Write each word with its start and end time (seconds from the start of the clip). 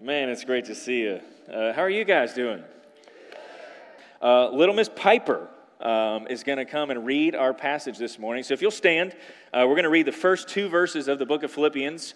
Man, 0.00 0.28
it's 0.28 0.44
great 0.44 0.66
to 0.66 0.76
see 0.76 1.00
you. 1.00 1.20
Uh, 1.52 1.72
how 1.72 1.82
are 1.82 1.90
you 1.90 2.04
guys 2.04 2.32
doing? 2.32 2.62
Uh, 4.22 4.48
little 4.50 4.72
Miss 4.72 4.88
Piper 4.88 5.48
um, 5.80 6.28
is 6.28 6.44
going 6.44 6.58
to 6.58 6.64
come 6.64 6.90
and 6.92 7.04
read 7.04 7.34
our 7.34 7.52
passage 7.52 7.98
this 7.98 8.16
morning. 8.16 8.44
So 8.44 8.54
if 8.54 8.62
you'll 8.62 8.70
stand, 8.70 9.16
uh, 9.52 9.64
we're 9.66 9.74
going 9.74 9.82
to 9.82 9.90
read 9.90 10.06
the 10.06 10.12
first 10.12 10.46
two 10.46 10.68
verses 10.68 11.08
of 11.08 11.18
the 11.18 11.26
book 11.26 11.42
of 11.42 11.50
Philippians. 11.50 12.14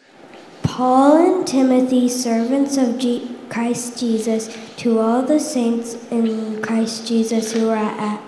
Paul 0.63 1.39
and 1.39 1.45
Timothy, 1.45 2.09
servants 2.09 2.77
of 2.77 3.01
Christ 3.49 3.99
Jesus, 3.99 4.57
to 4.77 5.01
all 5.01 5.23
the 5.23 5.41
saints 5.41 5.95
in 6.13 6.63
Christ 6.63 7.09
Jesus 7.09 7.53
who 7.53 7.69
are 7.69 7.77
at 7.77 8.23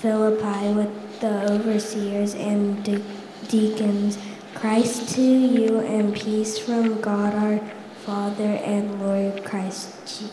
Philippi 0.00 0.72
with 0.72 1.20
the 1.20 1.48
overseers 1.52 2.34
and 2.34 2.82
de- 2.82 3.04
deacons, 3.46 4.18
Christ 4.56 5.14
to 5.14 5.22
you 5.22 5.78
and 5.78 6.12
peace 6.12 6.58
from 6.58 7.00
God 7.00 7.34
our 7.34 7.60
Father 8.04 8.42
and 8.42 9.00
Lord 9.00 9.44
Christ 9.44 10.32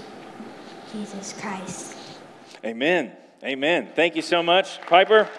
Jesus 0.92 1.40
Christ. 1.40 1.96
Amen. 2.66 3.12
Amen. 3.44 3.92
Thank 3.96 4.16
you 4.16 4.24
so 4.24 4.42
much, 4.42 4.82
Piper. 4.82 5.30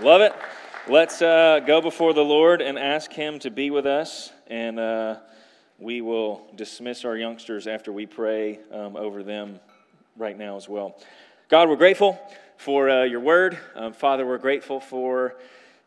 Love 0.00 0.22
it. 0.22 0.32
Let's 0.88 1.20
uh, 1.20 1.60
go 1.66 1.82
before 1.82 2.14
the 2.14 2.24
Lord 2.24 2.62
and 2.62 2.78
ask 2.78 3.12
Him 3.12 3.38
to 3.40 3.50
be 3.50 3.70
with 3.70 3.84
us, 3.84 4.32
and 4.46 4.80
uh, 4.80 5.16
we 5.78 6.00
will 6.00 6.46
dismiss 6.56 7.04
our 7.04 7.16
youngsters 7.18 7.66
after 7.66 7.92
we 7.92 8.06
pray 8.06 8.58
um, 8.72 8.96
over 8.96 9.22
them 9.22 9.60
right 10.16 10.38
now 10.38 10.56
as 10.56 10.66
well. 10.66 10.96
God, 11.50 11.68
we're 11.68 11.76
grateful 11.76 12.18
for 12.56 12.88
uh, 12.88 13.04
your 13.04 13.20
word. 13.20 13.58
Um, 13.74 13.92
Father, 13.92 14.24
we're 14.24 14.38
grateful 14.38 14.80
for 14.80 15.36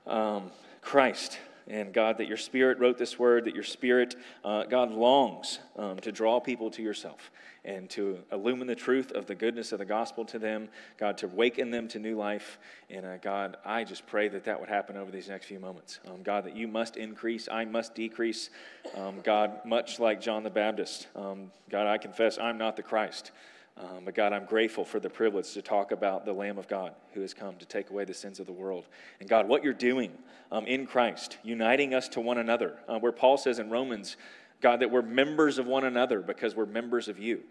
um, 0.05 0.51
Christ. 0.83 1.39
And 1.67 1.93
God, 1.93 2.17
that 2.19 2.27
your 2.27 2.37
Spirit 2.37 2.79
wrote 2.79 2.97
this 2.97 3.19
word, 3.19 3.45
that 3.45 3.53
your 3.53 3.63
Spirit, 3.63 4.15
uh, 4.43 4.63
God, 4.63 4.91
longs 4.91 5.59
um, 5.77 5.97
to 5.99 6.11
draw 6.11 6.39
people 6.39 6.71
to 6.71 6.81
yourself 6.81 7.31
and 7.65 7.89
to 7.89 8.19
illumine 8.31 8.67
the 8.67 8.75
truth 8.75 9.11
of 9.11 9.25
the 9.25 9.35
goodness 9.35 9.73
of 9.73 9.79
the 9.79 9.85
gospel 9.85 10.23
to 10.25 10.39
them, 10.39 10.69
God, 10.97 11.17
to 11.17 11.27
waken 11.27 11.69
them 11.69 11.89
to 11.89 11.99
new 11.99 12.15
life. 12.15 12.57
And 12.89 13.05
uh, 13.05 13.17
God, 13.17 13.57
I 13.65 13.83
just 13.83 14.07
pray 14.07 14.29
that 14.29 14.45
that 14.45 14.57
would 14.59 14.69
happen 14.69 14.95
over 14.95 15.11
these 15.11 15.27
next 15.27 15.47
few 15.47 15.59
moments. 15.59 15.99
Um, 16.07 16.23
God, 16.23 16.45
that 16.45 16.55
you 16.55 16.67
must 16.67 16.95
increase, 16.95 17.49
I 17.51 17.65
must 17.65 17.93
decrease. 17.93 18.49
Um, 18.95 19.19
God, 19.21 19.65
much 19.65 19.99
like 19.99 20.21
John 20.21 20.43
the 20.43 20.49
Baptist, 20.49 21.07
um, 21.15 21.51
God, 21.69 21.87
I 21.87 21.97
confess 21.97 22.37
I'm 22.39 22.57
not 22.57 22.77
the 22.77 22.83
Christ. 22.83 23.31
Um, 23.79 24.05
but 24.05 24.15
God, 24.15 24.33
I'm 24.33 24.45
grateful 24.45 24.83
for 24.83 24.99
the 24.99 25.09
privilege 25.09 25.53
to 25.53 25.61
talk 25.61 25.91
about 25.91 26.25
the 26.25 26.33
Lamb 26.33 26.57
of 26.57 26.67
God 26.67 26.93
who 27.13 27.21
has 27.21 27.33
come 27.33 27.55
to 27.57 27.65
take 27.65 27.91
away 27.91 28.05
the 28.05 28.13
sins 28.13 28.39
of 28.39 28.47
the 28.47 28.53
world. 28.53 28.87
And 29.19 29.29
God, 29.29 29.47
what 29.47 29.63
you're 29.63 29.73
doing 29.73 30.11
um, 30.51 30.65
in 30.65 30.87
Christ, 30.87 31.37
uniting 31.43 31.93
us 31.93 32.07
to 32.09 32.19
one 32.19 32.39
another, 32.39 32.79
uh, 32.87 32.97
where 32.97 33.11
Paul 33.11 33.37
says 33.37 33.59
in 33.59 33.69
Romans, 33.69 34.17
God, 34.61 34.79
that 34.79 34.89
we're 34.89 35.03
members 35.03 35.59
of 35.59 35.67
one 35.67 35.83
another 35.83 36.21
because 36.21 36.55
we're 36.55 36.65
members 36.65 37.07
of 37.07 37.19
you. 37.19 37.43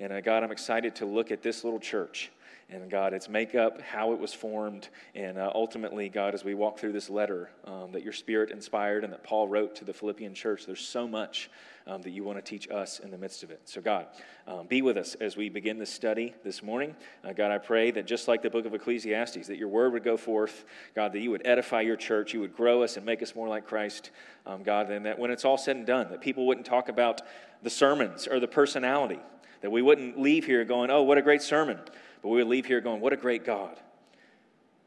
And 0.00 0.12
uh, 0.12 0.20
God, 0.22 0.42
I'm 0.42 0.52
excited 0.52 0.94
to 0.96 1.06
look 1.06 1.30
at 1.30 1.42
this 1.42 1.64
little 1.64 1.80
church 1.80 2.30
and 2.70 2.90
God, 2.90 3.12
its 3.12 3.28
makeup, 3.28 3.80
how 3.82 4.12
it 4.12 4.18
was 4.18 4.32
formed, 4.32 4.88
and 5.14 5.38
uh, 5.38 5.50
ultimately, 5.54 6.08
God, 6.08 6.34
as 6.34 6.44
we 6.44 6.54
walk 6.54 6.78
through 6.78 6.92
this 6.92 7.10
letter 7.10 7.50
um, 7.64 7.92
that 7.92 8.02
your 8.02 8.12
Spirit 8.12 8.50
inspired 8.50 9.04
and 9.04 9.12
that 9.12 9.22
Paul 9.22 9.48
wrote 9.48 9.76
to 9.76 9.84
the 9.84 9.92
Philippian 9.92 10.34
church, 10.34 10.66
there's 10.66 10.80
so 10.80 11.06
much 11.06 11.50
um, 11.86 12.00
that 12.02 12.10
you 12.10 12.24
want 12.24 12.38
to 12.38 12.42
teach 12.42 12.68
us 12.70 12.98
in 12.98 13.10
the 13.10 13.18
midst 13.18 13.42
of 13.42 13.50
it. 13.50 13.60
So, 13.66 13.80
God, 13.80 14.06
um, 14.46 14.66
be 14.66 14.82
with 14.82 14.96
us 14.96 15.14
as 15.16 15.36
we 15.36 15.48
begin 15.48 15.78
this 15.78 15.90
study 15.90 16.34
this 16.42 16.62
morning. 16.62 16.96
Uh, 17.22 17.32
God, 17.32 17.50
I 17.50 17.58
pray 17.58 17.90
that 17.90 18.06
just 18.06 18.26
like 18.26 18.42
the 18.42 18.50
book 18.50 18.64
of 18.64 18.74
Ecclesiastes, 18.74 19.46
that 19.46 19.58
your 19.58 19.68
word 19.68 19.92
would 19.92 20.04
go 20.04 20.16
forth, 20.16 20.64
God, 20.94 21.12
that 21.12 21.20
you 21.20 21.30
would 21.30 21.46
edify 21.46 21.82
your 21.82 21.96
church, 21.96 22.32
you 22.32 22.40
would 22.40 22.56
grow 22.56 22.82
us 22.82 22.96
and 22.96 23.04
make 23.04 23.22
us 23.22 23.34
more 23.34 23.48
like 23.48 23.66
Christ, 23.66 24.10
um, 24.46 24.62
God, 24.62 24.90
and 24.90 25.04
that 25.04 25.18
when 25.18 25.30
it's 25.30 25.44
all 25.44 25.58
said 25.58 25.76
and 25.76 25.86
done, 25.86 26.10
that 26.10 26.20
people 26.20 26.46
wouldn't 26.46 26.66
talk 26.66 26.88
about 26.88 27.20
the 27.62 27.70
sermons 27.70 28.26
or 28.26 28.40
the 28.40 28.48
personality, 28.48 29.20
that 29.60 29.70
we 29.70 29.82
wouldn't 29.82 30.18
leave 30.18 30.46
here 30.46 30.64
going, 30.64 30.90
oh, 30.90 31.02
what 31.02 31.18
a 31.18 31.22
great 31.22 31.42
sermon. 31.42 31.78
But 32.24 32.30
we 32.30 32.38
would 32.38 32.46
leave 32.46 32.64
here 32.64 32.80
going, 32.80 33.02
what 33.02 33.12
a 33.12 33.18
great 33.18 33.44
God 33.44 33.78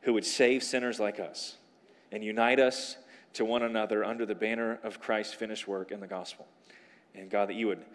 who 0.01 0.13
would 0.13 0.25
save 0.25 0.63
sinners 0.63 0.99
like 0.99 1.19
us 1.19 1.55
and 2.11 2.23
unite 2.23 2.59
us 2.59 2.97
to 3.33 3.45
one 3.45 3.61
another 3.61 4.03
under 4.03 4.25
the 4.25 4.33
banner 4.33 4.79
of 4.83 4.99
Christ's 4.99 5.35
finished 5.35 5.67
work 5.67 5.91
in 5.91 5.99
the 5.99 6.07
gospel. 6.07 6.47
And 7.13 7.29
God, 7.29 7.49
that 7.49 7.53
you 7.53 7.67
would 7.67 7.85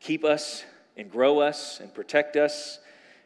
keep 0.00 0.22
us 0.22 0.66
and 0.98 1.10
grow 1.10 1.38
us 1.38 1.80
and 1.80 1.94
protect 1.94 2.36
us 2.36 2.78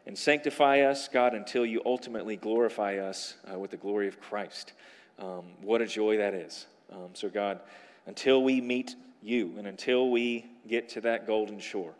and 0.05 0.17
sanctify 0.17 0.79
us, 0.79 1.09
God, 1.09 1.33
until 1.33 1.65
you 1.65 1.81
ultimately 1.85 2.37
glorify 2.37 2.99
us 2.99 3.35
uh, 3.51 3.59
with 3.59 3.71
the 3.71 3.77
glory 3.77 4.07
of 4.07 4.21
Christ. 4.21 4.71
Um, 5.19 5.43
what 5.61 5.81
a 5.81 5.87
joy 5.87 6.15
that 6.15 6.33
is. 6.33 6.67
Um, 6.89 7.09
so, 7.11 7.27
God, 7.27 7.59
until 8.05 8.41
we 8.41 8.61
meet 8.61 8.95
you 9.21 9.53
and 9.57 9.67
until 9.67 10.09
we 10.09 10.45
get 10.69 10.87
to 10.89 11.01
that 11.01 11.27
golden 11.27 11.59
shore, 11.59 11.91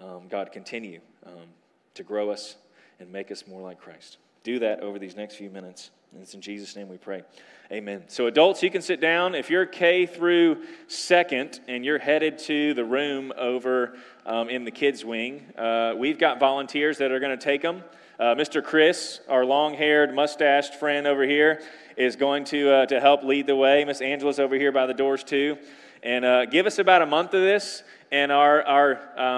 um, 0.00 0.26
God, 0.28 0.50
continue 0.50 0.98
um, 1.24 1.46
to 1.94 2.02
grow 2.02 2.28
us 2.30 2.56
and 3.02 3.12
make 3.12 3.30
us 3.30 3.46
more 3.46 3.60
like 3.60 3.80
Christ. 3.80 4.18
Do 4.44 4.60
that 4.60 4.80
over 4.80 4.98
these 4.98 5.16
next 5.16 5.34
few 5.34 5.50
minutes. 5.50 5.90
And 6.12 6.22
it's 6.22 6.34
in 6.34 6.40
Jesus' 6.40 6.76
name 6.76 6.88
we 6.88 6.98
pray. 6.98 7.22
Amen. 7.70 8.04
So, 8.06 8.26
adults, 8.26 8.62
you 8.62 8.70
can 8.70 8.80
sit 8.82 9.00
down. 9.00 9.34
If 9.34 9.50
you're 9.50 9.66
K 9.66 10.06
through 10.06 10.62
second 10.86 11.60
and 11.68 11.84
you're 11.84 11.98
headed 11.98 12.38
to 12.40 12.74
the 12.74 12.84
room 12.84 13.32
over 13.36 13.96
um, 14.24 14.48
in 14.48 14.64
the 14.64 14.70
kids' 14.70 15.04
wing, 15.04 15.46
uh, 15.56 15.94
we've 15.96 16.18
got 16.18 16.38
volunteers 16.38 16.98
that 16.98 17.10
are 17.10 17.18
going 17.18 17.36
to 17.36 17.42
take 17.42 17.62
them. 17.62 17.82
Uh, 18.20 18.34
Mr. 18.34 18.62
Chris, 18.62 19.20
our 19.28 19.44
long 19.44 19.74
haired, 19.74 20.14
mustached 20.14 20.76
friend 20.76 21.06
over 21.06 21.24
here, 21.24 21.60
is 21.96 22.14
going 22.14 22.44
to, 22.44 22.70
uh, 22.70 22.86
to 22.86 23.00
help 23.00 23.24
lead 23.24 23.46
the 23.46 23.56
way. 23.56 23.84
Miss 23.84 24.00
Angela's 24.00 24.38
over 24.38 24.54
here 24.54 24.70
by 24.70 24.86
the 24.86 24.94
doors, 24.94 25.24
too. 25.24 25.56
And 26.04 26.24
uh, 26.24 26.46
give 26.46 26.66
us 26.66 26.78
about 26.78 27.02
a 27.02 27.06
month 27.06 27.32
of 27.32 27.40
this, 27.40 27.82
and 28.10 28.30
our, 28.30 28.62
our 28.62 29.18
um, 29.18 29.31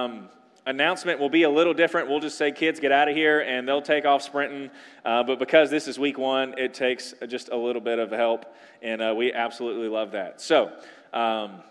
announcement 0.75 1.21
will 1.21 1.31
be 1.31 1.45
a 1.45 1.51
little 1.51 1.73
different. 1.73 2.09
We'll 2.09 2.21
just 2.21 2.37
say, 2.37 2.51
kids, 2.51 2.81
get 2.81 2.91
out 2.91 3.09
of 3.09 3.15
here, 3.15 3.41
and 3.41 3.67
they'll 3.67 3.81
take 3.81 4.05
off 4.05 4.23
sprinting. 4.23 4.71
Uh, 5.05 5.23
but 5.23 5.39
because 5.39 5.71
this 5.71 5.87
is 5.87 5.99
week 5.99 6.19
one, 6.19 6.59
it 6.59 6.75
takes 6.75 7.15
just 7.29 7.49
a 7.51 7.57
little 7.57 7.81
bit 7.81 8.01
of 8.01 8.11
help, 8.11 8.45
and 8.83 9.01
uh, 9.01 9.15
we 9.17 9.33
absolutely 9.33 9.89
love 9.89 10.11
that. 10.13 10.41
So, 10.41 10.73
um, 11.13 11.63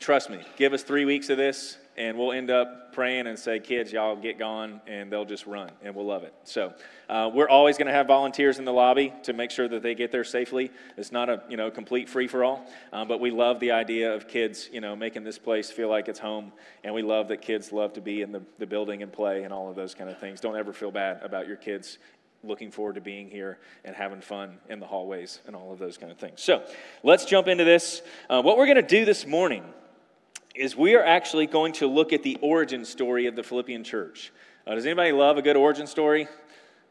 trust 0.00 0.30
me, 0.30 0.40
give 0.56 0.72
us 0.72 0.82
three 0.82 1.04
weeks 1.04 1.28
of 1.28 1.36
this, 1.36 1.76
and 1.96 2.16
we'll 2.18 2.32
end 2.32 2.50
up 2.50 2.92
praying 2.92 3.26
and 3.26 3.38
say, 3.38 3.58
kids, 3.58 3.92
y'all 3.92 4.16
get 4.16 4.38
gone, 4.38 4.80
and 4.86 5.10
they'll 5.10 5.24
just 5.24 5.46
run, 5.46 5.70
and 5.82 5.94
we'll 5.94 6.06
love 6.06 6.22
it. 6.22 6.34
So 6.44 6.74
uh, 7.08 7.30
we're 7.32 7.48
always 7.48 7.78
going 7.78 7.86
to 7.86 7.92
have 7.92 8.06
volunteers 8.06 8.58
in 8.58 8.64
the 8.64 8.72
lobby 8.72 9.12
to 9.24 9.32
make 9.32 9.50
sure 9.50 9.68
that 9.68 9.82
they 9.82 9.94
get 9.94 10.12
there 10.12 10.24
safely. 10.24 10.70
It's 10.96 11.12
not 11.12 11.28
a 11.28 11.42
you 11.48 11.56
know 11.56 11.70
complete 11.70 12.08
free 12.08 12.28
for 12.28 12.44
all, 12.44 12.66
um, 12.92 13.08
but 13.08 13.20
we 13.20 13.30
love 13.30 13.60
the 13.60 13.72
idea 13.72 14.14
of 14.14 14.28
kids 14.28 14.68
you 14.72 14.80
know 14.80 14.96
making 14.96 15.24
this 15.24 15.38
place 15.38 15.70
feel 15.70 15.88
like 15.88 16.08
it's 16.08 16.20
home, 16.20 16.52
and 16.84 16.94
we 16.94 17.02
love 17.02 17.28
that 17.28 17.42
kids 17.42 17.72
love 17.72 17.92
to 17.94 18.00
be 18.00 18.22
in 18.22 18.32
the, 18.32 18.42
the 18.58 18.66
building 18.66 19.02
and 19.02 19.12
play 19.12 19.44
and 19.44 19.52
all 19.52 19.68
of 19.68 19.76
those 19.76 19.94
kind 19.94 20.10
of 20.10 20.18
things. 20.18 20.40
Don't 20.40 20.56
ever 20.56 20.72
feel 20.72 20.90
bad 20.90 21.22
about 21.22 21.46
your 21.46 21.56
kids 21.56 21.98
looking 22.44 22.70
forward 22.70 22.96
to 22.96 23.00
being 23.00 23.30
here 23.30 23.58
and 23.84 23.94
having 23.94 24.20
fun 24.20 24.58
in 24.68 24.80
the 24.80 24.86
hallways 24.86 25.40
and 25.46 25.54
all 25.54 25.72
of 25.72 25.78
those 25.78 25.96
kind 25.96 26.10
of 26.10 26.18
things. 26.18 26.42
So 26.42 26.64
let's 27.04 27.24
jump 27.24 27.46
into 27.46 27.64
this. 27.64 28.02
Uh, 28.28 28.42
what 28.42 28.58
we're 28.58 28.66
going 28.66 28.76
to 28.76 28.82
do 28.82 29.04
this 29.04 29.26
morning 29.26 29.62
is 30.54 30.76
we 30.76 30.94
are 30.94 31.04
actually 31.04 31.46
going 31.46 31.72
to 31.74 31.86
look 31.86 32.12
at 32.12 32.22
the 32.22 32.38
origin 32.42 32.84
story 32.84 33.26
of 33.26 33.36
the 33.36 33.42
Philippian 33.42 33.84
church. 33.84 34.32
Uh, 34.66 34.74
does 34.74 34.84
anybody 34.86 35.12
love 35.12 35.38
a 35.38 35.42
good 35.42 35.56
origin 35.56 35.86
story? 35.86 36.28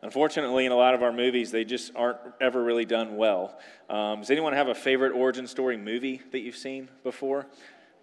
Unfortunately, 0.01 0.65
in 0.65 0.71
a 0.71 0.75
lot 0.75 0.95
of 0.95 1.03
our 1.03 1.13
movies, 1.13 1.51
they 1.51 1.63
just 1.63 1.91
aren't 1.95 2.17
ever 2.39 2.63
really 2.63 2.85
done 2.85 3.17
well. 3.17 3.59
Um, 3.89 4.21
does 4.21 4.31
anyone 4.31 4.53
have 4.53 4.67
a 4.67 4.75
favorite 4.75 5.11
origin 5.11 5.45
story 5.45 5.77
movie 5.77 6.21
that 6.31 6.39
you've 6.39 6.55
seen 6.55 6.89
before? 7.03 7.45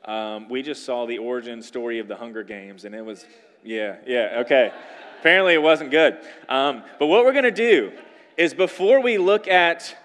Um, 0.04 0.48
we 0.48 0.62
just 0.62 0.84
saw 0.84 1.06
the 1.06 1.18
origin 1.18 1.60
story 1.60 1.98
of 1.98 2.06
the 2.06 2.14
Hunger 2.14 2.44
Games, 2.44 2.84
and 2.84 2.94
it 2.94 3.04
was, 3.04 3.26
yeah, 3.64 3.96
yeah, 4.06 4.42
okay. 4.44 4.72
Apparently, 5.18 5.54
it 5.54 5.62
wasn't 5.62 5.90
good. 5.90 6.18
Um, 6.48 6.84
but 7.00 7.06
what 7.06 7.24
we're 7.24 7.32
going 7.32 7.44
to 7.44 7.50
do 7.50 7.90
is 8.36 8.54
before 8.54 9.02
we 9.02 9.18
look 9.18 9.48
at 9.48 9.96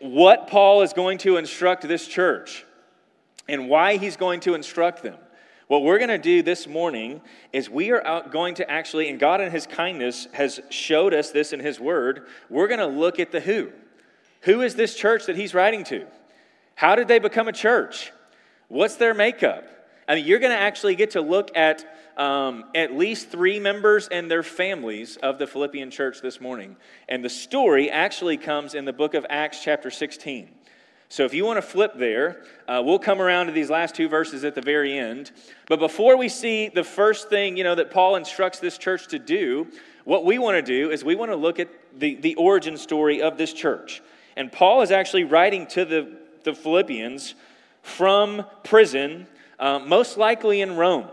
what 0.00 0.48
Paul 0.48 0.82
is 0.82 0.92
going 0.92 1.16
to 1.18 1.38
instruct 1.38 1.88
this 1.88 2.06
church, 2.06 2.66
and 3.50 3.68
why 3.68 3.96
he's 3.96 4.16
going 4.16 4.40
to 4.40 4.54
instruct 4.54 5.02
them. 5.02 5.18
What 5.66 5.84
we're 5.84 5.98
going 5.98 6.08
to 6.08 6.18
do 6.18 6.42
this 6.42 6.66
morning 6.66 7.20
is 7.52 7.70
we 7.70 7.92
are 7.92 8.28
going 8.28 8.56
to 8.56 8.68
actually, 8.68 9.08
and 9.08 9.20
God 9.20 9.40
in 9.40 9.52
his 9.52 9.66
kindness 9.66 10.26
has 10.32 10.60
showed 10.68 11.14
us 11.14 11.30
this 11.30 11.52
in 11.52 11.60
his 11.60 11.78
word, 11.78 12.26
we're 12.48 12.66
going 12.66 12.80
to 12.80 12.86
look 12.86 13.20
at 13.20 13.30
the 13.30 13.40
who. 13.40 13.70
Who 14.42 14.62
is 14.62 14.74
this 14.74 14.96
church 14.96 15.26
that 15.26 15.36
he's 15.36 15.54
writing 15.54 15.84
to? 15.84 16.06
How 16.74 16.96
did 16.96 17.08
they 17.08 17.18
become 17.18 17.46
a 17.46 17.52
church? 17.52 18.12
What's 18.68 18.96
their 18.96 19.14
makeup? 19.14 19.64
I 20.08 20.16
mean, 20.16 20.26
you're 20.26 20.40
going 20.40 20.50
to 20.50 20.58
actually 20.58 20.96
get 20.96 21.12
to 21.12 21.20
look 21.20 21.56
at 21.56 21.84
um, 22.16 22.64
at 22.74 22.96
least 22.96 23.28
three 23.28 23.60
members 23.60 24.08
and 24.08 24.30
their 24.30 24.42
families 24.42 25.16
of 25.18 25.38
the 25.38 25.46
Philippian 25.46 25.90
church 25.90 26.20
this 26.20 26.40
morning. 26.40 26.76
And 27.08 27.24
the 27.24 27.30
story 27.30 27.90
actually 27.90 28.36
comes 28.36 28.74
in 28.74 28.84
the 28.84 28.92
book 28.92 29.14
of 29.14 29.24
Acts, 29.30 29.62
chapter 29.62 29.90
16. 29.90 30.50
So 31.10 31.24
if 31.24 31.34
you 31.34 31.44
want 31.44 31.56
to 31.56 31.62
flip 31.62 31.94
there, 31.96 32.40
uh, 32.68 32.80
we'll 32.84 33.00
come 33.00 33.20
around 33.20 33.46
to 33.46 33.52
these 33.52 33.68
last 33.68 33.96
two 33.96 34.08
verses 34.08 34.44
at 34.44 34.54
the 34.54 34.60
very 34.60 34.96
end. 34.96 35.32
But 35.66 35.80
before 35.80 36.16
we 36.16 36.28
see 36.28 36.68
the 36.68 36.84
first 36.84 37.28
thing, 37.28 37.56
you 37.56 37.64
know, 37.64 37.74
that 37.74 37.90
Paul 37.90 38.14
instructs 38.14 38.60
this 38.60 38.78
church 38.78 39.08
to 39.08 39.18
do, 39.18 39.66
what 40.04 40.24
we 40.24 40.38
want 40.38 40.54
to 40.54 40.62
do 40.62 40.92
is 40.92 41.04
we 41.04 41.16
want 41.16 41.32
to 41.32 41.36
look 41.36 41.58
at 41.58 41.68
the, 41.98 42.14
the 42.14 42.36
origin 42.36 42.76
story 42.76 43.22
of 43.22 43.36
this 43.36 43.52
church. 43.52 44.02
And 44.36 44.52
Paul 44.52 44.82
is 44.82 44.92
actually 44.92 45.24
writing 45.24 45.66
to 45.68 45.84
the, 45.84 46.16
the 46.44 46.54
Philippians 46.54 47.34
from 47.82 48.44
prison 48.62 49.26
um, 49.58 49.88
most 49.88 50.16
likely 50.16 50.60
in 50.60 50.76
Rome. 50.76 51.08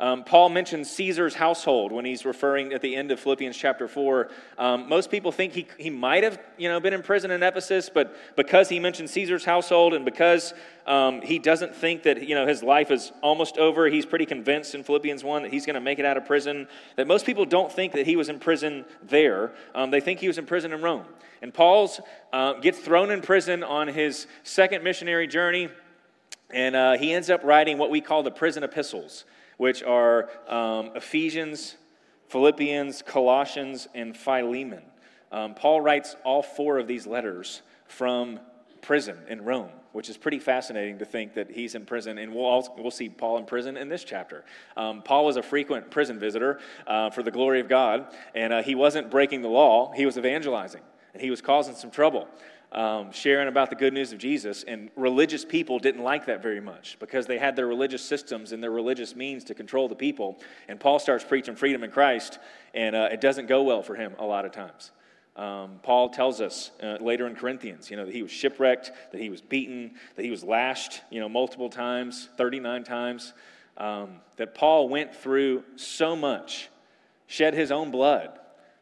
Um, 0.00 0.22
Paul 0.22 0.50
mentions 0.50 0.88
Caesar's 0.90 1.34
household 1.34 1.90
when 1.90 2.04
he's 2.04 2.24
referring 2.24 2.72
at 2.72 2.82
the 2.82 2.94
end 2.94 3.10
of 3.10 3.18
Philippians 3.18 3.56
chapter 3.56 3.88
4. 3.88 4.30
Um, 4.56 4.88
most 4.88 5.10
people 5.10 5.32
think 5.32 5.54
he, 5.54 5.66
he 5.76 5.90
might 5.90 6.22
have 6.22 6.38
you 6.56 6.68
know, 6.68 6.78
been 6.78 6.94
in 6.94 7.02
prison 7.02 7.32
in 7.32 7.42
Ephesus, 7.42 7.90
but 7.92 8.14
because 8.36 8.68
he 8.68 8.78
mentions 8.78 9.10
Caesar's 9.10 9.44
household 9.44 9.94
and 9.94 10.04
because 10.04 10.54
um, 10.86 11.20
he 11.20 11.40
doesn't 11.40 11.74
think 11.74 12.04
that 12.04 12.28
you 12.28 12.36
know, 12.36 12.46
his 12.46 12.62
life 12.62 12.92
is 12.92 13.10
almost 13.22 13.58
over, 13.58 13.88
he's 13.88 14.06
pretty 14.06 14.24
convinced 14.24 14.76
in 14.76 14.84
Philippians 14.84 15.24
1 15.24 15.42
that 15.42 15.52
he's 15.52 15.66
going 15.66 15.74
to 15.74 15.80
make 15.80 15.98
it 15.98 16.04
out 16.04 16.16
of 16.16 16.24
prison. 16.24 16.68
That 16.94 17.08
most 17.08 17.26
people 17.26 17.44
don't 17.44 17.72
think 17.72 17.92
that 17.94 18.06
he 18.06 18.14
was 18.14 18.28
in 18.28 18.38
prison 18.38 18.84
there, 19.02 19.52
um, 19.74 19.90
they 19.90 20.00
think 20.00 20.20
he 20.20 20.28
was 20.28 20.38
in 20.38 20.46
prison 20.46 20.72
in 20.72 20.80
Rome. 20.80 21.06
And 21.42 21.52
Paul's 21.52 22.00
uh, 22.32 22.54
gets 22.54 22.78
thrown 22.78 23.10
in 23.10 23.20
prison 23.20 23.64
on 23.64 23.88
his 23.88 24.28
second 24.44 24.84
missionary 24.84 25.26
journey, 25.26 25.70
and 26.50 26.76
uh, 26.76 26.92
he 26.96 27.12
ends 27.12 27.30
up 27.30 27.42
writing 27.42 27.78
what 27.78 27.90
we 27.90 28.00
call 28.00 28.22
the 28.22 28.30
prison 28.30 28.62
epistles 28.62 29.24
which 29.58 29.82
are 29.82 30.30
um, 30.48 30.92
Ephesians, 30.96 31.76
Philippians, 32.28 33.02
Colossians, 33.02 33.86
and 33.94 34.16
Philemon. 34.16 34.82
Um, 35.30 35.54
Paul 35.54 35.82
writes 35.82 36.16
all 36.24 36.42
four 36.42 36.78
of 36.78 36.86
these 36.86 37.06
letters 37.06 37.60
from 37.86 38.40
prison 38.80 39.18
in 39.28 39.44
Rome, 39.44 39.70
which 39.92 40.08
is 40.08 40.16
pretty 40.16 40.38
fascinating 40.38 40.98
to 40.98 41.04
think 41.04 41.34
that 41.34 41.50
he's 41.50 41.74
in 41.74 41.84
prison. 41.84 42.18
And 42.18 42.32
we'll, 42.32 42.46
also, 42.46 42.72
we'll 42.78 42.90
see 42.90 43.08
Paul 43.08 43.38
in 43.38 43.44
prison 43.44 43.76
in 43.76 43.88
this 43.88 44.04
chapter. 44.04 44.44
Um, 44.76 45.02
Paul 45.02 45.26
was 45.26 45.36
a 45.36 45.42
frequent 45.42 45.90
prison 45.90 46.18
visitor 46.18 46.60
uh, 46.86 47.10
for 47.10 47.22
the 47.22 47.30
glory 47.30 47.60
of 47.60 47.68
God, 47.68 48.06
and 48.34 48.52
uh, 48.52 48.62
he 48.62 48.74
wasn't 48.74 49.10
breaking 49.10 49.42
the 49.42 49.48
law, 49.48 49.92
he 49.92 50.06
was 50.06 50.16
evangelizing, 50.16 50.82
and 51.12 51.22
he 51.22 51.30
was 51.30 51.42
causing 51.42 51.74
some 51.74 51.90
trouble 51.90 52.28
um, 52.72 53.12
sharing 53.12 53.48
about 53.48 53.70
the 53.70 53.76
good 53.76 53.94
news 53.94 54.12
of 54.12 54.18
Jesus, 54.18 54.62
and 54.62 54.90
religious 54.94 55.44
people 55.44 55.78
didn't 55.78 56.02
like 56.02 56.26
that 56.26 56.42
very 56.42 56.60
much 56.60 56.98
because 57.00 57.26
they 57.26 57.38
had 57.38 57.56
their 57.56 57.66
religious 57.66 58.02
systems 58.02 58.52
and 58.52 58.62
their 58.62 58.70
religious 58.70 59.16
means 59.16 59.44
to 59.44 59.54
control 59.54 59.88
the 59.88 59.94
people. 59.94 60.38
And 60.68 60.78
Paul 60.78 60.98
starts 60.98 61.24
preaching 61.24 61.56
freedom 61.56 61.82
in 61.82 61.90
Christ, 61.90 62.38
and 62.74 62.94
uh, 62.94 63.08
it 63.10 63.20
doesn't 63.20 63.46
go 63.46 63.62
well 63.62 63.82
for 63.82 63.94
him 63.94 64.14
a 64.18 64.24
lot 64.24 64.44
of 64.44 64.52
times. 64.52 64.90
Um, 65.34 65.78
Paul 65.82 66.10
tells 66.10 66.40
us 66.40 66.72
uh, 66.82 66.98
later 67.00 67.26
in 67.26 67.36
Corinthians, 67.36 67.90
you 67.90 67.96
know, 67.96 68.04
that 68.04 68.14
he 68.14 68.22
was 68.22 68.32
shipwrecked, 68.32 68.90
that 69.12 69.20
he 69.20 69.30
was 69.30 69.40
beaten, 69.40 69.92
that 70.16 70.24
he 70.24 70.30
was 70.30 70.42
lashed, 70.42 71.00
you 71.10 71.20
know, 71.20 71.28
multiple 71.28 71.70
times, 71.70 72.28
39 72.36 72.84
times. 72.84 73.32
Um, 73.76 74.16
that 74.36 74.56
Paul 74.56 74.88
went 74.88 75.14
through 75.14 75.62
so 75.76 76.16
much, 76.16 76.68
shed 77.28 77.54
his 77.54 77.70
own 77.70 77.92
blood 77.92 78.38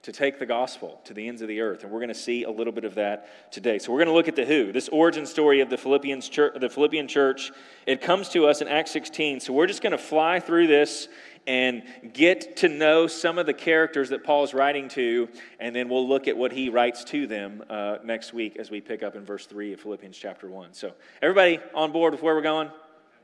to 0.06 0.12
take 0.12 0.38
the 0.38 0.46
gospel 0.46 1.00
to 1.02 1.12
the 1.12 1.26
ends 1.26 1.42
of 1.42 1.48
the 1.48 1.60
earth. 1.60 1.82
And 1.82 1.90
we're 1.90 1.98
going 1.98 2.10
to 2.10 2.14
see 2.14 2.44
a 2.44 2.50
little 2.50 2.72
bit 2.72 2.84
of 2.84 2.94
that 2.94 3.50
today. 3.50 3.80
So 3.80 3.90
we're 3.90 3.98
going 3.98 4.06
to 4.06 4.14
look 4.14 4.28
at 4.28 4.36
the 4.36 4.44
who, 4.44 4.70
this 4.70 4.88
origin 4.88 5.26
story 5.26 5.60
of 5.60 5.68
the 5.68 5.76
Philippians 5.76 6.28
church, 6.28 6.54
the 6.60 6.68
Philippian 6.68 7.08
church. 7.08 7.50
It 7.88 8.00
comes 8.00 8.28
to 8.28 8.46
us 8.46 8.60
in 8.62 8.68
Acts 8.68 8.92
16. 8.92 9.40
So 9.40 9.52
we're 9.52 9.66
just 9.66 9.82
going 9.82 9.90
to 9.90 9.98
fly 9.98 10.38
through 10.38 10.68
this 10.68 11.08
and 11.48 11.82
get 12.12 12.56
to 12.58 12.68
know 12.68 13.08
some 13.08 13.36
of 13.36 13.46
the 13.46 13.52
characters 13.52 14.10
that 14.10 14.22
Paul 14.22 14.44
is 14.44 14.54
writing 14.54 14.86
to, 14.90 15.28
and 15.58 15.74
then 15.74 15.88
we'll 15.88 16.08
look 16.08 16.28
at 16.28 16.36
what 16.36 16.52
he 16.52 16.68
writes 16.68 17.02
to 17.06 17.26
them 17.26 17.64
uh, 17.68 17.96
next 18.04 18.32
week 18.32 18.58
as 18.58 18.70
we 18.70 18.80
pick 18.80 19.02
up 19.02 19.16
in 19.16 19.24
verse 19.24 19.46
3 19.46 19.72
of 19.72 19.80
Philippians 19.80 20.16
chapter 20.16 20.48
1. 20.48 20.72
So, 20.72 20.92
everybody 21.20 21.58
on 21.74 21.90
board 21.90 22.12
with 22.12 22.22
where 22.22 22.36
we're 22.36 22.42
going? 22.42 22.70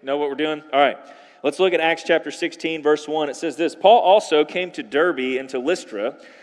Know 0.02 0.16
what 0.16 0.28
we're 0.28 0.34
doing? 0.34 0.64
All 0.72 0.80
right. 0.80 0.98
Let's 1.44 1.58
look 1.58 1.72
at 1.74 1.80
Acts 1.80 2.04
chapter 2.04 2.30
16, 2.30 2.82
verse 2.82 3.08
1. 3.08 3.28
It 3.28 3.36
says 3.36 3.56
this 3.56 3.76
Paul 3.76 4.00
also 4.00 4.44
came 4.44 4.72
to 4.72 4.82
Derbe 4.82 5.38
and 5.38 5.48
to 5.50 5.60
Lystra 5.60 6.16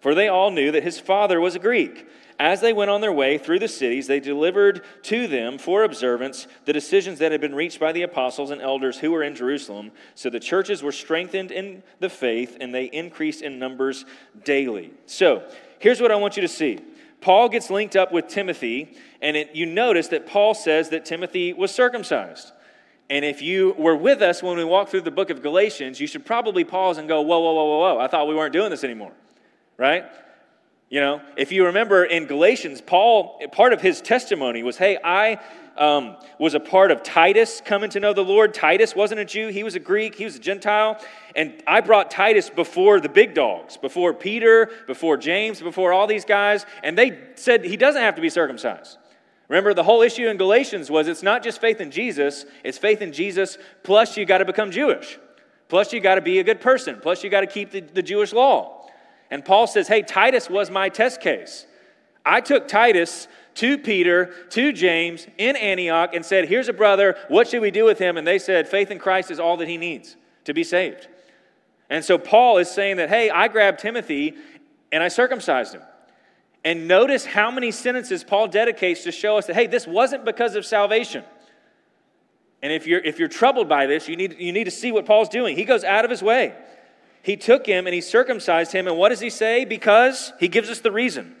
for 0.00 0.14
they 0.14 0.28
all 0.28 0.50
knew 0.50 0.70
that 0.72 0.82
his 0.82 0.98
father 0.98 1.40
was 1.40 1.54
a 1.54 1.60
Greek. 1.60 2.06
As 2.40 2.60
they 2.60 2.72
went 2.72 2.90
on 2.90 3.00
their 3.00 3.12
way 3.12 3.36
through 3.36 3.58
the 3.58 3.66
cities, 3.66 4.06
they 4.06 4.20
delivered 4.20 4.84
to 5.02 5.26
them 5.26 5.58
for 5.58 5.82
observance 5.82 6.46
the 6.66 6.72
decisions 6.72 7.18
that 7.18 7.32
had 7.32 7.40
been 7.40 7.54
reached 7.54 7.80
by 7.80 7.90
the 7.90 8.02
apostles 8.02 8.52
and 8.52 8.62
elders 8.62 8.98
who 8.98 9.10
were 9.10 9.24
in 9.24 9.34
Jerusalem. 9.34 9.90
So 10.14 10.30
the 10.30 10.38
churches 10.38 10.80
were 10.80 10.92
strengthened 10.92 11.50
in 11.50 11.82
the 11.98 12.08
faith 12.08 12.56
and 12.60 12.72
they 12.72 12.84
increased 12.84 13.42
in 13.42 13.58
numbers 13.58 14.04
daily. 14.44 14.92
So 15.06 15.50
here's 15.80 16.00
what 16.00 16.12
I 16.12 16.16
want 16.16 16.36
you 16.36 16.42
to 16.42 16.48
see 16.48 16.78
Paul 17.20 17.48
gets 17.48 17.70
linked 17.70 17.96
up 17.96 18.12
with 18.12 18.28
Timothy, 18.28 18.96
and 19.20 19.36
it, 19.36 19.54
you 19.54 19.66
notice 19.66 20.08
that 20.08 20.26
Paul 20.26 20.54
says 20.54 20.90
that 20.90 21.04
Timothy 21.04 21.52
was 21.52 21.72
circumcised. 21.72 22.52
And 23.10 23.24
if 23.24 23.40
you 23.42 23.74
were 23.78 23.96
with 23.96 24.20
us 24.22 24.42
when 24.42 24.56
we 24.56 24.64
walked 24.64 24.90
through 24.90 25.00
the 25.00 25.10
book 25.10 25.30
of 25.30 25.42
Galatians, 25.42 25.98
you 25.98 26.06
should 26.06 26.26
probably 26.26 26.62
pause 26.62 26.98
and 26.98 27.08
go, 27.08 27.22
whoa, 27.22 27.38
whoa, 27.40 27.52
whoa, 27.52 27.64
whoa, 27.64 27.78
whoa. 27.94 27.98
I 27.98 28.06
thought 28.06 28.28
we 28.28 28.34
weren't 28.34 28.52
doing 28.52 28.70
this 28.70 28.84
anymore, 28.84 29.12
right? 29.78 30.04
You 30.90 31.00
know, 31.00 31.22
if 31.36 31.52
you 31.52 31.66
remember 31.66 32.04
in 32.04 32.26
Galatians, 32.26 32.80
Paul, 32.80 33.40
part 33.52 33.72
of 33.72 33.80
his 33.80 34.00
testimony 34.00 34.62
was, 34.62 34.76
hey, 34.76 34.98
I 35.02 35.38
um, 35.76 36.16
was 36.38 36.54
a 36.54 36.60
part 36.60 36.90
of 36.90 37.02
Titus 37.02 37.62
coming 37.64 37.88
to 37.90 38.00
know 38.00 38.12
the 38.12 38.24
Lord. 38.24 38.52
Titus 38.52 38.96
wasn't 38.96 39.20
a 39.20 39.24
Jew, 39.24 39.48
he 39.48 39.62
was 39.62 39.76
a 39.76 39.80
Greek, 39.80 40.16
he 40.16 40.24
was 40.24 40.36
a 40.36 40.40
Gentile. 40.40 41.00
And 41.36 41.62
I 41.66 41.80
brought 41.80 42.10
Titus 42.10 42.50
before 42.50 43.00
the 43.00 43.08
big 43.08 43.34
dogs, 43.34 43.76
before 43.76 44.12
Peter, 44.12 44.70
before 44.86 45.16
James, 45.16 45.60
before 45.60 45.92
all 45.92 46.06
these 46.06 46.24
guys. 46.24 46.66
And 46.82 46.98
they 46.98 47.18
said 47.36 47.64
he 47.64 47.76
doesn't 47.76 48.02
have 48.02 48.16
to 48.16 48.22
be 48.22 48.30
circumcised. 48.30 48.98
Remember, 49.48 49.72
the 49.72 49.84
whole 49.84 50.02
issue 50.02 50.26
in 50.28 50.36
Galatians 50.36 50.90
was 50.90 51.06
it's 51.06 51.22
not 51.22 51.42
just 51.42 51.60
faith 51.60 51.80
in 51.80 51.90
Jesus, 51.90 52.44
it's 52.64 52.76
faith 52.76 53.00
in 53.00 53.12
Jesus, 53.12 53.56
plus 53.82 54.16
you 54.16 54.26
got 54.26 54.38
to 54.38 54.44
become 54.44 54.70
Jewish. 54.70 55.18
Plus 55.68 55.92
you 55.92 56.00
got 56.00 56.16
to 56.16 56.22
be 56.22 56.38
a 56.38 56.44
good 56.44 56.60
person. 56.60 56.98
Plus 57.00 57.22
you 57.22 57.30
got 57.30 57.42
to 57.42 57.46
keep 57.46 57.70
the, 57.70 57.80
the 57.80 58.02
Jewish 58.02 58.32
law. 58.32 58.77
And 59.30 59.44
Paul 59.44 59.66
says, 59.66 59.88
Hey, 59.88 60.02
Titus 60.02 60.48
was 60.48 60.70
my 60.70 60.88
test 60.88 61.20
case. 61.20 61.66
I 62.24 62.40
took 62.40 62.68
Titus 62.68 63.28
to 63.54 63.78
Peter, 63.78 64.32
to 64.50 64.72
James 64.72 65.26
in 65.38 65.56
Antioch, 65.56 66.14
and 66.14 66.24
said, 66.24 66.48
Here's 66.48 66.68
a 66.68 66.72
brother. 66.72 67.16
What 67.28 67.48
should 67.48 67.62
we 67.62 67.70
do 67.70 67.84
with 67.84 67.98
him? 67.98 68.16
And 68.16 68.26
they 68.26 68.38
said, 68.38 68.68
Faith 68.68 68.90
in 68.90 68.98
Christ 68.98 69.30
is 69.30 69.40
all 69.40 69.56
that 69.58 69.68
he 69.68 69.76
needs 69.76 70.16
to 70.44 70.54
be 70.54 70.64
saved. 70.64 71.08
And 71.90 72.04
so 72.04 72.18
Paul 72.18 72.58
is 72.58 72.70
saying 72.70 72.98
that, 72.98 73.08
Hey, 73.08 73.30
I 73.30 73.48
grabbed 73.48 73.80
Timothy 73.80 74.34
and 74.92 75.02
I 75.02 75.08
circumcised 75.08 75.74
him. 75.74 75.82
And 76.64 76.88
notice 76.88 77.24
how 77.24 77.50
many 77.50 77.70
sentences 77.70 78.24
Paul 78.24 78.48
dedicates 78.48 79.04
to 79.04 79.12
show 79.12 79.38
us 79.38 79.46
that, 79.46 79.54
hey, 79.54 79.66
this 79.66 79.86
wasn't 79.86 80.24
because 80.24 80.56
of 80.56 80.66
salvation. 80.66 81.24
And 82.62 82.72
if 82.72 82.86
you're, 82.86 83.00
if 83.00 83.18
you're 83.18 83.28
troubled 83.28 83.68
by 83.68 83.86
this, 83.86 84.08
you 84.08 84.16
need, 84.16 84.36
you 84.38 84.52
need 84.52 84.64
to 84.64 84.70
see 84.70 84.90
what 84.90 85.06
Paul's 85.06 85.28
doing. 85.28 85.56
He 85.56 85.64
goes 85.64 85.84
out 85.84 86.04
of 86.04 86.10
his 86.10 86.22
way. 86.22 86.54
He 87.28 87.36
took 87.36 87.66
him 87.66 87.86
and 87.86 87.92
he 87.92 88.00
circumcised 88.00 88.72
him. 88.72 88.86
And 88.86 88.96
what 88.96 89.10
does 89.10 89.20
he 89.20 89.28
say? 89.28 89.66
Because 89.66 90.32
he 90.40 90.48
gives 90.48 90.70
us 90.70 90.80
the 90.80 90.90
reason. 90.90 91.36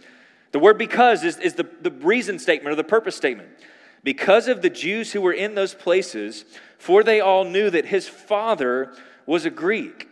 The 0.52 0.58
word 0.58 0.76
because 0.76 1.24
is, 1.24 1.38
is 1.38 1.54
the, 1.54 1.66
the 1.80 1.90
reason 1.90 2.38
statement 2.38 2.70
or 2.70 2.76
the 2.76 2.84
purpose 2.84 3.16
statement. 3.16 3.48
Because 4.04 4.48
of 4.48 4.60
the 4.60 4.68
Jews 4.68 5.12
who 5.12 5.22
were 5.22 5.32
in 5.32 5.54
those 5.54 5.72
places, 5.72 6.44
for 6.76 7.02
they 7.02 7.22
all 7.22 7.44
knew 7.44 7.70
that 7.70 7.86
his 7.86 8.06
father 8.06 8.92
was 9.24 9.46
a 9.46 9.50
Greek. 9.50 10.10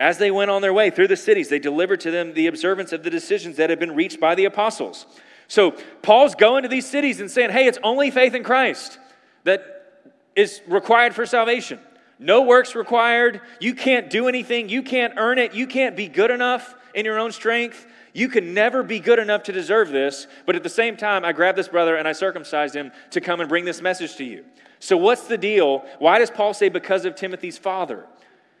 As 0.00 0.16
they 0.16 0.30
went 0.30 0.50
on 0.50 0.62
their 0.62 0.72
way 0.72 0.88
through 0.88 1.08
the 1.08 1.18
cities, 1.18 1.50
they 1.50 1.58
delivered 1.58 2.00
to 2.00 2.10
them 2.10 2.32
the 2.32 2.46
observance 2.46 2.94
of 2.94 3.02
the 3.02 3.10
decisions 3.10 3.58
that 3.58 3.68
had 3.68 3.78
been 3.78 3.94
reached 3.94 4.20
by 4.20 4.34
the 4.34 4.46
apostles. 4.46 5.04
So 5.48 5.72
Paul's 6.00 6.34
going 6.34 6.62
to 6.62 6.68
these 6.70 6.88
cities 6.88 7.20
and 7.20 7.30
saying, 7.30 7.50
hey, 7.50 7.66
it's 7.66 7.78
only 7.82 8.10
faith 8.10 8.34
in 8.34 8.42
Christ 8.42 8.98
that 9.44 10.06
is 10.34 10.62
required 10.66 11.14
for 11.14 11.26
salvation. 11.26 11.78
No 12.20 12.42
works 12.42 12.74
required. 12.74 13.40
You 13.60 13.74
can't 13.74 14.10
do 14.10 14.28
anything. 14.28 14.68
You 14.68 14.82
can't 14.82 15.14
earn 15.16 15.38
it. 15.38 15.54
You 15.54 15.66
can't 15.66 15.96
be 15.96 16.06
good 16.06 16.30
enough 16.30 16.74
in 16.94 17.06
your 17.06 17.18
own 17.18 17.32
strength. 17.32 17.86
You 18.12 18.28
can 18.28 18.52
never 18.52 18.82
be 18.82 19.00
good 19.00 19.18
enough 19.18 19.44
to 19.44 19.52
deserve 19.52 19.88
this. 19.88 20.26
But 20.44 20.54
at 20.54 20.62
the 20.62 20.68
same 20.68 20.98
time, 20.98 21.24
I 21.24 21.32
grabbed 21.32 21.56
this 21.56 21.68
brother 21.68 21.96
and 21.96 22.06
I 22.06 22.12
circumcised 22.12 22.76
him 22.76 22.92
to 23.12 23.22
come 23.22 23.40
and 23.40 23.48
bring 23.48 23.64
this 23.64 23.80
message 23.80 24.16
to 24.16 24.24
you. 24.24 24.44
So, 24.80 24.98
what's 24.98 25.28
the 25.28 25.38
deal? 25.38 25.84
Why 25.98 26.18
does 26.18 26.30
Paul 26.30 26.52
say 26.52 26.68
because 26.68 27.06
of 27.06 27.14
Timothy's 27.14 27.56
father? 27.56 28.06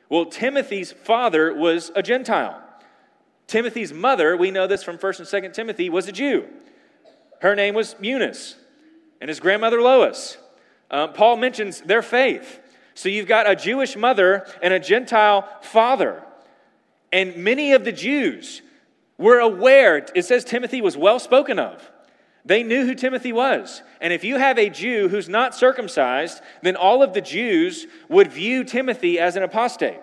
Well, 0.08 0.24
Timothy's 0.24 0.92
father 0.92 1.54
was 1.54 1.92
a 1.94 2.02
Gentile. 2.02 2.62
Timothy's 3.46 3.92
mother, 3.92 4.36
we 4.36 4.50
know 4.50 4.66
this 4.66 4.82
from 4.82 4.96
1st 4.96 5.32
and 5.34 5.44
2nd 5.44 5.52
Timothy, 5.52 5.90
was 5.90 6.08
a 6.08 6.12
Jew. 6.12 6.46
Her 7.42 7.54
name 7.54 7.74
was 7.74 7.96
Eunice, 8.00 8.56
and 9.20 9.28
his 9.28 9.40
grandmother 9.40 9.80
Lois. 9.82 10.38
Uh, 10.90 11.08
Paul 11.08 11.36
mentions 11.36 11.80
their 11.80 12.02
faith. 12.02 12.59
So 13.00 13.08
you've 13.08 13.26
got 13.26 13.48
a 13.48 13.56
Jewish 13.56 13.96
mother 13.96 14.46
and 14.60 14.74
a 14.74 14.78
Gentile 14.78 15.48
father. 15.62 16.22
And 17.10 17.34
many 17.36 17.72
of 17.72 17.82
the 17.82 17.92
Jews 17.92 18.60
were 19.16 19.38
aware, 19.38 20.06
it 20.14 20.26
says 20.26 20.44
Timothy 20.44 20.82
was 20.82 20.98
well 20.98 21.18
spoken 21.18 21.58
of. 21.58 21.90
They 22.44 22.62
knew 22.62 22.84
who 22.84 22.94
Timothy 22.94 23.32
was. 23.32 23.82
And 24.02 24.12
if 24.12 24.22
you 24.22 24.36
have 24.36 24.58
a 24.58 24.68
Jew 24.68 25.08
who's 25.08 25.30
not 25.30 25.54
circumcised, 25.54 26.42
then 26.60 26.76
all 26.76 27.02
of 27.02 27.14
the 27.14 27.22
Jews 27.22 27.86
would 28.10 28.30
view 28.30 28.64
Timothy 28.64 29.18
as 29.18 29.34
an 29.34 29.44
apostate. 29.44 30.00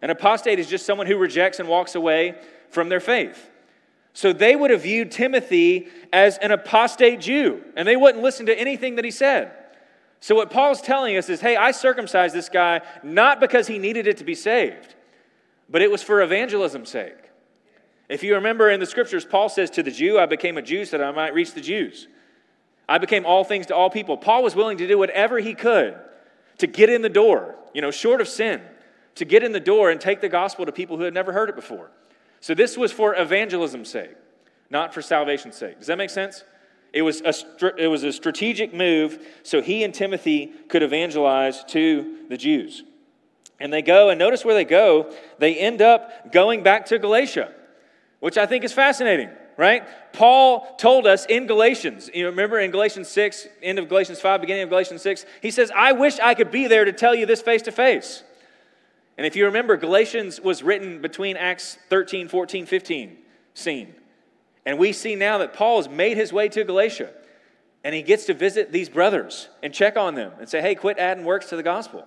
An 0.00 0.10
apostate 0.10 0.60
is 0.60 0.68
just 0.68 0.86
someone 0.86 1.08
who 1.08 1.16
rejects 1.16 1.58
and 1.58 1.68
walks 1.68 1.96
away 1.96 2.36
from 2.70 2.88
their 2.88 3.00
faith. 3.00 3.50
So 4.12 4.32
they 4.32 4.54
would 4.54 4.70
have 4.70 4.82
viewed 4.82 5.10
Timothy 5.10 5.88
as 6.12 6.38
an 6.38 6.52
apostate 6.52 7.18
Jew, 7.18 7.64
and 7.74 7.88
they 7.88 7.96
wouldn't 7.96 8.22
listen 8.22 8.46
to 8.46 8.56
anything 8.56 8.94
that 8.94 9.04
he 9.04 9.10
said. 9.10 9.57
So, 10.20 10.34
what 10.34 10.50
Paul's 10.50 10.80
telling 10.80 11.16
us 11.16 11.28
is 11.28 11.40
hey, 11.40 11.56
I 11.56 11.70
circumcised 11.70 12.34
this 12.34 12.48
guy 12.48 12.80
not 13.02 13.40
because 13.40 13.66
he 13.66 13.78
needed 13.78 14.06
it 14.06 14.16
to 14.18 14.24
be 14.24 14.34
saved, 14.34 14.94
but 15.68 15.82
it 15.82 15.90
was 15.90 16.02
for 16.02 16.22
evangelism's 16.22 16.90
sake. 16.90 17.28
If 18.08 18.22
you 18.22 18.34
remember 18.34 18.70
in 18.70 18.80
the 18.80 18.86
scriptures, 18.86 19.24
Paul 19.24 19.48
says, 19.48 19.70
To 19.70 19.82
the 19.82 19.90
Jew, 19.90 20.18
I 20.18 20.26
became 20.26 20.56
a 20.56 20.62
Jew 20.62 20.84
so 20.84 20.98
that 20.98 21.06
I 21.06 21.12
might 21.12 21.34
reach 21.34 21.52
the 21.52 21.60
Jews. 21.60 22.08
I 22.88 22.98
became 22.98 23.26
all 23.26 23.44
things 23.44 23.66
to 23.66 23.76
all 23.76 23.90
people. 23.90 24.16
Paul 24.16 24.42
was 24.42 24.56
willing 24.56 24.78
to 24.78 24.88
do 24.88 24.96
whatever 24.96 25.38
he 25.38 25.54
could 25.54 25.94
to 26.56 26.66
get 26.66 26.88
in 26.88 27.02
the 27.02 27.10
door, 27.10 27.54
you 27.74 27.82
know, 27.82 27.90
short 27.90 28.20
of 28.20 28.28
sin, 28.28 28.62
to 29.16 29.24
get 29.24 29.42
in 29.42 29.52
the 29.52 29.60
door 29.60 29.90
and 29.90 30.00
take 30.00 30.20
the 30.20 30.28
gospel 30.28 30.64
to 30.64 30.72
people 30.72 30.96
who 30.96 31.02
had 31.02 31.12
never 31.12 31.32
heard 31.32 31.50
it 31.50 31.54
before. 31.54 31.90
So, 32.40 32.54
this 32.54 32.78
was 32.78 32.92
for 32.92 33.14
evangelism's 33.14 33.90
sake, 33.90 34.16
not 34.70 34.94
for 34.94 35.02
salvation's 35.02 35.56
sake. 35.56 35.78
Does 35.78 35.88
that 35.88 35.98
make 35.98 36.10
sense? 36.10 36.44
It 36.92 37.02
was, 37.02 37.20
a, 37.20 37.34
it 37.76 37.88
was 37.88 38.02
a 38.02 38.12
strategic 38.12 38.72
move 38.72 39.24
so 39.42 39.60
he 39.60 39.84
and 39.84 39.92
Timothy 39.92 40.52
could 40.68 40.82
evangelize 40.82 41.62
to 41.64 42.24
the 42.28 42.36
Jews. 42.36 42.82
And 43.60 43.72
they 43.72 43.82
go, 43.82 44.10
and 44.10 44.18
notice 44.18 44.44
where 44.44 44.54
they 44.54 44.64
go. 44.64 45.12
They 45.38 45.56
end 45.56 45.82
up 45.82 46.32
going 46.32 46.62
back 46.62 46.86
to 46.86 46.98
Galatia, 46.98 47.52
which 48.20 48.38
I 48.38 48.46
think 48.46 48.64
is 48.64 48.72
fascinating, 48.72 49.30
right? 49.56 49.86
Paul 50.12 50.76
told 50.76 51.06
us 51.06 51.26
in 51.26 51.46
Galatians, 51.46 52.08
you 52.14 52.26
remember 52.26 52.58
in 52.58 52.70
Galatians 52.70 53.08
6, 53.08 53.48
end 53.62 53.78
of 53.78 53.88
Galatians 53.88 54.20
5, 54.20 54.40
beginning 54.40 54.62
of 54.62 54.68
Galatians 54.68 55.02
6, 55.02 55.26
he 55.42 55.50
says, 55.50 55.72
I 55.74 55.92
wish 55.92 56.18
I 56.20 56.34
could 56.34 56.50
be 56.50 56.68
there 56.68 56.84
to 56.84 56.92
tell 56.92 57.14
you 57.14 57.26
this 57.26 57.42
face 57.42 57.62
to 57.62 57.72
face. 57.72 58.22
And 59.16 59.26
if 59.26 59.34
you 59.34 59.46
remember, 59.46 59.76
Galatians 59.76 60.40
was 60.40 60.62
written 60.62 61.02
between 61.02 61.36
Acts 61.36 61.76
13, 61.90 62.28
14, 62.28 62.66
15 62.66 63.18
scene. 63.54 63.94
And 64.68 64.78
we 64.78 64.92
see 64.92 65.14
now 65.14 65.38
that 65.38 65.54
Paul 65.54 65.78
has 65.78 65.88
made 65.88 66.18
his 66.18 66.30
way 66.30 66.50
to 66.50 66.62
Galatia 66.62 67.08
and 67.82 67.94
he 67.94 68.02
gets 68.02 68.26
to 68.26 68.34
visit 68.34 68.70
these 68.70 68.90
brothers 68.90 69.48
and 69.62 69.72
check 69.72 69.96
on 69.96 70.14
them 70.14 70.32
and 70.38 70.46
say, 70.46 70.60
hey, 70.60 70.74
quit 70.74 70.98
adding 70.98 71.24
works 71.24 71.48
to 71.48 71.56
the 71.56 71.62
gospel, 71.62 72.06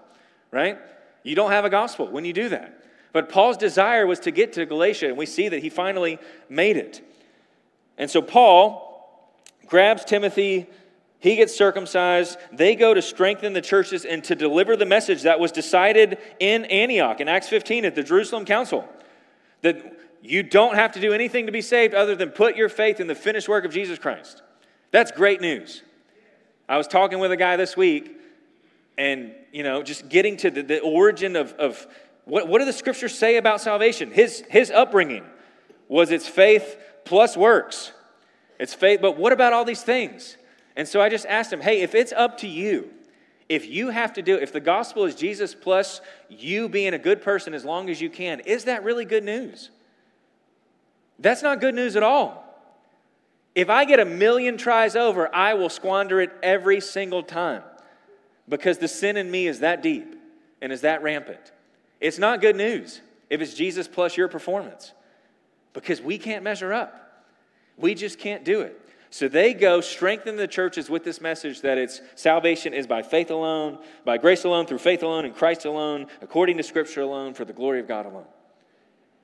right? 0.52 0.78
You 1.24 1.34
don't 1.34 1.50
have 1.50 1.66
a 1.66 1.72
gospel 1.72 2.08
when 2.12 2.24
you 2.24 2.34
do 2.34 2.50
that. 2.50 2.84
But 3.14 3.30
Paul's 3.30 3.58
desire 3.58 4.06
was 4.06 4.20
to 4.20 4.32
get 4.32 4.54
to 4.54 4.68
Galatia, 4.68 5.08
and 5.08 5.18
we 5.18 5.26
see 5.26 5.50
that 5.50 5.64
he 5.64 5.70
finally 5.72 6.20
made 6.50 6.78
it. 6.78 7.04
And 7.98 8.12
so 8.12 8.22
Paul 8.22 9.34
grabs 9.66 10.06
Timothy, 10.06 10.70
he 11.18 11.38
gets 11.38 11.56
circumcised. 11.56 12.38
They 12.52 12.76
go 12.76 12.94
to 12.94 13.02
strengthen 13.02 13.54
the 13.54 13.62
churches 13.62 14.06
and 14.06 14.24
to 14.26 14.36
deliver 14.36 14.76
the 14.76 14.86
message 14.86 15.24
that 15.24 15.40
was 15.40 15.52
decided 15.52 16.20
in 16.40 16.66
Antioch 16.66 17.22
in 17.22 17.28
Acts 17.28 17.50
15 17.50 17.86
at 17.86 17.96
the 17.96 18.04
Jerusalem 18.04 18.46
Council. 18.46 18.88
That 19.64 19.98
you 20.22 20.44
don't 20.44 20.76
have 20.76 20.92
to 20.94 21.02
do 21.02 21.14
anything 21.14 21.48
to 21.48 21.52
be 21.52 21.62
saved 21.62 21.94
other 21.94 22.16
than 22.16 22.30
put 22.30 22.56
your 22.56 22.70
faith 22.70 23.00
in 23.00 23.08
the 23.08 23.16
finished 23.16 23.50
work 23.50 23.66
of 23.66 23.74
Jesus 23.74 23.98
Christ. 23.98 24.42
That's 24.92 25.12
great 25.12 25.42
news. 25.42 25.82
I 26.70 26.78
was 26.78 26.88
talking 26.88 27.20
with 27.20 27.32
a 27.32 27.38
guy 27.38 27.58
this 27.58 27.76
week, 27.76 28.18
and, 28.98 29.34
you 29.52 29.64
know, 29.64 29.84
just 29.84 30.10
getting 30.10 30.38
to 30.38 30.52
the, 30.52 30.62
the 30.62 30.80
origin 30.80 31.36
of, 31.36 31.54
of 31.54 31.88
what, 32.26 32.48
what 32.48 32.60
do 32.60 32.66
the 32.66 32.74
scriptures 32.74 33.18
say 33.18 33.38
about 33.38 33.62
salvation? 33.62 34.12
His, 34.12 34.44
his 34.50 34.70
upbringing 34.70 35.26
was 35.88 36.12
its 36.12 36.28
faith 36.28 36.78
plus 37.04 37.36
works. 37.36 37.92
It's 38.60 38.74
faith, 38.74 39.00
but 39.02 39.18
what 39.18 39.34
about 39.34 39.54
all 39.54 39.66
these 39.66 39.82
things? 39.82 40.38
And 40.76 40.88
so 40.88 41.02
I 41.02 41.10
just 41.10 41.26
asked 41.26 41.52
him, 41.52 41.62
hey, 41.62 41.82
if 41.82 41.96
it's 41.96 42.14
up 42.14 42.38
to 42.40 42.48
you, 42.48 42.92
if 43.50 43.68
you 43.68 43.90
have 43.90 44.14
to 44.14 44.22
do 44.22 44.38
if 44.38 44.54
the 44.54 44.62
gospel 44.62 45.04
is 45.04 45.16
Jesus 45.16 45.54
plus 45.54 46.00
you 46.30 46.70
being 46.70 46.94
a 46.94 46.98
good 46.98 47.22
person 47.22 47.54
as 47.54 47.66
long 47.66 47.90
as 47.90 48.00
you 48.00 48.10
can, 48.10 48.40
is 48.42 48.64
that 48.66 48.84
really 48.84 49.04
good 49.04 49.26
news? 49.26 49.72
That's 51.22 51.44
not 51.44 51.62
good 51.62 51.76
news 51.76 51.96
at 51.96 52.04
all. 52.04 52.44
If 53.54 53.70
I 53.70 53.86
get 53.86 54.00
a 54.00 54.06
million 54.06 54.58
tries 54.58 54.96
over, 54.96 55.34
I 55.34 55.54
will 55.54 55.70
squander 55.70 56.20
it 56.20 56.32
every 56.42 56.82
single 56.82 57.22
time 57.22 57.64
because 58.48 58.78
the 58.78 58.88
sin 58.88 59.18
in 59.18 59.30
me 59.30 59.48
is 59.48 59.60
that 59.60 59.84
deep 59.84 60.16
and 60.62 60.72
is 60.72 60.82
that 60.82 61.04
rampant. 61.04 61.52
It's 62.00 62.18
not 62.18 62.42
good 62.42 62.56
news 62.56 63.02
if 63.30 63.42
it's 63.42 63.54
Jesus 63.54 63.88
plus 63.88 64.18
your 64.18 64.28
performance 64.28 64.94
because 65.74 66.02
we 66.02 66.18
can't 66.18 66.44
measure 66.44 66.74
up. 66.74 66.98
We 67.78 67.94
just 67.94 68.20
can't 68.20 68.44
do 68.44 68.62
it. 68.62 68.78
So 69.10 69.28
they 69.28 69.54
go 69.54 69.82
strengthen 69.82 70.38
the 70.38 70.48
churches 70.48 70.90
with 70.90 71.04
this 71.04 71.20
message 71.20 71.62
that 71.62 71.78
it's 71.78 72.02
salvation 72.16 72.74
is 72.74 72.88
by 72.88 73.04
faith 73.04 73.30
alone, 73.30 73.80
by 74.06 74.18
grace 74.18 74.46
alone, 74.46 74.66
through 74.66 74.78
faith 74.78 75.04
alone, 75.04 75.26
in 75.26 75.34
Christ 75.34 75.66
alone, 75.66 76.08
according 76.22 76.56
to 76.58 76.64
Scripture 76.64 77.02
alone, 77.02 77.34
for 77.34 77.44
the 77.44 77.52
glory 77.52 77.82
of 77.82 77.90
God 77.90 78.06
alone. 78.06 78.26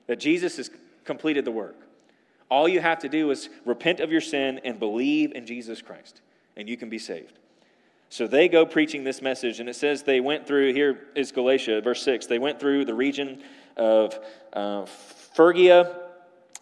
That 0.06 0.20
Jesus 0.20 0.58
has 0.58 0.70
completed 1.04 1.46
the 1.46 1.50
work. 1.50 1.87
All 2.50 2.68
you 2.68 2.80
have 2.80 3.00
to 3.00 3.08
do 3.08 3.30
is 3.30 3.48
repent 3.64 4.00
of 4.00 4.10
your 4.10 4.20
sin 4.20 4.60
and 4.64 4.78
believe 4.78 5.32
in 5.32 5.46
Jesus 5.46 5.82
Christ, 5.82 6.20
and 6.56 6.68
you 6.68 6.76
can 6.76 6.88
be 6.88 6.98
saved. 6.98 7.38
So 8.10 8.26
they 8.26 8.48
go 8.48 8.64
preaching 8.64 9.04
this 9.04 9.20
message, 9.20 9.60
and 9.60 9.68
it 9.68 9.76
says 9.76 10.02
they 10.02 10.20
went 10.20 10.46
through, 10.46 10.72
here 10.72 11.08
is 11.14 11.30
Galatia, 11.30 11.82
verse 11.82 12.02
6. 12.02 12.26
They 12.26 12.38
went 12.38 12.58
through 12.58 12.86
the 12.86 12.94
region 12.94 13.42
of 13.76 14.18
uh, 14.54 14.86
Phrygia 14.86 15.94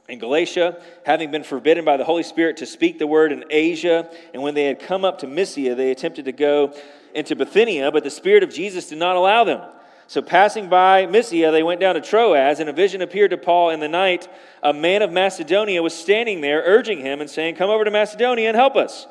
and 0.08 0.20
Galatia, 0.20 0.82
having 1.04 1.30
been 1.30 1.44
forbidden 1.44 1.84
by 1.84 1.96
the 1.96 2.04
Holy 2.04 2.24
Spirit 2.24 2.56
to 2.58 2.66
speak 2.66 2.98
the 2.98 3.06
word 3.06 3.30
in 3.30 3.44
Asia. 3.50 4.10
And 4.34 4.42
when 4.42 4.54
they 4.54 4.64
had 4.64 4.80
come 4.80 5.04
up 5.04 5.18
to 5.20 5.28
Mysia, 5.28 5.76
they 5.76 5.92
attempted 5.92 6.24
to 6.24 6.32
go 6.32 6.74
into 7.14 7.36
Bithynia, 7.36 7.92
but 7.92 8.02
the 8.02 8.10
Spirit 8.10 8.42
of 8.42 8.52
Jesus 8.52 8.88
did 8.88 8.98
not 8.98 9.16
allow 9.16 9.44
them. 9.44 9.60
So, 10.08 10.22
passing 10.22 10.68
by 10.68 11.06
Mysia, 11.06 11.50
they 11.50 11.64
went 11.64 11.80
down 11.80 11.96
to 11.96 12.00
Troas, 12.00 12.60
and 12.60 12.68
a 12.68 12.72
vision 12.72 13.02
appeared 13.02 13.32
to 13.32 13.36
Paul 13.36 13.70
in 13.70 13.80
the 13.80 13.88
night. 13.88 14.28
A 14.62 14.72
man 14.72 15.02
of 15.02 15.10
Macedonia 15.10 15.82
was 15.82 15.94
standing 15.94 16.40
there, 16.40 16.62
urging 16.64 17.00
him 17.00 17.20
and 17.20 17.28
saying, 17.28 17.56
Come 17.56 17.70
over 17.70 17.84
to 17.84 17.90
Macedonia 17.90 18.48
and 18.48 18.56
help 18.56 18.76
us. 18.76 19.06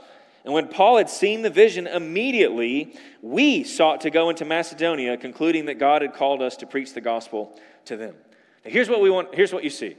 And 0.46 0.54
when 0.54 0.68
Paul 0.68 0.98
had 0.98 1.10
seen 1.10 1.42
the 1.42 1.50
vision, 1.50 1.88
immediately 1.88 2.96
we 3.22 3.64
sought 3.64 4.02
to 4.02 4.10
go 4.10 4.30
into 4.30 4.46
Macedonia, 4.46 5.18
concluding 5.18 5.66
that 5.66 5.80
God 5.80 6.02
had 6.02 6.14
called 6.14 6.42
us 6.42 6.56
to 6.58 6.68
preach 6.68 6.94
the 6.94 7.02
gospel 7.02 7.60
to 7.86 7.98
them. 7.98 8.16
Now, 8.64 8.72
here's 8.72 8.88
what 8.88 9.02
we 9.02 9.10
want, 9.10 9.36
here's 9.36 9.52
what 9.52 9.64
you 9.64 9.70
see. 9.70 9.98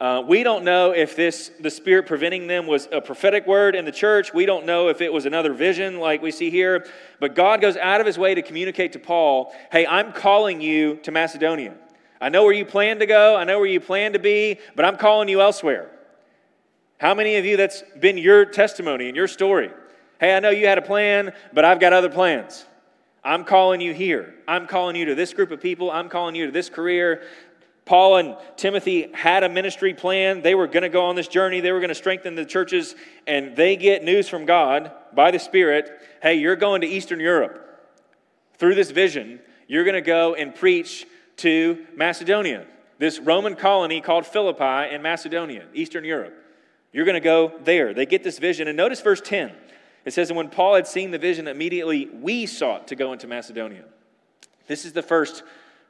Uh, 0.00 0.22
we 0.26 0.42
don't 0.42 0.64
know 0.64 0.90
if 0.90 1.14
this 1.14 1.52
the 1.60 1.70
spirit 1.70 2.06
preventing 2.06 2.48
them 2.48 2.66
was 2.66 2.88
a 2.90 3.00
prophetic 3.00 3.46
word 3.46 3.76
in 3.76 3.84
the 3.84 3.92
church. 3.92 4.34
We 4.34 4.44
don't 4.44 4.66
know 4.66 4.88
if 4.88 5.00
it 5.00 5.12
was 5.12 5.24
another 5.24 5.52
vision 5.52 6.00
like 6.00 6.20
we 6.20 6.32
see 6.32 6.50
here. 6.50 6.86
But 7.20 7.36
God 7.36 7.60
goes 7.60 7.76
out 7.76 8.00
of 8.00 8.06
his 8.06 8.18
way 8.18 8.34
to 8.34 8.42
communicate 8.42 8.92
to 8.94 8.98
Paul, 8.98 9.54
"Hey, 9.70 9.86
I'm 9.86 10.12
calling 10.12 10.60
you 10.60 10.96
to 11.04 11.12
Macedonia. 11.12 11.74
I 12.20 12.28
know 12.28 12.42
where 12.42 12.52
you 12.52 12.64
plan 12.64 12.98
to 12.98 13.06
go. 13.06 13.36
I 13.36 13.44
know 13.44 13.58
where 13.58 13.68
you 13.68 13.80
plan 13.80 14.14
to 14.14 14.18
be, 14.18 14.58
but 14.74 14.84
I'm 14.84 14.96
calling 14.96 15.28
you 15.28 15.40
elsewhere." 15.40 15.90
How 16.98 17.14
many 17.14 17.36
of 17.36 17.44
you 17.44 17.56
that's 17.56 17.82
been 18.00 18.18
your 18.18 18.44
testimony 18.46 19.06
and 19.06 19.16
your 19.16 19.28
story? 19.28 19.70
Hey, 20.18 20.34
I 20.34 20.40
know 20.40 20.50
you 20.50 20.66
had 20.66 20.78
a 20.78 20.82
plan, 20.82 21.32
but 21.52 21.64
I've 21.64 21.78
got 21.78 21.92
other 21.92 22.08
plans. 22.08 22.66
I'm 23.26 23.44
calling 23.44 23.80
you 23.80 23.94
here. 23.94 24.34
I'm 24.46 24.66
calling 24.66 24.96
you 24.96 25.06
to 25.06 25.14
this 25.14 25.32
group 25.32 25.50
of 25.50 25.60
people. 25.60 25.90
I'm 25.90 26.10
calling 26.10 26.34
you 26.34 26.46
to 26.46 26.52
this 26.52 26.68
career. 26.68 27.22
Paul 27.84 28.16
and 28.16 28.36
Timothy 28.56 29.10
had 29.12 29.44
a 29.44 29.48
ministry 29.48 29.92
plan. 29.92 30.40
They 30.40 30.54
were 30.54 30.66
going 30.66 30.84
to 30.84 30.88
go 30.88 31.04
on 31.04 31.16
this 31.16 31.28
journey. 31.28 31.60
They 31.60 31.72
were 31.72 31.80
going 31.80 31.90
to 31.90 31.94
strengthen 31.94 32.34
the 32.34 32.46
churches, 32.46 32.94
and 33.26 33.54
they 33.54 33.76
get 33.76 34.02
news 34.02 34.28
from 34.28 34.46
God 34.46 34.90
by 35.14 35.30
the 35.30 35.38
Spirit 35.38 35.90
hey, 36.22 36.36
you're 36.36 36.56
going 36.56 36.80
to 36.80 36.86
Eastern 36.86 37.20
Europe. 37.20 37.60
Through 38.56 38.76
this 38.76 38.90
vision, 38.90 39.40
you're 39.68 39.84
going 39.84 39.92
to 39.92 40.00
go 40.00 40.34
and 40.34 40.54
preach 40.54 41.06
to 41.38 41.84
Macedonia, 41.94 42.64
this 42.98 43.18
Roman 43.18 43.56
colony 43.56 44.00
called 44.00 44.24
Philippi 44.24 44.94
in 44.94 45.02
Macedonia, 45.02 45.66
Eastern 45.74 46.02
Europe. 46.02 46.34
You're 46.94 47.04
going 47.04 47.14
to 47.14 47.20
go 47.20 47.52
there. 47.64 47.92
They 47.92 48.06
get 48.06 48.24
this 48.24 48.38
vision. 48.38 48.68
And 48.68 48.76
notice 48.78 49.02
verse 49.02 49.20
10. 49.20 49.52
It 50.06 50.14
says, 50.14 50.30
And 50.30 50.36
when 50.38 50.48
Paul 50.48 50.76
had 50.76 50.86
seen 50.86 51.10
the 51.10 51.18
vision, 51.18 51.46
immediately 51.46 52.06
we 52.06 52.46
sought 52.46 52.88
to 52.88 52.96
go 52.96 53.12
into 53.12 53.26
Macedonia. 53.26 53.84
This 54.66 54.86
is 54.86 54.94
the 54.94 55.02
first 55.02 55.42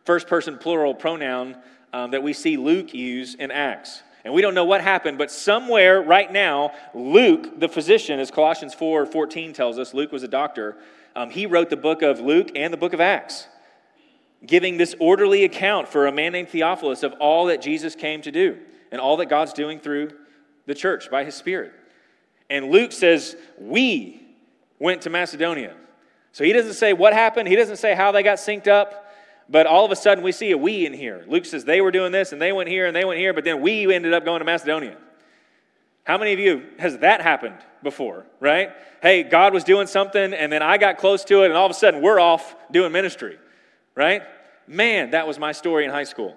first 0.05 0.27
person 0.27 0.59
plural 0.59 0.95
pronoun 0.95 1.57
um, 1.95 2.11
that 2.11 2.25
we 2.25 2.33
see 2.33 2.57
Luke 2.57 2.93
use 2.93 3.37
in 3.37 3.53
Acts. 3.53 4.03
And 4.25 4.35
we 4.35 4.43
don't 4.43 4.55
know 4.55 4.65
what 4.65 4.81
happened, 4.81 5.17
but 5.17 5.31
somewhere 5.31 6.03
right 6.03 6.31
now, 6.31 6.73
Luke, 6.93 7.61
the 7.61 7.69
physician, 7.69 8.19
as 8.19 8.33
Colossians 8.33 8.75
4 8.75 9.07
14 9.07 9.53
tells 9.53 9.79
us, 9.79 9.95
Luke 9.95 10.11
was 10.11 10.25
a 10.25 10.29
doctor, 10.29 10.77
um, 11.15 11.31
he 11.31 11.47
wrote 11.47 11.71
the 11.71 11.77
book 11.77 12.03
of 12.03 12.19
Luke 12.19 12.51
and 12.57 12.73
the 12.73 12.77
book 12.77 12.95
of 12.95 13.01
Acts, 13.01 13.47
giving 14.45 14.77
this 14.77 14.97
orderly 14.99 15.45
account 15.45 15.87
for 15.87 16.09
a 16.09 16.13
man 16.13 16.33
named 16.33 16.49
Theophilus 16.49 17.05
of 17.05 17.13
all 17.21 17.47
that 17.47 17.63
Jesus 17.63 17.95
came 17.95 18.23
to 18.23 18.33
do 18.33 18.59
and 18.91 19.01
all 19.01 19.17
that 19.19 19.27
God's 19.27 19.53
doing 19.53 19.79
through 19.79 20.11
the 20.67 20.75
church 20.75 21.13
by 21.13 21.23
his 21.23 21.37
Spirit. 21.37 21.73
And 22.51 22.71
Luke 22.71 22.91
says, 22.91 23.37
We 23.57 24.21
went 24.81 25.03
to 25.03 25.11
Macedonia. 25.11 25.77
So 26.33 26.43
he 26.43 26.53
doesn't 26.53 26.75
say 26.75 26.93
what 26.93 27.13
happened, 27.13 27.47
he 27.47 27.55
doesn't 27.55 27.77
say 27.77 27.95
how 27.95 28.11
they 28.11 28.25
got 28.25 28.39
synced 28.39 28.67
up. 28.67 29.04
But 29.49 29.67
all 29.67 29.85
of 29.85 29.91
a 29.91 29.97
sudden, 29.97 30.25
we 30.25 30.33
see 30.33 30.51
a 30.53 30.59
we 30.59 30.87
in 30.87 30.93
here. 30.93 31.25
Luke 31.29 31.45
says 31.45 31.65
they 31.65 31.81
were 31.81 31.91
doing 31.91 32.13
this 32.13 32.33
and 32.33 32.41
they 32.41 32.53
went 32.53 32.69
here 32.69 32.87
and 32.87 32.97
they 32.97 33.05
went 33.05 33.19
here, 33.19 33.33
but 33.33 33.45
then 33.45 33.61
we 33.61 33.93
ended 33.95 34.15
up 34.15 34.25
going 34.25 34.41
to 34.41 34.45
Macedonia. 34.45 34.97
How 36.05 36.19
many 36.19 36.33
of 36.33 36.39
you 36.39 36.63
has 36.79 36.99
that 36.99 37.21
happened 37.21 37.57
before, 37.83 38.27
right? 38.41 38.71
Hey, 39.03 39.23
God 39.23 39.53
was 39.53 39.65
doing 39.65 39.87
something 39.87 40.33
and 40.33 40.53
then 40.53 40.63
I 40.63 40.79
got 40.79 40.99
close 40.99 41.25
to 41.25 41.43
it 41.43 41.47
and 41.47 41.55
all 41.55 41.67
of 41.67 41.71
a 41.71 41.75
sudden 41.75 42.03
we're 42.03 42.21
off 42.21 42.55
doing 42.71 42.93
ministry, 42.93 43.39
right? 43.95 44.23
Man, 44.67 45.11
that 45.11 45.27
was 45.27 45.39
my 45.39 45.53
story 45.53 45.85
in 45.85 45.91
high 45.91 46.05
school. 46.05 46.37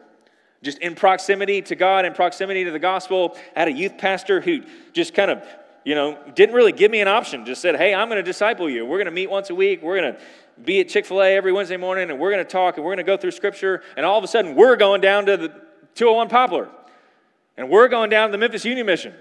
Just 0.64 0.80
in 0.80 0.96
proximity 0.96 1.62
to 1.64 1.76
God, 1.76 2.06
in 2.06 2.14
proximity 2.14 2.64
to 2.64 2.72
the 2.72 2.80
gospel. 2.80 3.38
I 3.56 3.60
had 3.60 3.68
a 3.68 3.74
youth 3.74 3.98
pastor 3.98 4.42
who 4.42 4.64
just 4.92 5.14
kind 5.14 5.32
of 5.32 5.44
you 5.88 5.96
know, 5.96 6.18
didn't 6.36 6.54
really 6.54 6.74
give 6.74 6.92
me 6.92 7.00
an 7.00 7.08
option. 7.08 7.46
Just 7.46 7.62
said, 7.62 7.78
hey, 7.78 7.94
I'm 7.94 8.10
going 8.10 8.18
to 8.18 8.24
disciple 8.24 8.70
you. 8.70 8.86
We're 8.86 8.98
going 8.98 9.06
to 9.06 9.12
meet 9.12 9.30
once 9.30 9.50
a 9.50 9.56
week. 9.56 9.82
We're 9.82 9.98
going 10.02 10.16
to 10.16 10.20
be 10.64 10.80
at 10.80 10.90
Chick 10.90 11.06
fil 11.06 11.22
A 11.22 11.36
every 11.36 11.52
Wednesday 11.52 11.78
morning, 11.78 12.10
and 12.10 12.20
we're 12.20 12.32
going 12.32 12.44
to 12.44 12.50
talk, 12.50 12.78
and 12.78 12.86
we're 12.86 12.92
going 12.96 13.06
to 13.06 13.12
go 13.12 13.18
through 13.18 13.32
scripture. 13.32 13.84
And 13.96 14.06
all 14.06 14.18
of 14.18 14.24
a 14.24 14.28
sudden, 14.28 14.56
we're 14.56 14.76
going 14.76 15.02
down 15.02 15.26
to 15.28 15.38
the 15.38 15.50
201 15.96 16.30
Poplar, 16.30 16.70
and 17.58 17.70
we're 17.70 17.88
going 17.88 18.10
down 18.10 18.30
to 18.30 18.32
the 18.32 18.38
Memphis 18.38 18.66
Union 18.66 18.86
Mission. 18.86 19.14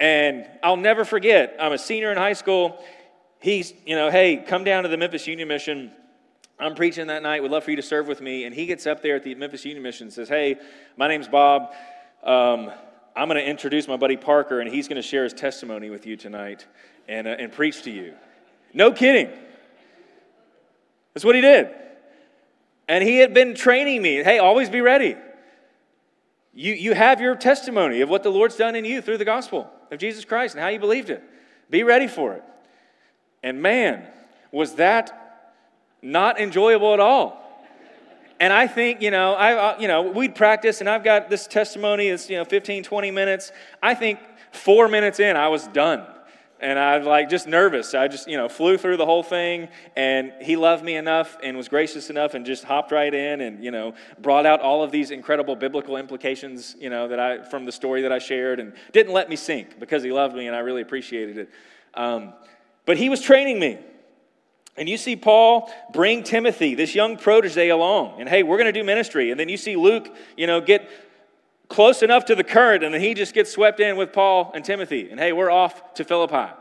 And 0.00 0.46
I'll 0.62 0.76
never 0.76 1.04
forget, 1.04 1.56
I'm 1.60 1.72
a 1.72 1.78
senior 1.78 2.10
in 2.10 2.18
high 2.18 2.32
school. 2.32 2.82
He's, 3.40 3.72
you 3.86 3.94
know, 3.94 4.10
hey, 4.10 4.36
come 4.36 4.64
down 4.64 4.82
to 4.82 4.88
the 4.88 4.96
Memphis 4.96 5.26
Union 5.26 5.46
Mission. 5.48 5.92
I'm 6.58 6.74
preaching 6.74 7.08
that 7.08 7.22
night. 7.22 7.42
Would 7.42 7.50
love 7.50 7.64
for 7.64 7.70
you 7.70 7.76
to 7.76 7.82
serve 7.82 8.06
with 8.08 8.20
me. 8.20 8.44
And 8.44 8.54
he 8.54 8.66
gets 8.66 8.86
up 8.86 9.02
there 9.02 9.16
at 9.16 9.24
the 9.24 9.34
Memphis 9.34 9.64
Union 9.64 9.82
Mission 9.82 10.06
and 10.06 10.12
says, 10.12 10.28
Hey, 10.28 10.56
my 10.96 11.08
name's 11.08 11.28
Bob. 11.28 11.72
Um, 12.22 12.70
I'm 13.14 13.28
going 13.28 13.40
to 13.40 13.48
introduce 13.48 13.88
my 13.88 13.96
buddy 13.96 14.16
Parker, 14.16 14.60
and 14.60 14.70
he's 14.72 14.88
going 14.88 14.96
to 14.96 15.06
share 15.06 15.24
his 15.24 15.34
testimony 15.34 15.90
with 15.90 16.06
you 16.06 16.16
tonight 16.16 16.66
and, 17.08 17.26
uh, 17.26 17.36
and 17.38 17.52
preach 17.52 17.82
to 17.82 17.90
you. 17.90 18.14
No 18.72 18.92
kidding. 18.92 19.30
That's 21.14 21.24
what 21.24 21.34
he 21.34 21.40
did. 21.40 21.68
And 22.88 23.04
he 23.04 23.18
had 23.18 23.32
been 23.34 23.54
training 23.54 24.02
me 24.02 24.22
hey, 24.22 24.38
always 24.38 24.68
be 24.68 24.80
ready. 24.80 25.16
You, 26.54 26.74
you 26.74 26.92
have 26.92 27.20
your 27.20 27.34
testimony 27.34 28.02
of 28.02 28.10
what 28.10 28.22
the 28.22 28.30
Lord's 28.30 28.56
done 28.56 28.76
in 28.76 28.84
you 28.84 29.00
through 29.00 29.18
the 29.18 29.24
gospel 29.24 29.70
of 29.90 29.98
Jesus 29.98 30.24
Christ 30.24 30.54
and 30.54 30.62
how 30.62 30.68
you 30.68 30.78
believed 30.78 31.08
it. 31.08 31.22
Be 31.70 31.82
ready 31.82 32.06
for 32.06 32.34
it. 32.34 32.44
And 33.42 33.62
man, 33.62 34.06
was 34.50 34.74
that 34.74 35.48
not 36.02 36.38
enjoyable 36.38 36.92
at 36.92 37.00
all. 37.00 37.38
And 38.38 38.52
I 38.52 38.66
think, 38.66 39.00
you 39.00 39.10
know, 39.10 39.34
I, 39.34 39.78
you 39.78 39.88
know, 39.88 40.02
we'd 40.02 40.34
practice 40.34 40.80
and 40.80 40.90
I've 40.90 41.04
got 41.04 41.30
this 41.30 41.46
testimony, 41.46 42.08
it's, 42.08 42.28
you 42.28 42.36
know, 42.36 42.44
15, 42.44 42.82
20 42.82 43.10
minutes. 43.10 43.52
I 43.82 43.94
think 43.94 44.18
four 44.50 44.88
minutes 44.88 45.20
in, 45.20 45.36
I 45.36 45.48
was 45.48 45.66
done 45.68 46.04
and 46.62 46.78
I 46.78 46.96
was 46.96 47.06
like 47.06 47.28
just 47.28 47.48
nervous. 47.48 47.92
I 47.92 48.06
just, 48.06 48.28
you 48.28 48.36
know, 48.36 48.48
flew 48.48 48.78
through 48.78 48.96
the 48.96 49.04
whole 49.04 49.24
thing 49.24 49.68
and 49.96 50.32
he 50.40 50.54
loved 50.54 50.84
me 50.84 50.94
enough 50.94 51.36
and 51.42 51.56
was 51.56 51.68
gracious 51.68 52.08
enough 52.08 52.34
and 52.34 52.46
just 52.46 52.62
hopped 52.62 52.92
right 52.92 53.12
in 53.12 53.40
and, 53.40 53.64
you 53.64 53.72
know, 53.72 53.94
brought 54.20 54.46
out 54.46 54.60
all 54.60 54.84
of 54.84 54.92
these 54.92 55.10
incredible 55.10 55.56
biblical 55.56 55.96
implications, 55.96 56.76
you 56.78 56.88
know, 56.88 57.08
that 57.08 57.18
I, 57.18 57.42
from 57.42 57.64
the 57.64 57.72
story 57.72 58.02
that 58.02 58.12
I 58.12 58.18
shared 58.18 58.60
and 58.60 58.74
didn't 58.92 59.12
let 59.12 59.28
me 59.28 59.34
sink 59.34 59.80
because 59.80 60.04
he 60.04 60.12
loved 60.12 60.36
me 60.36 60.46
and 60.46 60.54
I 60.54 60.60
really 60.60 60.82
appreciated 60.82 61.36
it. 61.36 61.50
Um, 61.94 62.32
but 62.86 62.96
he 62.96 63.08
was 63.08 63.20
training 63.20 63.58
me. 63.58 63.80
And 64.76 64.88
you 64.88 64.96
see 64.96 65.16
Paul 65.16 65.70
bring 65.92 66.22
Timothy, 66.22 66.74
this 66.74 66.94
young 66.94 67.18
protege, 67.18 67.68
along. 67.68 68.20
And 68.20 68.28
hey, 68.28 68.42
we're 68.42 68.56
going 68.56 68.72
to 68.72 68.80
do 68.80 68.84
ministry. 68.84 69.30
And 69.30 69.38
then 69.38 69.48
you 69.48 69.58
see 69.58 69.76
Luke, 69.76 70.08
you 70.36 70.46
know, 70.46 70.62
get 70.62 70.88
close 71.72 72.02
enough 72.02 72.26
to 72.26 72.34
the 72.34 72.44
current, 72.44 72.84
and 72.84 72.94
then 72.94 73.00
he 73.00 73.14
just 73.14 73.34
gets 73.34 73.50
swept 73.50 73.80
in 73.80 73.96
with 73.96 74.12
Paul 74.12 74.52
and 74.54 74.64
Timothy. 74.64 75.10
And 75.10 75.18
hey, 75.18 75.32
we're 75.32 75.50
off 75.50 75.94
to 75.94 76.04
Philippi. 76.04 76.52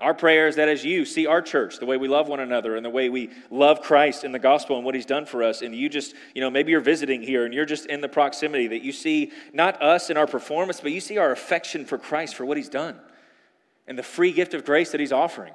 Our 0.00 0.14
prayer 0.14 0.46
is 0.46 0.56
that 0.56 0.68
as 0.68 0.84
you 0.84 1.04
see 1.04 1.26
our 1.26 1.42
church, 1.42 1.78
the 1.78 1.86
way 1.86 1.96
we 1.96 2.06
love 2.06 2.28
one 2.28 2.38
another 2.38 2.76
and 2.76 2.86
the 2.86 2.90
way 2.90 3.08
we 3.08 3.30
love 3.50 3.82
Christ 3.82 4.22
and 4.22 4.32
the 4.32 4.38
gospel 4.38 4.76
and 4.76 4.84
what 4.84 4.94
he's 4.94 5.04
done 5.04 5.26
for 5.26 5.42
us, 5.42 5.60
and 5.60 5.74
you 5.74 5.88
just, 5.88 6.14
you 6.34 6.40
know, 6.40 6.50
maybe 6.50 6.70
you're 6.70 6.80
visiting 6.80 7.20
here 7.20 7.44
and 7.44 7.52
you're 7.52 7.66
just 7.66 7.86
in 7.86 8.00
the 8.00 8.08
proximity, 8.08 8.68
that 8.68 8.82
you 8.82 8.92
see 8.92 9.32
not 9.52 9.82
us 9.82 10.08
and 10.08 10.16
our 10.16 10.28
performance, 10.28 10.80
but 10.80 10.92
you 10.92 11.00
see 11.00 11.18
our 11.18 11.32
affection 11.32 11.84
for 11.84 11.98
Christ 11.98 12.36
for 12.36 12.46
what 12.46 12.56
he's 12.56 12.68
done 12.68 12.96
and 13.88 13.98
the 13.98 14.04
free 14.04 14.30
gift 14.32 14.54
of 14.54 14.64
grace 14.64 14.92
that 14.92 15.00
he's 15.00 15.12
offering. 15.12 15.52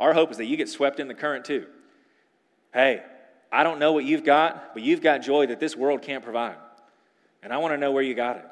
Our 0.00 0.12
hope 0.12 0.32
is 0.32 0.38
that 0.38 0.46
you 0.46 0.56
get 0.56 0.68
swept 0.68 0.98
in 0.98 1.06
the 1.06 1.14
current 1.14 1.44
too. 1.44 1.66
Hey, 2.74 3.04
I 3.52 3.62
don't 3.62 3.78
know 3.78 3.92
what 3.92 4.04
you've 4.04 4.24
got, 4.24 4.74
but 4.74 4.82
you've 4.82 5.00
got 5.00 5.18
joy 5.18 5.46
that 5.46 5.60
this 5.60 5.76
world 5.76 6.02
can't 6.02 6.24
provide. 6.24 6.56
And 7.46 7.52
I 7.52 7.58
want 7.58 7.74
to 7.74 7.78
know 7.78 7.92
where 7.92 8.02
you 8.02 8.16
got 8.16 8.38
it. 8.38 8.44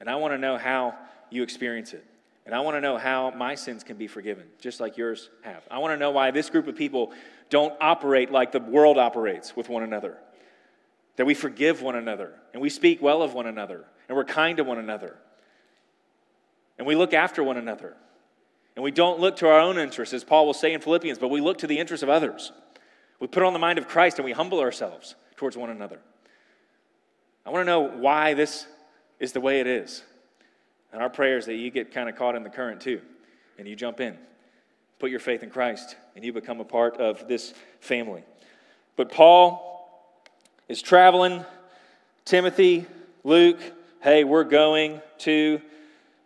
And 0.00 0.10
I 0.10 0.16
want 0.16 0.34
to 0.34 0.38
know 0.38 0.58
how 0.58 0.96
you 1.30 1.44
experience 1.44 1.92
it. 1.92 2.04
And 2.44 2.52
I 2.52 2.58
want 2.58 2.76
to 2.76 2.80
know 2.80 2.98
how 2.98 3.30
my 3.30 3.54
sins 3.54 3.84
can 3.84 3.96
be 3.96 4.08
forgiven, 4.08 4.42
just 4.60 4.80
like 4.80 4.96
yours 4.96 5.30
have. 5.42 5.62
I 5.70 5.78
want 5.78 5.92
to 5.92 5.96
know 5.96 6.10
why 6.10 6.32
this 6.32 6.50
group 6.50 6.66
of 6.66 6.74
people 6.74 7.12
don't 7.48 7.72
operate 7.80 8.32
like 8.32 8.50
the 8.50 8.58
world 8.58 8.98
operates 8.98 9.54
with 9.54 9.68
one 9.68 9.84
another. 9.84 10.18
That 11.14 11.26
we 11.26 11.34
forgive 11.34 11.80
one 11.80 11.94
another, 11.94 12.32
and 12.52 12.60
we 12.60 12.70
speak 12.70 13.00
well 13.00 13.22
of 13.22 13.34
one 13.34 13.46
another, 13.46 13.84
and 14.08 14.16
we're 14.16 14.24
kind 14.24 14.56
to 14.56 14.64
one 14.64 14.78
another, 14.78 15.16
and 16.76 16.88
we 16.88 16.96
look 16.96 17.14
after 17.14 17.44
one 17.44 17.56
another. 17.56 17.94
And 18.74 18.82
we 18.82 18.90
don't 18.90 19.20
look 19.20 19.36
to 19.36 19.46
our 19.46 19.60
own 19.60 19.78
interests, 19.78 20.12
as 20.12 20.24
Paul 20.24 20.46
will 20.46 20.54
say 20.54 20.72
in 20.72 20.80
Philippians, 20.80 21.20
but 21.20 21.28
we 21.28 21.40
look 21.40 21.58
to 21.58 21.68
the 21.68 21.78
interests 21.78 22.02
of 22.02 22.08
others. 22.08 22.50
We 23.20 23.28
put 23.28 23.44
on 23.44 23.52
the 23.52 23.60
mind 23.60 23.78
of 23.78 23.86
Christ 23.86 24.18
and 24.18 24.24
we 24.24 24.32
humble 24.32 24.58
ourselves 24.58 25.14
towards 25.36 25.56
one 25.56 25.70
another. 25.70 26.00
I 27.46 27.50
want 27.50 27.62
to 27.62 27.66
know 27.66 27.80
why 27.80 28.34
this 28.34 28.66
is 29.20 29.32
the 29.32 29.40
way 29.40 29.60
it 29.60 29.66
is. 29.66 30.02
And 30.92 31.02
our 31.02 31.10
prayer 31.10 31.38
is 31.38 31.46
that 31.46 31.56
you 31.56 31.70
get 31.70 31.92
kind 31.92 32.08
of 32.08 32.16
caught 32.16 32.36
in 32.36 32.42
the 32.42 32.50
current 32.50 32.80
too, 32.80 33.00
and 33.58 33.66
you 33.66 33.76
jump 33.76 34.00
in, 34.00 34.16
put 34.98 35.10
your 35.10 35.20
faith 35.20 35.42
in 35.42 35.50
Christ, 35.50 35.96
and 36.14 36.24
you 36.24 36.32
become 36.32 36.60
a 36.60 36.64
part 36.64 36.96
of 36.98 37.28
this 37.28 37.52
family. 37.80 38.22
But 38.96 39.10
Paul 39.10 40.22
is 40.68 40.80
traveling, 40.80 41.44
Timothy, 42.24 42.86
Luke, 43.24 43.60
hey, 44.00 44.24
we're 44.24 44.44
going 44.44 45.02
to 45.18 45.60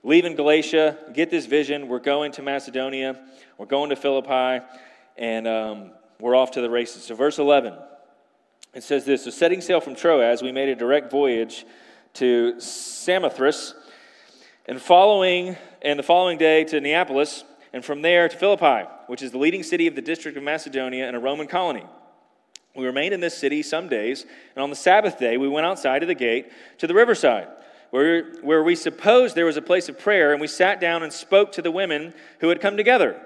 leave 0.03 0.25
in 0.25 0.37
Galatia, 0.37 0.99
get 1.13 1.31
this 1.31 1.47
vision. 1.47 1.89
We're 1.89 1.99
going 1.99 2.33
to 2.33 2.43
Macedonia, 2.43 3.19
we're 3.57 3.67
going 3.67 3.91
to 3.91 3.97
Philippi, 3.97 4.65
and 5.17 5.49
um, 5.49 5.91
we're 6.21 6.35
off 6.35 6.53
to 6.53 6.61
the 6.61 6.71
races. 6.71 7.05
So, 7.05 7.15
verse 7.15 7.39
11. 7.39 7.75
It 8.75 8.83
says 8.83 9.05
this 9.05 9.25
So, 9.25 9.31
setting 9.31 9.61
sail 9.61 9.81
from 9.81 9.95
Troas, 9.95 10.43
we 10.43 10.53
made 10.53 10.69
a 10.69 10.75
direct 10.75 11.11
voyage 11.11 11.65
to 12.15 12.61
Samothrace, 12.61 13.75
and 14.67 14.81
following, 14.81 15.57
and 15.83 15.99
the 15.99 16.03
following 16.03 16.39
day 16.39 16.65
to 16.65 16.81
Neapolis, 16.81 17.45
and 17.73 17.85
from 17.85 18.03
there 18.03 18.29
to 18.29 18.37
Philippi, 18.37 18.89
which 19.07 19.23
is 19.23 19.31
the 19.31 19.39
leading 19.39 19.63
city 19.63 19.87
of 19.87 19.95
the 19.95 20.03
district 20.03 20.37
of 20.37 20.43
Macedonia 20.43 21.07
and 21.07 21.17
a 21.17 21.19
Roman 21.21 21.47
colony. 21.47 21.85
We 22.75 22.87
remained 22.87 23.15
in 23.15 23.21
this 23.21 23.37
city 23.37 23.63
some 23.63 23.89
days, 23.89 24.25
and 24.55 24.63
on 24.63 24.71
the 24.71 24.77
Sabbath 24.77 25.19
day, 25.19 25.37
we 25.37 25.49
went 25.49 25.67
outside 25.67 26.03
of 26.03 26.09
the 26.09 26.15
gate 26.15 26.51
to 26.79 26.87
the 26.87 26.95
riverside, 26.95 27.49
where, 27.91 28.33
where 28.43 28.63
we 28.63 28.77
supposed 28.77 29.35
there 29.35 29.47
was 29.47 29.57
a 29.57 29.63
place 29.63 29.89
of 29.89 29.99
prayer, 29.99 30.33
and 30.33 30.41
we 30.41 30.47
sat 30.47 30.81
down 30.81 31.03
and 31.03 31.13
spoke 31.13 31.53
to 31.53 31.63
the 31.63 31.71
women 31.71 32.15
who 32.41 32.49
had 32.49 32.61
come 32.61 32.77
together. 32.77 33.21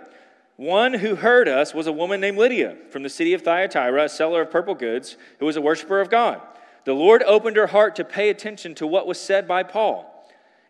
One 0.62 0.94
who 0.94 1.16
heard 1.16 1.48
us 1.48 1.74
was 1.74 1.88
a 1.88 1.92
woman 1.92 2.20
named 2.20 2.38
Lydia 2.38 2.76
from 2.90 3.02
the 3.02 3.08
city 3.08 3.34
of 3.34 3.42
Thyatira, 3.42 4.04
a 4.04 4.08
seller 4.08 4.42
of 4.42 4.52
purple 4.52 4.76
goods, 4.76 5.16
who 5.40 5.46
was 5.46 5.56
a 5.56 5.60
worshiper 5.60 6.00
of 6.00 6.08
God. 6.08 6.40
The 6.84 6.92
Lord 6.92 7.24
opened 7.24 7.56
her 7.56 7.66
heart 7.66 7.96
to 7.96 8.04
pay 8.04 8.28
attention 8.28 8.76
to 8.76 8.86
what 8.86 9.08
was 9.08 9.20
said 9.20 9.48
by 9.48 9.64
Paul. 9.64 10.08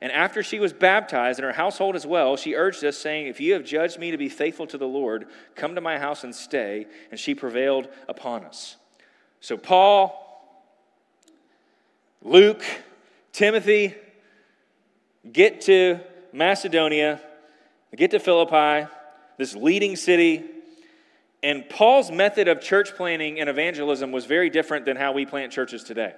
And 0.01 0.11
after 0.11 0.43
she 0.43 0.59
was 0.59 0.73
baptized, 0.73 1.41
and 1.41 1.45
her 1.45 1.53
household 1.53 1.95
as 1.95 2.07
well, 2.07 2.39
she 2.39 2.55
urged 2.55 2.83
us, 2.85 2.97
saying, 2.97 3.27
If 3.27 3.39
you 3.39 3.53
have 3.53 3.67
judged 3.67 3.99
me 3.99 4.11
to 4.11 4.17
be 4.17 4.31
faithful 4.31 4.67
to 4.69 4.79
the 4.79 4.89
Lord, 4.89 5.27
come 5.57 5.75
to 5.75 5.83
my 5.83 5.99
house 5.99 6.25
and 6.25 6.35
stay. 6.35 6.87
And 7.11 7.21
she 7.21 7.35
prevailed 7.35 7.87
upon 8.09 8.45
us. 8.45 8.79
So, 9.43 9.59
Paul, 9.59 10.43
Luke, 12.23 12.65
Timothy 13.31 13.95
get 15.31 15.61
to 15.63 16.01
Macedonia, 16.33 17.21
get 17.95 18.11
to 18.13 18.19
Philippi 18.19 18.89
this 19.43 19.57
leading 19.57 19.97
city. 19.97 20.45
And 21.43 21.69
Paul's 21.69 22.13
method 22.13 22.47
of 22.47 22.61
church 22.61 22.95
planning 22.95 23.41
and 23.41 23.51
evangelism 23.51 24.13
was 24.13 24.25
very 24.25 24.49
different 24.51 24.85
than 24.85 24.97
how 24.97 25.11
we 25.11 25.27
plant 25.27 25.51
churches 25.51 25.83
today. 25.83 26.15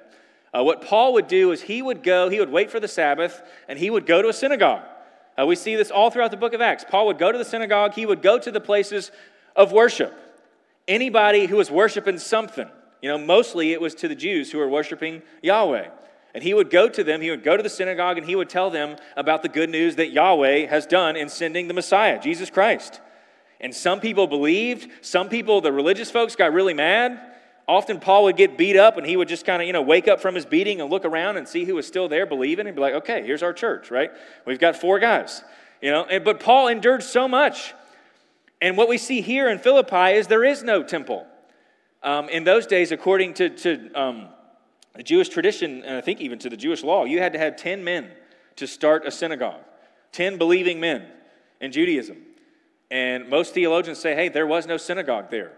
Uh, 0.53 0.63
what 0.63 0.83
Paul 0.83 1.15
would 1.15 1.27
do 1.27 1.51
is 1.51 1.63
he 1.63 1.81
would 1.81 2.03
go, 2.03 2.29
he 2.29 2.39
would 2.39 2.51
wait 2.51 2.71
for 2.71 2.79
the 2.79 2.87
Sabbath, 2.87 3.41
and 3.67 3.79
he 3.79 3.89
would 3.89 4.05
go 4.05 4.21
to 4.21 4.29
a 4.29 4.33
synagogue. 4.35 4.83
Uh, 5.41 5.47
we 5.47 5.57
see 5.57 5.75
this 5.75 5.91
all 5.91 6.11
throughout 6.11 6.33
the 6.33 6.37
book 6.37 6.53
of 6.53 6.61
Acts. 6.61 6.85
Paul 6.87 7.07
would 7.07 7.17
go 7.17 7.33
to 7.33 7.39
the 7.39 7.47
synagogue, 7.47 7.95
he 7.95 8.05
would 8.05 8.21
go 8.21 8.39
to 8.39 8.51
the 8.51 8.61
places 8.61 9.11
of 9.57 9.73
worship. 9.73 10.13
Anybody 10.87 11.47
who 11.47 11.57
was 11.57 11.71
worshiping 11.71 12.19
something, 12.19 12.69
you 13.01 13.09
know, 13.09 13.17
mostly 13.17 13.73
it 13.73 13.81
was 13.81 13.95
to 13.97 14.09
the 14.09 14.15
Jews 14.15 14.53
who 14.53 14.59
were 14.59 14.69
worshiping 14.69 15.23
Yahweh. 15.43 15.89
And 16.35 16.43
he 16.43 16.53
would 16.53 16.69
go 16.69 16.91
to 16.91 17.03
them, 17.03 17.23
he 17.23 17.31
would 17.31 17.45
go 17.45 17.57
to 17.57 17.63
the 17.63 17.71
synagogue, 17.71 18.19
and 18.19 18.27
he 18.27 18.37
would 18.37 18.51
tell 18.51 18.69
them 18.69 18.97
about 19.17 19.43
the 19.43 19.49
good 19.49 19.71
news 19.71 19.97
that 19.97 20.11
Yahweh 20.13 20.67
has 20.67 20.85
done 20.85 21.17
in 21.17 21.31
sending 21.31 21.69
the 21.69 21.75
Messiah, 21.75 22.21
Jesus 22.21 22.51
Christ. 22.51 23.01
And 23.65 23.75
some 23.75 23.99
people 23.99 24.27
believed, 24.27 24.91
some 25.01 25.31
people, 25.31 25.63
the 25.63 25.73
religious 25.73 26.11
folks, 26.11 26.37
got 26.37 26.53
really 26.53 26.75
mad. 26.75 27.19
Often 27.67 28.01
Paul 28.01 28.25
would 28.25 28.37
get 28.37 28.59
beat 28.59 28.77
up 28.77 28.99
and 28.99 29.07
he 29.07 29.17
would 29.17 29.27
just 29.27 29.47
kind 29.47 29.63
of, 29.63 29.67
you 29.67 29.73
know, 29.73 29.81
wake 29.81 30.07
up 30.07 30.21
from 30.21 30.35
his 30.35 30.45
beating 30.45 30.83
and 30.83 30.91
look 30.91 31.07
around 31.07 31.39
and 31.39 31.49
see 31.49 31.65
who 31.65 31.77
was 31.77 31.87
still 31.87 32.07
there 32.07 32.27
believing 32.27 32.67
and 32.67 32.77
be 32.77 32.83
like, 32.83 32.93
okay, 32.93 33.25
here's 33.25 33.43
our 33.43 33.55
church, 33.55 33.91
right? 33.91 34.11
We've 34.45 34.59
got 34.59 34.77
four 34.77 34.99
guys, 34.99 35.43
you 35.81 35.91
know. 35.91 36.05
And, 36.05 36.23
but 36.23 36.41
Paul 36.41 36.69
endured 36.69 37.03
so 37.03 37.27
much. 37.27 37.73
And 38.61 38.77
what 38.77 38.87
we 38.87 38.99
see 38.99 39.23
here 39.23 39.49
in 39.49 39.59
Philippi 39.59 40.19
is 40.19 40.27
there 40.27 40.45
is 40.45 40.63
no 40.63 40.83
temple. 40.83 41.27
Um, 42.03 42.29
in 42.29 42.45
those 42.45 42.67
days, 42.67 42.93
according 42.93 43.33
to, 43.33 43.49
to 43.49 43.93
um, 43.95 44.29
the 44.95 45.03
Jewish 45.03 45.31
tradition, 45.31 45.85
and 45.85 45.97
I 45.97 46.03
think 46.03 46.21
even 46.21 46.39
to 46.41 46.51
the 46.51 46.57
Jewish 46.59 46.83
law, 46.83 47.07
you 47.07 47.19
had 47.19 47.33
to 47.33 47.39
have 47.39 47.57
10 47.57 47.83
men 47.83 48.11
to 48.57 48.67
start 48.67 49.07
a 49.07 49.11
synagogue, 49.11 49.63
10 50.13 50.37
believing 50.37 50.81
men 50.81 51.07
in 51.63 51.73
Judaism. 51.73 52.19
And 52.91 53.29
most 53.29 53.55
theologians 53.55 53.99
say, 53.99 54.15
hey, 54.15 54.29
there 54.29 54.47
was 54.47 54.67
no 54.67 54.77
synagogue 54.77 55.31
there. 55.31 55.53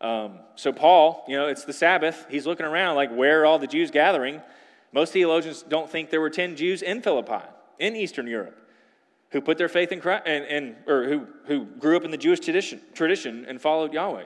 Um, 0.00 0.40
so, 0.56 0.72
Paul, 0.72 1.24
you 1.28 1.36
know, 1.36 1.46
it's 1.46 1.64
the 1.64 1.72
Sabbath. 1.72 2.26
He's 2.28 2.46
looking 2.46 2.66
around 2.66 2.96
like, 2.96 3.14
where 3.14 3.42
are 3.42 3.46
all 3.46 3.58
the 3.58 3.66
Jews 3.68 3.90
gathering? 3.90 4.42
Most 4.92 5.12
theologians 5.12 5.62
don't 5.62 5.88
think 5.88 6.10
there 6.10 6.20
were 6.20 6.30
10 6.30 6.56
Jews 6.56 6.82
in 6.82 7.02
Philippi, 7.02 7.44
in 7.78 7.96
Eastern 7.96 8.26
Europe. 8.26 8.58
who 9.30 9.40
put 9.40 9.56
their 9.58 9.68
faith 9.68 9.92
in 9.92 10.00
Christ 10.00 10.24
and, 10.26 10.44
and 10.44 10.76
or 10.86 11.04
who, 11.04 11.26
who 11.46 11.64
grew 11.64 11.96
up 11.96 12.04
in 12.04 12.10
the 12.10 12.18
Jewish 12.18 12.40
tradition, 12.40 12.80
tradition 12.94 13.46
and 13.46 13.60
followed 13.60 13.92
Yahweh. 13.92 14.24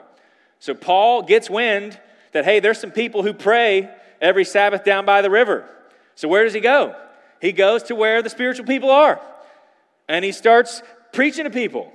So 0.59 0.73
Paul 0.73 1.21
gets 1.21 1.49
wind 1.49 1.99
that, 2.33 2.43
hey, 2.43 2.59
there's 2.59 2.79
some 2.79 2.91
people 2.91 3.23
who 3.23 3.33
pray 3.33 3.89
every 4.19 4.43
Sabbath 4.43 4.83
down 4.83 5.05
by 5.05 5.21
the 5.21 5.29
river. 5.29 5.69
So 6.15 6.27
where 6.27 6.43
does 6.43 6.53
he 6.53 6.59
go? 6.59 6.95
He 7.39 7.51
goes 7.51 7.83
to 7.83 7.95
where 7.95 8.21
the 8.21 8.29
spiritual 8.29 8.65
people 8.65 8.89
are. 8.89 9.21
And 10.09 10.25
he 10.25 10.31
starts 10.31 10.81
preaching 11.13 11.43
to 11.43 11.49
people. 11.49 11.93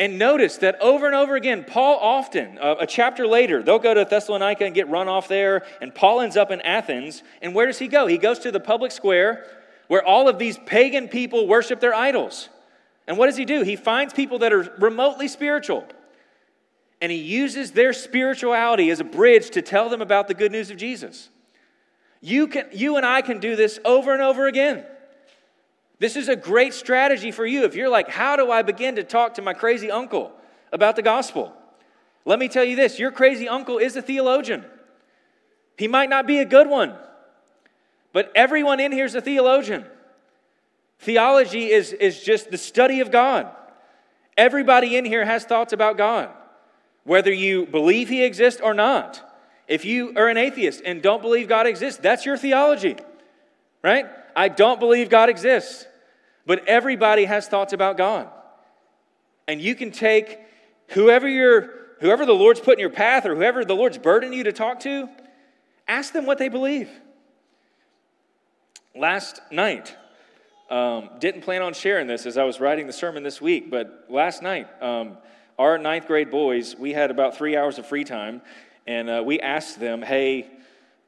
And 0.00 0.18
notice 0.18 0.56
that 0.56 0.80
over 0.80 1.04
and 1.04 1.14
over 1.14 1.36
again, 1.36 1.62
Paul 1.62 1.98
often, 2.00 2.56
uh, 2.56 2.76
a 2.80 2.86
chapter 2.86 3.26
later, 3.26 3.62
they'll 3.62 3.78
go 3.78 3.92
to 3.92 4.06
Thessalonica 4.06 4.64
and 4.64 4.74
get 4.74 4.88
run 4.88 5.08
off 5.08 5.28
there, 5.28 5.62
and 5.82 5.94
Paul 5.94 6.22
ends 6.22 6.38
up 6.38 6.50
in 6.50 6.62
Athens. 6.62 7.22
And 7.42 7.54
where 7.54 7.66
does 7.66 7.78
he 7.78 7.86
go? 7.86 8.06
He 8.06 8.16
goes 8.16 8.38
to 8.38 8.50
the 8.50 8.60
public 8.60 8.92
square 8.92 9.46
where 9.88 10.02
all 10.02 10.26
of 10.26 10.38
these 10.38 10.56
pagan 10.64 11.08
people 11.08 11.46
worship 11.46 11.80
their 11.80 11.94
idols. 11.94 12.48
And 13.06 13.18
what 13.18 13.26
does 13.26 13.36
he 13.36 13.44
do? 13.44 13.60
He 13.60 13.76
finds 13.76 14.14
people 14.14 14.38
that 14.38 14.54
are 14.54 14.74
remotely 14.78 15.28
spiritual, 15.28 15.84
and 17.02 17.12
he 17.12 17.18
uses 17.18 17.72
their 17.72 17.92
spirituality 17.92 18.88
as 18.88 19.00
a 19.00 19.04
bridge 19.04 19.50
to 19.50 19.60
tell 19.60 19.90
them 19.90 20.00
about 20.00 20.28
the 20.28 20.34
good 20.34 20.50
news 20.50 20.70
of 20.70 20.78
Jesus. 20.78 21.28
You, 22.22 22.46
can, 22.46 22.68
you 22.72 22.96
and 22.96 23.04
I 23.04 23.20
can 23.20 23.38
do 23.38 23.54
this 23.54 23.78
over 23.84 24.14
and 24.14 24.22
over 24.22 24.46
again. 24.46 24.82
This 26.00 26.16
is 26.16 26.28
a 26.28 26.34
great 26.34 26.72
strategy 26.72 27.30
for 27.30 27.46
you. 27.46 27.64
If 27.64 27.74
you're 27.76 27.90
like, 27.90 28.08
how 28.08 28.34
do 28.34 28.50
I 28.50 28.62
begin 28.62 28.96
to 28.96 29.04
talk 29.04 29.34
to 29.34 29.42
my 29.42 29.52
crazy 29.52 29.90
uncle 29.90 30.32
about 30.72 30.96
the 30.96 31.02
gospel? 31.02 31.54
Let 32.24 32.38
me 32.38 32.48
tell 32.48 32.64
you 32.64 32.74
this 32.74 32.98
your 32.98 33.12
crazy 33.12 33.48
uncle 33.48 33.78
is 33.78 33.94
a 33.96 34.02
theologian. 34.02 34.64
He 35.76 35.88
might 35.88 36.08
not 36.08 36.26
be 36.26 36.38
a 36.38 36.44
good 36.46 36.68
one, 36.68 36.94
but 38.12 38.32
everyone 38.34 38.80
in 38.80 38.92
here 38.92 39.04
is 39.04 39.14
a 39.14 39.20
theologian. 39.20 39.84
Theology 41.00 41.70
is, 41.70 41.92
is 41.92 42.22
just 42.22 42.50
the 42.50 42.58
study 42.58 43.00
of 43.00 43.10
God. 43.10 43.48
Everybody 44.36 44.96
in 44.96 45.04
here 45.04 45.24
has 45.24 45.44
thoughts 45.44 45.74
about 45.74 45.98
God, 45.98 46.30
whether 47.04 47.32
you 47.32 47.66
believe 47.66 48.08
He 48.08 48.24
exists 48.24 48.60
or 48.62 48.72
not. 48.72 49.22
If 49.68 49.84
you 49.84 50.14
are 50.16 50.28
an 50.28 50.38
atheist 50.38 50.82
and 50.84 51.02
don't 51.02 51.20
believe 51.20 51.46
God 51.46 51.66
exists, 51.66 52.00
that's 52.00 52.24
your 52.24 52.38
theology, 52.38 52.96
right? 53.82 54.06
I 54.34 54.48
don't 54.48 54.80
believe 54.80 55.10
God 55.10 55.28
exists. 55.28 55.86
But 56.50 56.66
everybody 56.66 57.26
has 57.26 57.46
thoughts 57.46 57.72
about 57.72 57.96
God. 57.96 58.28
And 59.46 59.60
you 59.60 59.76
can 59.76 59.92
take 59.92 60.40
whoever 60.88 61.28
you're 61.28 61.70
whoever 62.00 62.26
the 62.26 62.32
Lord's 62.32 62.58
put 62.58 62.72
in 62.72 62.80
your 62.80 62.90
path 62.90 63.24
or 63.24 63.36
whoever 63.36 63.64
the 63.64 63.76
Lord's 63.76 63.98
burdened 63.98 64.34
you 64.34 64.42
to 64.42 64.52
talk 64.52 64.80
to, 64.80 65.08
ask 65.86 66.12
them 66.12 66.26
what 66.26 66.38
they 66.38 66.48
believe. 66.48 66.90
Last 68.96 69.40
night, 69.52 69.96
um, 70.70 71.10
didn't 71.20 71.42
plan 71.42 71.62
on 71.62 71.72
sharing 71.72 72.08
this 72.08 72.26
as 72.26 72.36
I 72.36 72.42
was 72.42 72.58
writing 72.58 72.88
the 72.88 72.92
sermon 72.92 73.22
this 73.22 73.40
week, 73.40 73.70
but 73.70 74.06
last 74.08 74.42
night, 74.42 74.66
um, 74.82 75.18
our 75.56 75.78
ninth 75.78 76.08
grade 76.08 76.32
boys, 76.32 76.74
we 76.74 76.92
had 76.92 77.12
about 77.12 77.36
three 77.36 77.56
hours 77.56 77.78
of 77.78 77.86
free 77.86 78.02
time, 78.02 78.42
and 78.88 79.08
uh, 79.08 79.22
we 79.24 79.38
asked 79.38 79.78
them, 79.78 80.02
hey, 80.02 80.50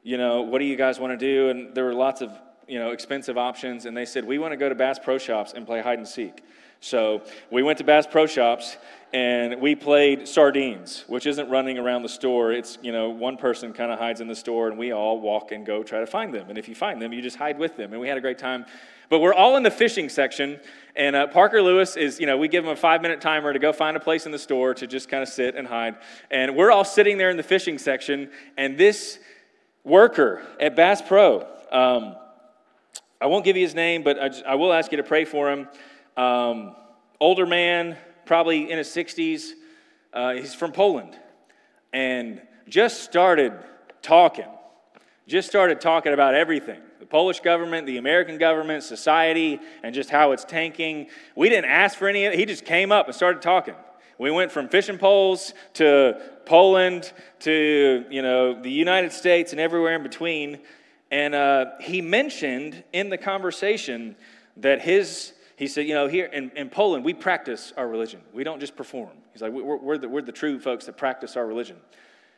you 0.03 0.15
know, 0.15 0.43
what 0.43 0.59
do 0.59 0.65
you 0.65 0.77
guys 0.77 1.01
want 1.01 1.19
to 1.19 1.25
do? 1.25 1.49
And 1.49 1.75
there 1.75 1.83
were 1.83 1.93
lots 1.93 2.21
of 2.21 2.31
you 2.67 2.79
know, 2.79 2.91
expensive 2.91 3.37
options, 3.37 3.85
and 3.85 3.95
they 3.95 4.05
said, 4.05 4.25
We 4.25 4.37
want 4.39 4.51
to 4.51 4.57
go 4.57 4.69
to 4.69 4.75
Bass 4.75 4.99
Pro 4.99 5.17
Shops 5.17 5.53
and 5.53 5.65
play 5.65 5.81
hide 5.81 5.97
and 5.97 6.07
seek. 6.07 6.41
So 6.83 7.21
we 7.49 7.63
went 7.63 7.77
to 7.77 7.85
Bass 7.85 8.05
Pro 8.05 8.27
Shops 8.27 8.75
and 9.13 9.61
we 9.61 9.73
played 9.73 10.27
sardines, 10.27 11.05
which 11.07 11.25
isn't 11.25 11.49
running 11.49 11.77
around 11.77 12.01
the 12.01 12.09
store. 12.09 12.51
It's, 12.51 12.77
you 12.81 12.91
know, 12.91 13.09
one 13.09 13.37
person 13.37 13.71
kind 13.71 13.89
of 13.89 13.99
hides 13.99 14.19
in 14.19 14.27
the 14.27 14.35
store 14.35 14.67
and 14.67 14.77
we 14.77 14.91
all 14.91 15.21
walk 15.21 15.53
and 15.53 15.65
go 15.65 15.81
try 15.81 16.01
to 16.01 16.05
find 16.05 16.33
them. 16.33 16.49
And 16.49 16.57
if 16.57 16.67
you 16.67 16.75
find 16.75 17.01
them, 17.01 17.13
you 17.13 17.21
just 17.21 17.37
hide 17.37 17.57
with 17.57 17.77
them. 17.77 17.93
And 17.93 18.01
we 18.01 18.09
had 18.09 18.17
a 18.17 18.21
great 18.21 18.37
time. 18.37 18.65
But 19.07 19.19
we're 19.19 19.33
all 19.33 19.55
in 19.55 19.63
the 19.63 19.71
fishing 19.71 20.09
section. 20.09 20.59
And 20.93 21.15
uh, 21.15 21.27
Parker 21.27 21.61
Lewis 21.61 21.95
is, 21.95 22.19
you 22.19 22.25
know, 22.25 22.37
we 22.37 22.49
give 22.49 22.65
him 22.65 22.71
a 22.71 22.75
five 22.75 23.01
minute 23.01 23.21
timer 23.21 23.53
to 23.53 23.59
go 23.59 23.71
find 23.71 23.95
a 23.95 24.01
place 24.01 24.25
in 24.25 24.33
the 24.33 24.39
store 24.39 24.73
to 24.73 24.85
just 24.85 25.07
kind 25.07 25.23
of 25.23 25.29
sit 25.29 25.55
and 25.55 25.65
hide. 25.65 25.95
And 26.31 26.53
we're 26.53 26.71
all 26.71 26.83
sitting 26.83 27.17
there 27.17 27.29
in 27.29 27.37
the 27.37 27.43
fishing 27.43 27.77
section. 27.77 28.29
And 28.57 28.77
this 28.77 29.19
worker 29.85 30.41
at 30.59 30.75
Bass 30.75 31.01
Pro, 31.01 31.47
um, 31.71 32.15
I 33.23 33.27
won't 33.27 33.45
give 33.45 33.55
you 33.55 33.63
his 33.63 33.73
name, 33.73 34.03
but 34.03 34.19
I, 34.19 34.27
just, 34.27 34.43
I 34.43 34.55
will 34.55 34.73
ask 34.73 34.91
you 34.91 34.97
to 34.97 35.03
pray 35.03 35.23
for 35.23 35.49
him. 35.49 35.69
Um, 36.17 36.75
older 37.21 37.45
man, 37.45 37.95
probably 38.25 38.69
in 38.69 38.77
his 38.77 38.89
60s. 38.89 39.51
Uh, 40.11 40.33
he's 40.33 40.53
from 40.53 40.73
Poland 40.73 41.17
and 41.93 42.41
just 42.67 43.01
started 43.01 43.53
talking. 44.01 44.49
Just 45.25 45.47
started 45.47 45.79
talking 45.79 46.11
about 46.11 46.35
everything 46.35 46.81
the 46.99 47.05
Polish 47.05 47.39
government, 47.39 47.87
the 47.87 47.95
American 47.95 48.37
government, 48.37 48.83
society, 48.83 49.61
and 49.83 49.95
just 49.95 50.09
how 50.09 50.33
it's 50.33 50.43
tanking. 50.43 51.07
We 51.33 51.47
didn't 51.47 51.71
ask 51.71 51.97
for 51.97 52.09
any 52.09 52.25
of 52.25 52.33
it. 52.33 52.39
He 52.39 52.45
just 52.45 52.65
came 52.65 52.91
up 52.91 53.05
and 53.05 53.15
started 53.15 53.41
talking. 53.41 53.75
We 54.17 54.31
went 54.31 54.51
from 54.51 54.67
fishing 54.67 54.97
poles 54.97 55.53
to 55.75 56.21
Poland 56.45 57.13
to 57.39 58.03
you 58.09 58.21
know 58.21 58.61
the 58.61 58.69
United 58.69 59.13
States 59.13 59.53
and 59.53 59.61
everywhere 59.61 59.95
in 59.95 60.03
between. 60.03 60.59
And 61.13 61.35
uh, 61.35 61.65
he 61.79 62.01
mentioned 62.01 62.83
in 62.91 63.11
the 63.11 63.19
conversation 63.19 64.15
that 64.57 64.81
his, 64.81 65.33
he 65.57 65.67
said, 65.67 65.85
you 65.85 65.93
know, 65.93 66.07
here 66.07 66.25
in, 66.25 66.49
in 66.55 66.71
Poland, 66.71 67.05
we 67.05 67.13
practice 67.13 67.71
our 67.77 67.87
religion. 67.87 68.19
We 68.33 68.43
don't 68.43 68.59
just 68.59 68.75
perform. 68.75 69.11
He's 69.31 69.43
like, 69.43 69.51
we're, 69.51 69.77
we're, 69.77 69.97
the, 69.99 70.09
we're 70.09 70.23
the 70.23 70.31
true 70.31 70.59
folks 70.59 70.87
that 70.87 70.97
practice 70.97 71.37
our 71.37 71.45
religion. 71.45 71.77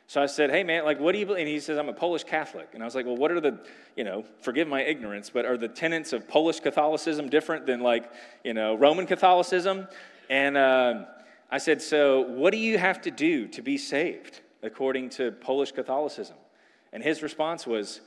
So 0.08 0.22
I 0.22 0.26
said, 0.26 0.50
hey, 0.50 0.62
man, 0.62 0.84
like, 0.84 1.00
what 1.00 1.12
do 1.12 1.18
you 1.18 1.24
believe? 1.24 1.46
And 1.46 1.48
he 1.48 1.58
says, 1.58 1.78
I'm 1.78 1.88
a 1.88 1.94
Polish 1.94 2.24
Catholic. 2.24 2.68
And 2.74 2.82
I 2.82 2.84
was 2.84 2.94
like, 2.94 3.06
well, 3.06 3.16
what 3.16 3.30
are 3.30 3.40
the, 3.40 3.58
you 3.96 4.04
know, 4.04 4.26
forgive 4.42 4.68
my 4.68 4.82
ignorance, 4.82 5.30
but 5.30 5.46
are 5.46 5.56
the 5.56 5.68
tenets 5.68 6.12
of 6.12 6.28
Polish 6.28 6.60
Catholicism 6.60 7.30
different 7.30 7.64
than, 7.64 7.80
like, 7.80 8.12
you 8.44 8.52
know, 8.52 8.74
Roman 8.74 9.06
Catholicism? 9.06 9.88
And 10.28 10.58
uh, 10.58 11.06
I 11.50 11.56
said, 11.56 11.80
so 11.80 12.20
what 12.20 12.50
do 12.50 12.58
you 12.58 12.76
have 12.76 13.00
to 13.00 13.10
do 13.10 13.48
to 13.48 13.62
be 13.62 13.78
saved 13.78 14.42
according 14.62 15.08
to 15.10 15.32
Polish 15.32 15.72
Catholicism? 15.72 16.36
And 16.92 17.02
his 17.02 17.22
response 17.22 17.66
was, 17.66 18.02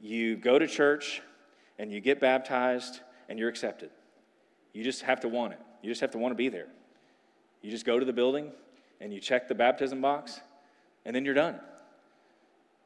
you 0.00 0.36
go 0.36 0.58
to 0.58 0.66
church 0.66 1.22
and 1.78 1.92
you 1.92 2.00
get 2.00 2.20
baptized 2.20 3.00
and 3.28 3.38
you're 3.38 3.48
accepted. 3.48 3.90
You 4.72 4.84
just 4.84 5.02
have 5.02 5.20
to 5.20 5.28
want 5.28 5.52
it. 5.52 5.60
You 5.82 5.90
just 5.90 6.00
have 6.00 6.10
to 6.12 6.18
want 6.18 6.32
to 6.32 6.36
be 6.36 6.48
there. 6.48 6.68
You 7.62 7.70
just 7.70 7.84
go 7.84 7.98
to 7.98 8.04
the 8.04 8.12
building 8.12 8.52
and 9.00 9.12
you 9.12 9.20
check 9.20 9.48
the 9.48 9.54
baptism 9.54 10.00
box 10.00 10.40
and 11.04 11.14
then 11.14 11.24
you're 11.24 11.34
done. 11.34 11.60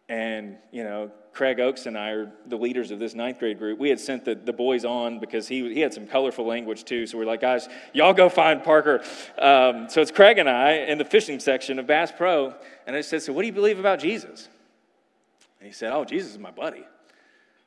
And, 0.09 0.57
you 0.71 0.85
know, 0.85 1.11
Craig 1.33 1.61
Oaks 1.61 1.87
and 1.87 1.97
I 1.97 2.11
are 2.11 2.33
the 2.47 2.57
leaders 2.57 2.91
of 2.91 2.99
this 2.99 3.15
ninth 3.15 3.39
grade 3.39 3.59
group. 3.59 3.79
We 3.79 3.89
had 3.89 3.99
sent 3.99 4.25
the, 4.25 4.35
the 4.35 4.53
boys 4.53 4.85
on 4.85 5.19
because 5.19 5.49
he, 5.49 5.73
he 5.73 5.81
had 5.81 5.95
some 5.95 6.07
colorful 6.07 6.47
language 6.47 6.85
too. 6.85 7.07
So 7.07 7.17
we're 7.17 7.25
like, 7.25 7.41
guys, 7.41 7.69
y'all 7.95 8.13
go 8.13 8.29
find 8.29 8.63
Parker. 8.63 9.03
Um, 9.39 9.89
so 9.89 10.03
it's 10.03 10.11
Craig 10.11 10.39
and 10.39 10.49
I 10.49 10.73
in 10.73 10.99
the 10.99 11.05
fishing 11.05 11.41
section 11.41 11.79
of 11.79 11.87
Bass 11.87 12.13
Pro. 12.15 12.55
And 12.87 12.95
I 12.95 13.01
said, 13.01 13.23
So 13.23 13.33
what 13.33 13.43
do 13.43 13.47
you 13.47 13.53
believe 13.55 13.79
about 13.79 14.01
Jesus? 14.01 14.49
And 15.61 15.67
he 15.67 15.73
said, 15.73 15.93
Oh, 15.93 16.05
Jesus 16.05 16.33
is 16.33 16.39
my 16.39 16.51
buddy. 16.51 16.85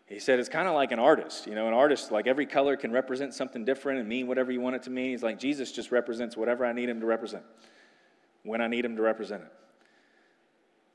He 0.08 0.20
said 0.20 0.40
it's 0.40 0.50
kind 0.50 0.68
of 0.68 0.76
like 0.76 0.92
an 0.92 1.00
artist. 1.00 1.48
You 1.48 1.56
know, 1.56 1.68
an 1.68 1.74
artist, 1.74 2.12
like 2.12 2.28
every 2.28 2.46
color 2.46 2.78
can 2.78 2.92
represent 2.92 3.34
something 3.34 3.66
different 3.66 4.00
and 4.00 4.08
mean 4.08 4.28
whatever 4.28 4.52
you 4.52 4.62
want 4.62 4.76
it 4.76 4.84
to 4.84 4.90
mean. 4.90 5.12
He's 5.12 5.24
like, 5.24 5.40
Jesus 5.40 5.72
just 5.72 5.92
represents 5.92 6.38
whatever 6.38 6.66
I 6.66 6.74
need 6.74 6.90
him 6.90 7.00
to 7.00 7.06
represent 7.06 7.44
when 8.44 8.62
I 8.62 8.68
need 8.68 8.86
him 8.86 8.96
to 8.98 9.02
represent 9.02 9.44
it. 9.44 9.52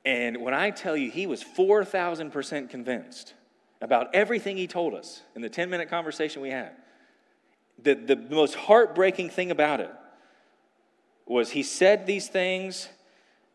And 0.04 0.40
when 0.40 0.54
I 0.54 0.70
tell 0.70 0.96
you, 0.96 1.10
he 1.10 1.26
was 1.26 1.42
4,000% 1.42 2.70
convinced 2.70 3.34
about 3.80 4.14
everything 4.14 4.56
he 4.56 4.66
told 4.66 4.94
us 4.94 5.22
in 5.34 5.42
the 5.42 5.48
10 5.48 5.68
minute 5.70 5.90
conversation 5.90 6.40
we 6.40 6.50
had. 6.50 6.72
The, 7.82 7.94
the 7.94 8.16
most 8.16 8.54
heartbreaking 8.54 9.30
thing 9.30 9.50
about 9.50 9.80
it 9.80 9.90
was 11.26 11.50
he 11.50 11.62
said 11.62 12.06
these 12.06 12.28
things, 12.28 12.88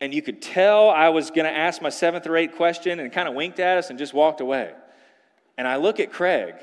and 0.00 0.12
you 0.12 0.22
could 0.22 0.42
tell 0.42 0.90
I 0.90 1.08
was 1.08 1.30
going 1.30 1.44
to 1.44 1.56
ask 1.56 1.80
my 1.80 1.88
seventh 1.88 2.26
or 2.26 2.36
eighth 2.36 2.56
question 2.56 3.00
and 3.00 3.10
kind 3.12 3.28
of 3.28 3.34
winked 3.34 3.58
at 3.58 3.78
us 3.78 3.90
and 3.90 3.98
just 3.98 4.14
walked 4.14 4.40
away. 4.40 4.72
And 5.58 5.66
I 5.66 5.76
look 5.76 6.00
at 6.00 6.12
Craig, 6.12 6.54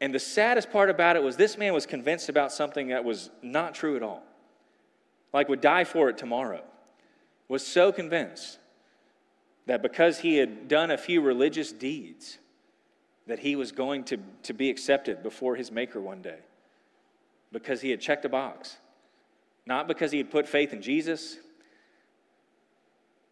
and 0.00 0.14
the 0.14 0.18
saddest 0.18 0.70
part 0.70 0.90
about 0.90 1.16
it 1.16 1.22
was 1.22 1.36
this 1.36 1.56
man 1.56 1.72
was 1.72 1.86
convinced 1.86 2.28
about 2.28 2.52
something 2.52 2.88
that 2.88 3.04
was 3.04 3.30
not 3.42 3.74
true 3.74 3.96
at 3.96 4.02
all. 4.02 4.22
Like 5.32 5.48
would 5.48 5.60
die 5.60 5.84
for 5.84 6.08
it 6.08 6.18
tomorrow. 6.18 6.62
Was 7.48 7.66
so 7.66 7.92
convinced 7.92 8.58
that 9.66 9.82
because 9.82 10.18
he 10.18 10.36
had 10.36 10.68
done 10.68 10.90
a 10.90 10.98
few 10.98 11.20
religious 11.20 11.72
deeds, 11.72 12.38
that 13.26 13.38
he 13.38 13.56
was 13.56 13.72
going 13.72 14.04
to, 14.04 14.18
to 14.42 14.52
be 14.52 14.70
accepted 14.70 15.22
before 15.22 15.56
his 15.56 15.70
maker 15.70 16.00
one 16.00 16.22
day. 16.22 16.38
Because 17.52 17.80
he 17.80 17.90
had 17.90 18.00
checked 18.00 18.24
a 18.24 18.28
box. 18.28 18.76
Not 19.66 19.88
because 19.88 20.12
he 20.12 20.18
had 20.18 20.30
put 20.30 20.46
faith 20.46 20.72
in 20.72 20.82
Jesus, 20.82 21.38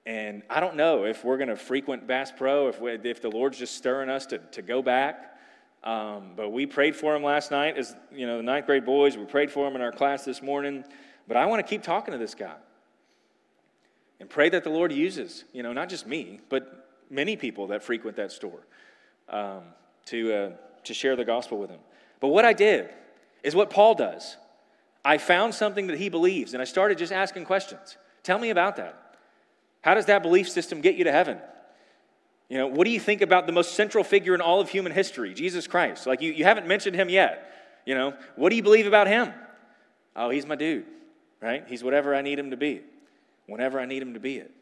and 0.05 0.43
I 0.51 0.61
don't 0.61 0.77
know 0.77 1.05
if 1.05 1.25
we're 1.25 1.37
going 1.37 1.49
to 1.49 1.57
frequent 1.57 2.07
Bass 2.07 2.33
Pro, 2.37 2.69
if, 2.69 2.81
we, 2.81 2.93
if 2.93 3.23
the 3.23 3.31
Lord's 3.31 3.59
just 3.59 3.77
stirring 3.77 4.09
us 4.09 4.27
to, 4.27 4.39
to 4.39 4.63
go 4.63 4.83
back. 4.83 5.39
Um, 5.85 6.33
but 6.37 6.51
we 6.51 6.67
prayed 6.67 6.95
for 6.97 7.15
him 7.15 7.23
last 7.23 7.51
night 7.51 7.77
as, 7.77 7.95
you 8.13 8.27
know, 8.27 8.37
the 8.37 8.43
ninth 8.43 8.67
grade 8.67 8.85
boys. 8.85 9.17
We 9.17 9.25
prayed 9.25 9.51
for 9.51 9.67
him 9.67 9.75
in 9.75 9.83
our 9.83 9.93
class 9.93 10.25
this 10.25 10.43
morning. 10.43 10.85
But 11.29 11.37
I 11.37 11.47
want 11.47 11.65
to 11.65 11.69
keep 11.69 11.83
talking 11.83 12.13
to 12.13 12.19
this 12.19 12.35
guy 12.35 12.55
and 14.21 14.29
pray 14.29 14.49
that 14.49 14.65
the 14.65 14.71
Lord 14.71 14.93
uses, 14.93 15.45
you 15.53 15.63
know, 15.63 15.73
not 15.73 15.89
just 15.89 16.07
me, 16.07 16.41
but 16.49 16.89
many 17.11 17.37
people 17.37 17.69
that 17.69 17.83
frequent 17.83 18.17
that 18.17 18.33
store 18.33 18.67
um, 19.29 19.63
to, 20.07 20.33
uh, 20.33 20.51
to 20.85 20.95
share 20.95 21.17
the 21.17 21.25
gospel 21.25 21.59
with 21.59 21.71
him. 21.71 21.81
But 22.21 22.29
what 22.29 22.45
I 22.45 22.53
did 22.53 22.91
is 23.43 23.55
what 23.55 23.71
Paul 23.71 23.95
does. 23.95 24.37
I 25.05 25.19
found 25.19 25.55
something 25.55 25.89
that 25.89 25.99
he 25.99 26.09
believes, 26.09 26.55
and 26.55 26.63
I 26.63 26.65
started 26.65 26.99
just 26.99 27.13
asking 27.13 27.45
questions. 27.45 27.97
Tell 28.23 28.39
me 28.39 28.51
about 28.51 28.77
that. 28.77 29.02
How 29.83 29.95
does 29.95 30.07
that 30.07 30.23
belief 30.23 30.49
system 30.49 30.81
get 30.81 30.95
you 30.95 31.05
to 31.05 31.13
heaven? 31.13 31.39
You 32.49 32.59
know, 32.59 32.67
what 32.67 32.85
do 32.85 32.91
you 32.91 33.01
think 33.01 33.21
about 33.21 33.47
the 33.47 33.53
most 33.53 33.75
central 33.75 34.05
figure 34.05 34.35
in 34.35 34.41
all 34.41 34.61
of 34.61 34.69
human 34.69 34.93
history, 34.93 35.35
Jesus 35.35 35.67
Christ? 35.67 36.07
Like, 36.07 36.21
you, 36.21 36.33
you 36.33 36.45
haven't 36.45 36.67
mentioned 36.67 36.97
him 36.97 37.09
yet. 37.09 37.51
You 37.85 37.95
know, 37.95 38.15
what 38.37 38.51
do 38.51 38.57
you 38.57 38.63
believe 38.63 38.87
about 38.87 39.09
him? 39.09 39.33
Oh, 40.15 40.31
he's 40.31 40.47
my 40.47 40.55
dude, 40.55 40.85
right? 41.41 41.65
He's 41.67 41.83
whatever 41.83 42.15
I 42.15 42.23
need 42.23 42.39
him 42.39 42.51
to 42.51 42.57
be, 42.57 42.83
whenever 43.47 43.81
I 43.81 43.87
need 43.87 44.03
him 44.03 44.15
to 44.15 44.21
be 44.21 44.37
it. 44.37 44.53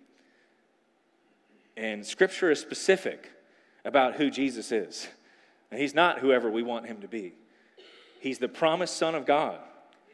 And 1.76 2.04
Scripture 2.06 2.50
is 2.50 2.60
specific 2.60 3.30
about 3.84 4.14
who 4.14 4.30
Jesus 4.30 4.72
is. 4.72 5.08
And 5.70 5.80
he's 5.80 5.94
not 5.94 6.18
whoever 6.18 6.50
we 6.50 6.62
want 6.62 6.86
him 6.86 7.00
to 7.00 7.08
be. 7.08 7.34
He's 8.20 8.38
the 8.38 8.48
promised 8.48 8.96
Son 8.96 9.14
of 9.14 9.26
God 9.26 9.58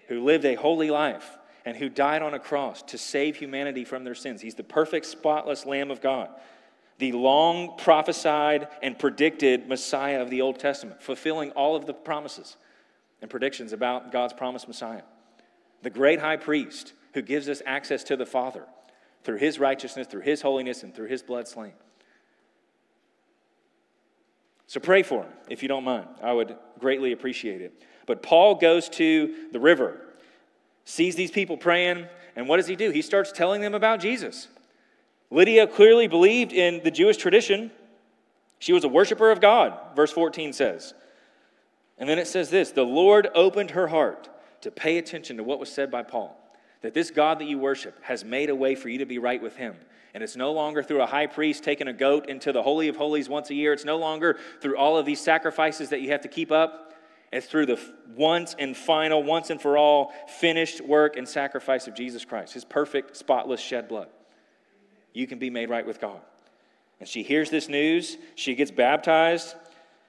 who 0.09 0.25
lived 0.25 0.45
a 0.45 0.55
holy 0.55 0.91
life 0.91 1.39
and 1.67 1.77
who 1.77 1.89
died 1.89 2.23
on 2.23 2.33
a 2.33 2.39
cross 2.39 2.81
to 2.81 2.97
save 2.97 3.37
humanity 3.37 3.85
from 3.85 4.05
their 4.05 4.15
sins. 4.15 4.41
He's 4.41 4.55
the 4.55 4.63
perfect, 4.63 5.05
spotless 5.05 5.67
Lamb 5.67 5.91
of 5.91 6.01
God, 6.01 6.31
the 6.99 7.13
long 7.13 7.77
prophesied 7.77 8.69
and 8.83 8.99
predicted 8.99 9.69
Messiah 9.69 10.23
of 10.23 10.31
the 10.31 10.41
Old 10.41 10.61
Testament, 10.61 11.03
fulfilling 11.03 11.51
all 11.51 11.75
of 11.77 11.85
the 11.85 11.93
promises 11.93 12.57
and 13.21 13.29
predictions 13.29 13.73
about 13.73 14.13
God's 14.13 14.33
promised 14.33 14.69
Messiah. 14.69 15.03
The 15.83 15.91
great 15.91 16.21
high 16.21 16.37
priest 16.37 16.93
who 17.15 17.21
gives 17.21 17.49
us 17.49 17.61
access 17.67 18.05
to 18.05 18.17
the 18.17 18.27
Father 18.27 18.65
through 19.25 19.39
his 19.39 19.59
righteousness, 19.59 20.07
through 20.07 20.21
his 20.21 20.43
holiness, 20.43 20.85
and 20.85 20.95
through 20.95 21.09
his 21.09 21.23
blood 21.23 21.49
slain. 21.49 21.73
So 24.69 24.79
pray 24.79 25.03
for 25.03 25.23
him 25.23 25.33
if 25.49 25.63
you 25.63 25.69
don't 25.69 25.85
mind. 25.85 26.07
I 26.23 26.33
would 26.33 26.57
greatly 26.79 27.11
appreciate 27.11 27.61
it. 27.61 27.83
But 28.07 28.23
Paul 28.23 28.55
goes 28.55 28.89
to 28.91 29.49
the 29.51 29.59
river, 29.59 30.01
sees 30.87 31.17
these 31.17 31.31
people 31.31 31.59
praying, 31.59 32.07
and 32.35 32.49
what 32.49 32.57
does 32.57 32.67
he 32.67 32.77
do? 32.77 32.91
He 32.91 33.03
starts 33.03 33.33
telling 33.33 33.61
them 33.61 33.75
about 33.75 34.01
Jesus. 34.01 34.49
Lydia 35.31 35.67
clearly 35.67 36.07
believed 36.07 36.53
in 36.53 36.83
the 36.83 36.91
Jewish 36.91 37.19
tradition. 37.19 37.71
She 38.61 38.73
was 38.73 38.85
a 38.85 38.89
worshiper 38.89 39.31
of 39.31 39.43
God, 39.43 39.75
verse 39.95 40.13
14 40.13 40.55
says. 40.55 40.95
And 41.99 42.09
then 42.09 42.19
it 42.19 42.29
says 42.29 42.49
this 42.49 42.71
the 42.71 42.85
Lord 42.85 43.29
opened 43.35 43.73
her 43.73 43.89
heart 43.89 44.31
to 44.63 44.71
pay 44.71 44.97
attention 44.97 45.37
to 45.37 45.43
what 45.43 45.59
was 45.59 45.71
said 45.71 45.91
by 45.91 46.03
Paul 46.03 46.41
that 46.83 46.95
this 46.95 47.11
God 47.11 47.41
that 47.41 47.47
you 47.47 47.59
worship 47.59 48.01
has 48.03 48.25
made 48.25 48.49
a 48.49 48.55
way 48.55 48.77
for 48.77 48.89
you 48.89 48.99
to 48.99 49.07
be 49.07 49.19
right 49.19 49.43
with 49.43 49.57
him. 49.57 49.75
And 50.15 50.23
it's 50.23 50.37
no 50.37 50.53
longer 50.53 50.85
through 50.85 51.03
a 51.03 51.07
high 51.07 51.27
priest 51.27 51.65
taking 51.65 51.89
a 51.89 51.93
goat 51.93 52.29
into 52.29 52.53
the 52.53 52.63
Holy 52.63 52.87
of 52.87 52.97
Holies 52.97 53.29
once 53.29 53.51
a 53.51 53.55
year. 53.55 53.73
It's 53.73 53.85
no 53.85 53.99
longer 53.99 54.39
through 54.61 54.77
all 54.77 54.97
of 54.97 55.05
these 55.05 55.21
sacrifices 55.21 55.89
that 55.89 56.01
you 56.01 56.11
have 56.11 56.21
to 56.21 56.29
keep 56.29 56.53
up. 56.53 56.86
It's 57.37 57.47
through 57.47 57.67
the 57.67 57.79
once 58.17 58.57
and 58.59 58.75
final, 58.75 59.23
once 59.23 59.51
and 59.51 59.61
for 59.61 59.77
all, 59.77 60.13
finished 60.27 60.81
work 60.81 61.19
and 61.19 61.29
sacrifice 61.29 61.87
of 61.87 61.95
Jesus 61.95 62.25
Christ, 62.25 62.55
his 62.55 62.65
perfect, 62.65 63.15
spotless 63.15 63.61
shed 63.61 63.89
blood. 63.89 64.09
You 65.13 65.27
can 65.27 65.39
be 65.39 65.51
made 65.51 65.69
right 65.69 65.87
with 65.87 66.01
God. 66.01 66.21
And 66.99 67.07
she 67.07 67.23
hears 67.23 67.51
this 67.51 67.69
news. 67.69 68.17
She 68.37 68.55
gets 68.55 68.71
baptized. 68.71 69.55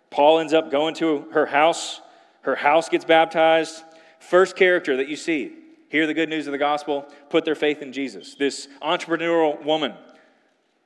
Paul 0.10 0.40
ends 0.40 0.54
up 0.54 0.72
going 0.72 0.96
to 0.96 1.28
her 1.34 1.46
house. 1.46 2.00
Her 2.44 2.56
house 2.56 2.88
gets 2.88 3.04
baptized. 3.04 3.84
First 4.20 4.56
character 4.56 4.96
that 4.96 5.10
you 5.10 5.18
see, 5.18 5.52
hear 5.90 6.08
the 6.08 6.13
good 6.13 6.30
news 6.30 6.48
of 6.48 6.54
the 6.54 6.58
gospel, 6.58 7.06
put 7.30 7.44
their 7.44 7.56
faith 7.56 7.82
in 7.82 7.92
Jesus. 7.92 8.36
This 8.36 8.70
entrepreneurial 8.82 9.62
woman, 9.66 9.94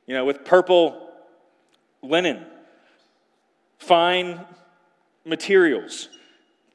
you 0.08 0.16
know, 0.16 0.26
with 0.26 0.44
purple 0.44 1.08
linen, 2.02 2.48
fine 3.78 4.44
materials, 5.24 6.10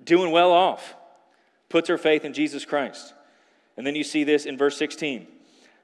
doing 0.07 0.31
well 0.31 0.53
off, 0.53 0.95
puts 1.69 1.88
her 1.88 1.99
faith 1.99 2.25
in 2.25 2.33
Jesus 2.33 2.64
Christ. 2.64 3.12
And 3.77 3.87
then 3.87 3.95
you 3.95 4.05
see 4.05 4.25
this 4.25 4.47
in 4.47 4.57
verse 4.57 4.79
16. 4.79 5.27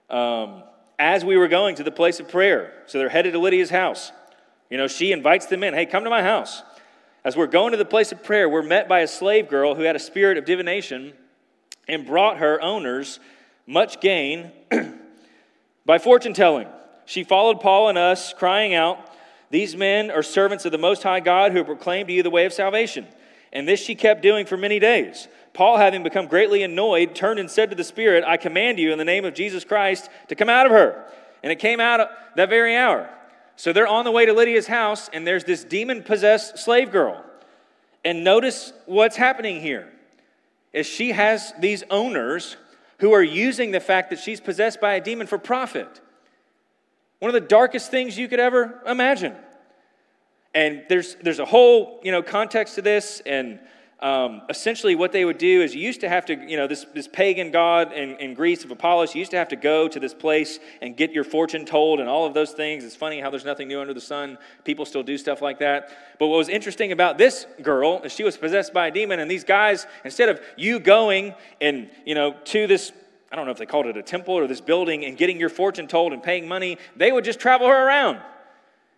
Um, 0.08 0.62
as 0.98 1.24
we 1.24 1.36
were 1.36 1.48
going 1.48 1.76
to 1.76 1.82
the 1.82 1.90
place 1.90 2.20
of 2.20 2.28
prayer, 2.28 2.72
so 2.86 2.98
they're 2.98 3.08
headed 3.08 3.34
to 3.34 3.38
Lydia's 3.38 3.70
house. 3.70 4.12
You 4.70 4.78
know, 4.78 4.86
she 4.86 5.12
invites 5.12 5.46
them 5.46 5.62
in. 5.62 5.74
Hey, 5.74 5.84
come 5.84 6.04
to 6.04 6.10
my 6.10 6.22
house. 6.22 6.62
As 7.24 7.36
we're 7.36 7.46
going 7.46 7.72
to 7.72 7.76
the 7.76 7.84
place 7.84 8.10
of 8.12 8.22
prayer, 8.22 8.48
we're 8.48 8.62
met 8.62 8.88
by 8.88 9.00
a 9.00 9.06
slave 9.06 9.48
girl 9.48 9.74
who 9.74 9.82
had 9.82 9.96
a 9.96 10.00
spirit 10.00 10.38
of 10.38 10.44
divination 10.44 11.12
and 11.86 12.06
brought 12.06 12.38
her 12.38 12.60
owners 12.62 13.20
much 13.66 14.00
gain 14.00 14.50
by 15.86 15.98
fortune 15.98 16.34
telling. 16.34 16.68
She 17.04 17.24
followed 17.24 17.60
Paul 17.60 17.88
and 17.88 17.98
us, 17.98 18.32
crying 18.32 18.74
out, 18.74 18.98
These 19.50 19.76
men 19.76 20.10
are 20.10 20.22
servants 20.22 20.64
of 20.64 20.72
the 20.72 20.78
Most 20.78 21.02
High 21.02 21.20
God 21.20 21.52
who 21.52 21.64
proclaim 21.64 22.06
to 22.06 22.12
you 22.12 22.22
the 22.22 22.30
way 22.30 22.44
of 22.44 22.52
salvation. 22.52 23.06
And 23.52 23.68
this 23.68 23.80
she 23.80 23.94
kept 23.94 24.22
doing 24.22 24.46
for 24.46 24.56
many 24.56 24.78
days. 24.78 25.28
Paul, 25.52 25.76
having 25.76 26.02
become 26.02 26.26
greatly 26.26 26.62
annoyed, 26.62 27.14
turned 27.14 27.38
and 27.38 27.50
said 27.50 27.70
to 27.70 27.76
the 27.76 27.84
Spirit, 27.84 28.24
I 28.24 28.38
command 28.38 28.78
you 28.78 28.92
in 28.92 28.98
the 28.98 29.04
name 29.04 29.24
of 29.24 29.34
Jesus 29.34 29.64
Christ 29.64 30.08
to 30.28 30.34
come 30.34 30.48
out 30.48 30.66
of 30.66 30.72
her. 30.72 31.04
And 31.42 31.52
it 31.52 31.58
came 31.58 31.80
out 31.80 32.08
that 32.36 32.48
very 32.48 32.76
hour. 32.76 33.10
So 33.56 33.72
they're 33.72 33.86
on 33.86 34.04
the 34.04 34.10
way 34.10 34.24
to 34.24 34.32
Lydia's 34.32 34.66
house, 34.66 35.10
and 35.12 35.26
there's 35.26 35.44
this 35.44 35.64
demon 35.64 36.02
possessed 36.02 36.58
slave 36.58 36.90
girl. 36.90 37.22
And 38.04 38.24
notice 38.24 38.72
what's 38.86 39.16
happening 39.16 39.60
here 39.60 39.92
is 40.72 40.86
she 40.86 41.12
has 41.12 41.52
these 41.60 41.84
owners 41.90 42.56
who 42.98 43.12
are 43.12 43.22
using 43.22 43.72
the 43.72 43.80
fact 43.80 44.10
that 44.10 44.18
she's 44.18 44.40
possessed 44.40 44.80
by 44.80 44.94
a 44.94 45.00
demon 45.00 45.26
for 45.26 45.36
profit. 45.36 46.00
One 47.18 47.28
of 47.28 47.34
the 47.34 47.46
darkest 47.46 47.90
things 47.90 48.16
you 48.16 48.28
could 48.28 48.40
ever 48.40 48.80
imagine. 48.86 49.34
And 50.54 50.82
there's, 50.88 51.16
there's 51.22 51.38
a 51.38 51.44
whole 51.44 52.00
you 52.02 52.12
know, 52.12 52.22
context 52.22 52.74
to 52.74 52.82
this, 52.82 53.22
and 53.24 53.58
um, 54.00 54.42
essentially 54.50 54.96
what 54.96 55.12
they 55.12 55.24
would 55.24 55.38
do 55.38 55.62
is 55.62 55.76
you 55.76 55.80
used 55.80 56.00
to 56.00 56.08
have 56.08 56.26
to, 56.26 56.34
you 56.34 56.56
know, 56.56 56.66
this, 56.66 56.84
this 56.92 57.06
pagan 57.06 57.52
god 57.52 57.92
in, 57.92 58.16
in 58.16 58.34
Greece 58.34 58.64
of 58.64 58.72
Apollos, 58.72 59.14
you 59.14 59.20
used 59.20 59.30
to 59.30 59.36
have 59.36 59.48
to 59.48 59.56
go 59.56 59.86
to 59.86 60.00
this 60.00 60.12
place 60.12 60.58
and 60.82 60.96
get 60.96 61.12
your 61.12 61.22
fortune 61.22 61.64
told 61.64 62.00
and 62.00 62.08
all 62.08 62.26
of 62.26 62.34
those 62.34 62.50
things. 62.50 62.82
It's 62.82 62.96
funny 62.96 63.20
how 63.20 63.30
there's 63.30 63.44
nothing 63.44 63.68
new 63.68 63.80
under 63.80 63.94
the 63.94 64.00
sun. 64.00 64.38
People 64.64 64.84
still 64.84 65.04
do 65.04 65.16
stuff 65.16 65.40
like 65.40 65.60
that. 65.60 66.16
But 66.18 66.26
what 66.26 66.36
was 66.36 66.48
interesting 66.48 66.90
about 66.90 67.16
this 67.16 67.46
girl 67.62 68.02
is 68.02 68.12
she 68.12 68.24
was 68.24 68.36
possessed 68.36 68.74
by 68.74 68.88
a 68.88 68.90
demon, 68.90 69.20
and 69.20 69.30
these 69.30 69.44
guys, 69.44 69.86
instead 70.04 70.28
of 70.28 70.40
you 70.56 70.80
going 70.80 71.34
and, 71.60 71.88
you 72.04 72.16
know, 72.16 72.34
to 72.46 72.66
this 72.66 72.92
I 73.30 73.36
don't 73.36 73.46
know 73.46 73.52
if 73.52 73.56
they 73.56 73.64
called 73.64 73.86
it 73.86 73.96
a 73.96 74.02
temple 74.02 74.34
or 74.34 74.46
this 74.46 74.60
building 74.60 75.06
and 75.06 75.16
getting 75.16 75.40
your 75.40 75.48
fortune 75.48 75.86
told 75.88 76.12
and 76.12 76.22
paying 76.22 76.46
money, 76.46 76.76
they 76.96 77.10
would 77.10 77.24
just 77.24 77.40
travel 77.40 77.66
her 77.66 77.86
around. 77.88 78.20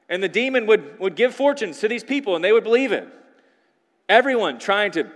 And 0.08 0.22
the 0.22 0.28
demon 0.28 0.66
would, 0.66 0.98
would 0.98 1.16
give 1.16 1.34
fortunes 1.34 1.80
to 1.80 1.88
these 1.88 2.04
people 2.04 2.36
and 2.36 2.44
they 2.44 2.52
would 2.52 2.64
believe 2.64 2.92
it. 2.92 3.08
Everyone 4.08 4.58
trying 4.58 4.92
to, 4.92 5.10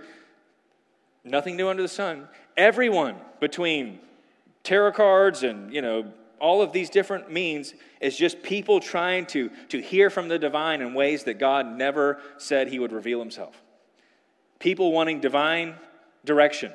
nothing 1.23 1.55
new 1.55 1.69
under 1.69 1.83
the 1.83 1.87
sun. 1.87 2.27
Everyone 2.57 3.15
between 3.39 3.99
tarot 4.63 4.93
cards 4.93 5.43
and, 5.43 5.73
you 5.73 5.81
know, 5.81 6.11
all 6.39 6.61
of 6.61 6.71
these 6.71 6.89
different 6.89 7.31
means 7.31 7.73
is 8.01 8.15
just 8.15 8.41
people 8.41 8.79
trying 8.79 9.25
to, 9.27 9.51
to 9.69 9.81
hear 9.81 10.09
from 10.09 10.27
the 10.27 10.39
divine 10.39 10.81
in 10.81 10.93
ways 10.93 11.25
that 11.25 11.37
God 11.37 11.67
never 11.67 12.19
said 12.37 12.69
he 12.69 12.79
would 12.79 12.91
reveal 12.91 13.19
himself. 13.19 13.61
People 14.59 14.91
wanting 14.91 15.19
divine 15.19 15.75
direction 16.25 16.71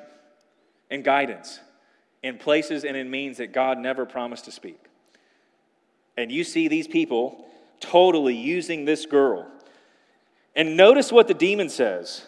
and 0.91 1.03
guidance 1.03 1.61
in 2.23 2.39
places 2.39 2.85
and 2.85 2.97
in 2.97 3.11
means 3.11 3.39
that 3.39 3.53
God 3.53 3.79
never 3.79 4.07
promised 4.07 4.45
to 4.47 4.53
speak. 4.53 4.79
And 6.17 6.31
you 6.31 6.45
see 6.45 6.69
these 6.69 6.87
people 6.87 7.47
totally 7.85 8.37
using 8.37 8.85
this 8.85 9.07
girl 9.07 9.47
and 10.57 10.77
notice 10.77 11.11
what 11.11 11.29
the 11.29 11.35
demon 11.35 11.69
says. 11.69 12.27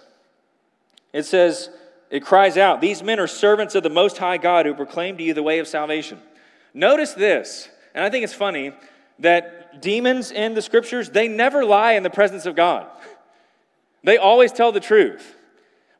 It 1.13 1.25
says, 1.25 1.71
it 2.11 2.25
cries 2.25 2.57
out, 2.57 2.81
These 2.81 3.03
men 3.03 3.21
are 3.21 3.27
servants 3.27 3.75
of 3.75 3.83
the 3.83 3.91
Most 3.91 4.19
High 4.19 4.39
God 4.39 4.67
who 4.67 4.75
proclaim 4.75 5.17
to 5.19 5.23
you 5.23 5.35
the 5.35 5.43
way 5.43 5.59
of 5.59 5.69
salvation. 5.69 6.21
Notice 6.75 7.15
this, 7.15 7.69
and 7.95 8.05
I 8.05 8.11
think 8.11 8.25
it's 8.25 8.35
funny 8.35 8.73
that 9.21 9.81
demons 9.81 10.31
in 10.31 10.55
the 10.55 10.63
scriptures, 10.63 11.11
they 11.11 11.29
never 11.29 11.65
lie 11.65 11.93
in 11.93 12.03
the 12.03 12.11
presence 12.11 12.47
of 12.47 12.55
God. 12.55 12.87
They 14.05 14.19
always 14.19 14.53
tell 14.53 14.73
the 14.73 14.81
truth, 14.81 15.37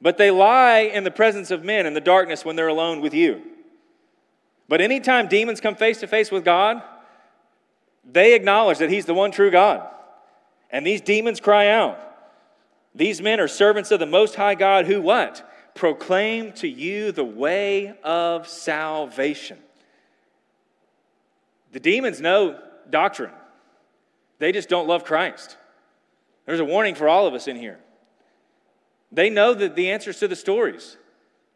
but 0.01 0.19
they 0.19 0.31
lie 0.31 0.81
in 0.81 1.05
the 1.05 1.11
presence 1.11 1.51
of 1.51 1.65
men 1.65 1.87
in 1.87 1.95
the 1.95 2.01
darkness 2.01 2.45
when 2.45 2.57
they're 2.57 2.69
alone 2.69 3.01
with 3.01 3.15
you. 3.15 3.43
But 4.69 4.81
anytime 4.81 5.29
demons 5.29 5.61
come 5.61 5.77
face 5.77 6.01
to 6.01 6.07
face 6.07 6.31
with 6.31 6.45
God, 6.45 6.83
they 8.11 8.35
acknowledge 8.35 8.79
that 8.79 8.91
He's 8.91 9.07
the 9.07 9.15
one 9.15 9.31
true 9.31 9.51
God. 9.51 9.87
And 10.71 10.87
these 10.87 11.01
demons 11.01 11.41
cry 11.41 11.69
out, 11.69 11.99
these 12.95 13.21
men 13.21 13.41
are 13.41 13.49
servants 13.49 13.91
of 13.91 14.01
the 14.01 14.07
Most 14.07 14.35
High 14.35 14.55
God 14.55 14.87
who 14.87 15.03
what? 15.03 15.49
Proclaim 15.75 16.53
to 16.53 16.69
you 16.69 17.13
the 17.13 17.25
way 17.25 17.95
of 18.03 18.49
salvation. 18.49 19.59
The 21.73 21.81
demons 21.81 22.21
know 22.21 22.59
doctrine, 22.89 23.33
they 24.39 24.53
just 24.53 24.69
don't 24.69 24.89
love 24.89 25.05
Christ. 25.05 25.57
There's 26.47 26.61
a 26.61 26.65
warning 26.65 26.95
for 26.95 27.09
all 27.09 27.27
of 27.27 27.35
us 27.35 27.49
in 27.49 27.57
here. 27.57 27.79
They 29.11 29.31
know 29.31 29.53
the, 29.53 29.69
the 29.69 29.91
answers 29.91 30.19
to 30.21 30.29
the 30.29 30.37
stories, 30.37 30.97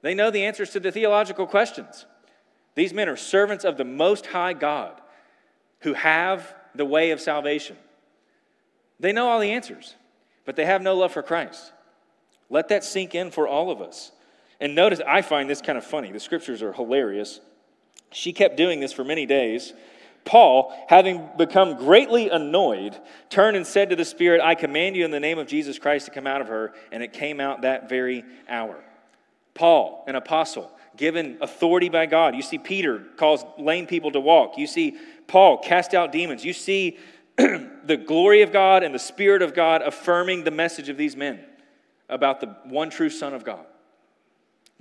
they 0.03 0.15
know 0.15 0.31
the 0.31 0.45
answers 0.45 0.71
to 0.71 0.81
the 0.81 0.93
theological 0.93 1.47
questions. 1.47 2.07
These 2.75 2.93
men 2.93 3.09
are 3.09 3.17
servants 3.17 3.65
of 3.65 3.77
the 3.77 3.85
Most 3.85 4.27
High 4.27 4.53
God 4.53 5.00
who 5.81 5.95
have 5.95 6.55
the 6.75 6.85
way 6.85 7.11
of 7.11 7.21
salvation. 7.21 7.77
They 8.99 9.13
know 9.13 9.29
all 9.29 9.41
the 9.41 9.53
answers 9.53 9.95
but 10.51 10.57
they 10.57 10.67
have 10.67 10.83
no 10.83 10.97
love 10.97 11.13
for 11.13 11.23
Christ. 11.23 11.73
Let 12.49 12.71
that 12.71 12.83
sink 12.83 13.15
in 13.15 13.31
for 13.31 13.47
all 13.47 13.71
of 13.71 13.81
us. 13.81 14.11
And 14.61 14.75
notice, 14.75 15.01
I 15.07 15.23
find 15.23 15.49
this 15.49 15.63
kind 15.63 15.79
of 15.79 15.85
funny. 15.85 16.11
The 16.11 16.19
scriptures 16.19 16.61
are 16.61 16.73
hilarious. 16.73 17.41
She 18.11 18.33
kept 18.33 18.57
doing 18.57 18.81
this 18.81 18.93
for 18.93 19.05
many 19.05 19.27
days. 19.27 19.73
Paul, 20.25 20.77
having 20.89 21.29
become 21.39 21.77
greatly 21.77 22.29
annoyed, 22.31 22.99
turned 23.29 23.57
and 23.57 23.65
said 23.65 23.91
to 23.91 23.97
the 23.97 24.05
Spirit, 24.05 24.41
I 24.41 24.57
command 24.57 24.97
you 24.97 25.05
in 25.05 25.13
the 25.13 25.21
name 25.21 25.39
of 25.39 25.47
Jesus 25.47 25.79
Christ 25.79 26.07
to 26.07 26.11
come 26.11 26.27
out 26.27 26.41
of 26.41 26.49
her. 26.49 26.75
And 26.91 27.01
it 27.03 27.13
came 27.13 27.39
out 27.39 27.63
that 27.63 27.89
very 27.89 28.25
hour. 28.49 28.83
Paul, 29.55 30.05
an 30.09 30.17
apostle, 30.17 30.71
given 30.97 31.39
authority 31.41 31.89
by 31.89 32.07
God. 32.07 32.35
You 32.35 32.43
see, 32.43 32.59
Peter 32.59 33.05
calls 33.17 33.45
lame 33.59 33.87
people 33.87 34.13
to 34.13 34.21
walk. 34.21 34.59
You 34.59 34.67
see, 34.67 34.97
Paul 35.27 35.59
cast 35.59 35.95
out 35.95 36.13
demons. 36.13 36.45
You 36.45 36.53
see, 36.53 36.99
the 37.37 37.97
glory 37.97 38.43
of 38.43 38.53
God 38.53 38.83
and 38.83 38.95
the 38.95 38.99
Spirit 38.99 39.43
of 39.43 39.55
God 39.55 39.83
affirming 39.83 40.45
the 40.45 40.51
message 40.51 40.89
of 40.89 40.97
these 40.97 41.17
men 41.17 41.41
about 42.09 42.41
the 42.41 42.57
one 42.65 42.91
true 42.91 43.11
Son 43.11 43.33
of 43.33 43.45
God. 43.45 43.65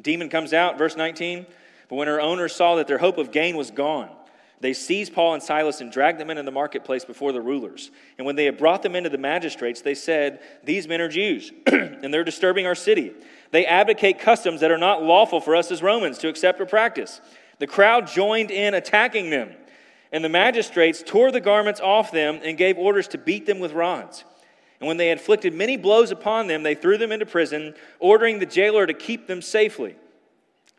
Demon 0.01 0.29
comes 0.29 0.53
out, 0.53 0.77
verse 0.77 0.95
19. 0.95 1.45
But 1.89 1.95
when 1.95 2.07
her 2.07 2.21
owners 2.21 2.55
saw 2.55 2.75
that 2.75 2.87
their 2.87 2.97
hope 2.97 3.17
of 3.17 3.31
gain 3.31 3.57
was 3.57 3.71
gone, 3.71 4.09
they 4.61 4.73
seized 4.73 5.13
Paul 5.13 5.35
and 5.35 5.43
Silas 5.43 5.79
and 5.79 5.91
dragged 5.91 6.19
them 6.19 6.29
into 6.29 6.43
the 6.43 6.51
marketplace 6.51 7.05
before 7.05 7.31
the 7.31 7.41
rulers. 7.41 7.91
And 8.17 8.25
when 8.25 8.35
they 8.35 8.45
had 8.45 8.57
brought 8.57 8.83
them 8.83 8.95
into 8.95 9.09
the 9.09 9.17
magistrates, 9.17 9.81
they 9.81 9.95
said, 9.95 10.41
These 10.65 10.87
men 10.87 10.99
are 10.99 11.07
Jews, 11.07 11.51
and 11.65 12.13
they're 12.13 12.25
disturbing 12.25 12.65
our 12.65 12.75
city. 12.75 13.13
They 13.51 13.65
advocate 13.65 14.19
customs 14.19 14.59
that 14.61 14.71
are 14.71 14.77
not 14.77 15.01
lawful 15.01 15.39
for 15.39 15.55
us 15.55 15.71
as 15.71 15.81
Romans 15.81 16.17
to 16.19 16.27
accept 16.27 16.59
or 16.59 16.65
practice. 16.65 17.21
The 17.59 17.67
crowd 17.67 18.07
joined 18.07 18.51
in 18.51 18.73
attacking 18.73 19.29
them, 19.29 19.51
and 20.11 20.23
the 20.23 20.29
magistrates 20.29 21.03
tore 21.05 21.31
the 21.31 21.41
garments 21.41 21.79
off 21.79 22.11
them 22.11 22.39
and 22.43 22.57
gave 22.57 22.77
orders 22.77 23.07
to 23.09 23.17
beat 23.17 23.45
them 23.45 23.59
with 23.59 23.71
rods. 23.71 24.25
And 24.81 24.87
when 24.87 24.97
they 24.97 25.11
inflicted 25.11 25.53
many 25.53 25.77
blows 25.77 26.11
upon 26.11 26.47
them, 26.47 26.63
they 26.63 26.75
threw 26.75 26.97
them 26.97 27.11
into 27.11 27.25
prison, 27.25 27.75
ordering 27.99 28.39
the 28.39 28.45
jailer 28.45 28.85
to 28.85 28.93
keep 28.93 29.27
them 29.27 29.41
safely. 29.41 29.95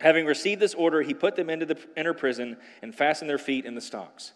Having 0.01 0.25
received 0.25 0.59
this 0.59 0.73
order, 0.73 1.03
he 1.03 1.13
put 1.13 1.35
them 1.35 1.47
into 1.47 1.63
the 1.63 1.77
inner 1.95 2.15
prison 2.15 2.57
and 2.81 2.93
fastened 2.93 3.29
their 3.29 3.37
feet 3.37 3.65
in 3.65 3.75
the 3.75 3.81
stocks. 3.81 4.31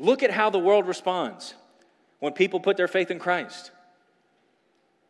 Look 0.00 0.24
at 0.24 0.32
how 0.32 0.50
the 0.50 0.58
world 0.58 0.88
responds 0.88 1.54
when 2.18 2.32
people 2.32 2.58
put 2.58 2.76
their 2.76 2.88
faith 2.88 3.08
in 3.08 3.20
Christ. 3.20 3.70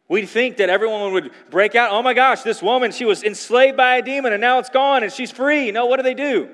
We'd 0.06 0.26
think 0.26 0.58
that 0.58 0.68
everyone 0.68 1.14
would 1.14 1.30
break 1.48 1.74
out. 1.74 1.92
Oh 1.92 2.02
my 2.02 2.12
gosh, 2.12 2.42
this 2.42 2.60
woman, 2.60 2.92
she 2.92 3.06
was 3.06 3.22
enslaved 3.22 3.78
by 3.78 3.96
a 3.96 4.02
demon 4.02 4.34
and 4.34 4.40
now 4.42 4.58
it's 4.58 4.68
gone 4.68 5.02
and 5.02 5.10
she's 5.10 5.30
free. 5.30 5.70
No, 5.70 5.86
what 5.86 5.96
do 5.96 6.02
they 6.02 6.12
do? 6.12 6.50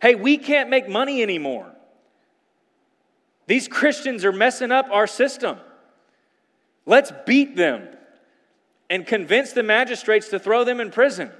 Hey, 0.00 0.14
we 0.14 0.38
can't 0.38 0.70
make 0.70 0.88
money 0.88 1.20
anymore. 1.20 1.70
These 3.46 3.68
Christians 3.68 4.24
are 4.24 4.32
messing 4.32 4.72
up 4.72 4.86
our 4.90 5.06
system. 5.06 5.58
Let's 6.86 7.12
beat 7.26 7.56
them 7.56 7.86
and 8.88 9.06
convince 9.06 9.52
the 9.52 9.62
magistrates 9.62 10.28
to 10.28 10.38
throw 10.38 10.64
them 10.64 10.80
in 10.80 10.90
prison 10.90 11.30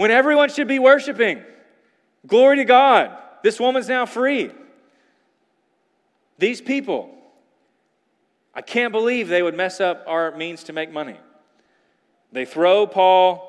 when 0.00 0.10
everyone 0.10 0.48
should 0.48 0.66
be 0.66 0.78
worshiping. 0.78 1.42
Glory 2.26 2.56
to 2.56 2.64
God. 2.64 3.14
This 3.42 3.60
woman's 3.60 3.86
now 3.86 4.06
free. 4.06 4.50
These 6.38 6.62
people, 6.62 7.14
I 8.54 8.62
can't 8.62 8.92
believe 8.92 9.28
they 9.28 9.42
would 9.42 9.54
mess 9.54 9.78
up 9.78 10.02
our 10.06 10.34
means 10.34 10.64
to 10.64 10.72
make 10.72 10.90
money. 10.90 11.18
They 12.32 12.46
throw 12.46 12.86
Paul 12.86 13.46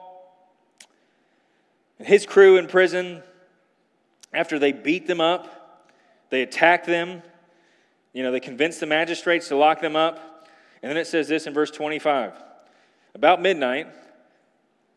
and 1.97 2.05
his 2.05 2.25
crew 2.25 2.57
in 2.57 2.67
prison 2.67 3.23
after 4.33 4.59
they 4.59 4.73
beat 4.73 5.07
them 5.07 5.21
up. 5.21 5.87
They 6.31 6.41
attack 6.41 6.85
them. 6.85 7.23
You 8.11 8.23
know, 8.23 8.31
they 8.33 8.41
convince 8.41 8.77
the 8.77 8.87
magistrates 8.87 9.47
to 9.47 9.55
lock 9.55 9.79
them 9.79 9.95
up. 9.95 10.49
And 10.83 10.89
then 10.89 10.97
it 10.97 11.07
says 11.07 11.29
this 11.29 11.47
in 11.47 11.53
verse 11.53 11.71
25 11.71 12.33
About 13.15 13.41
midnight, 13.41 13.87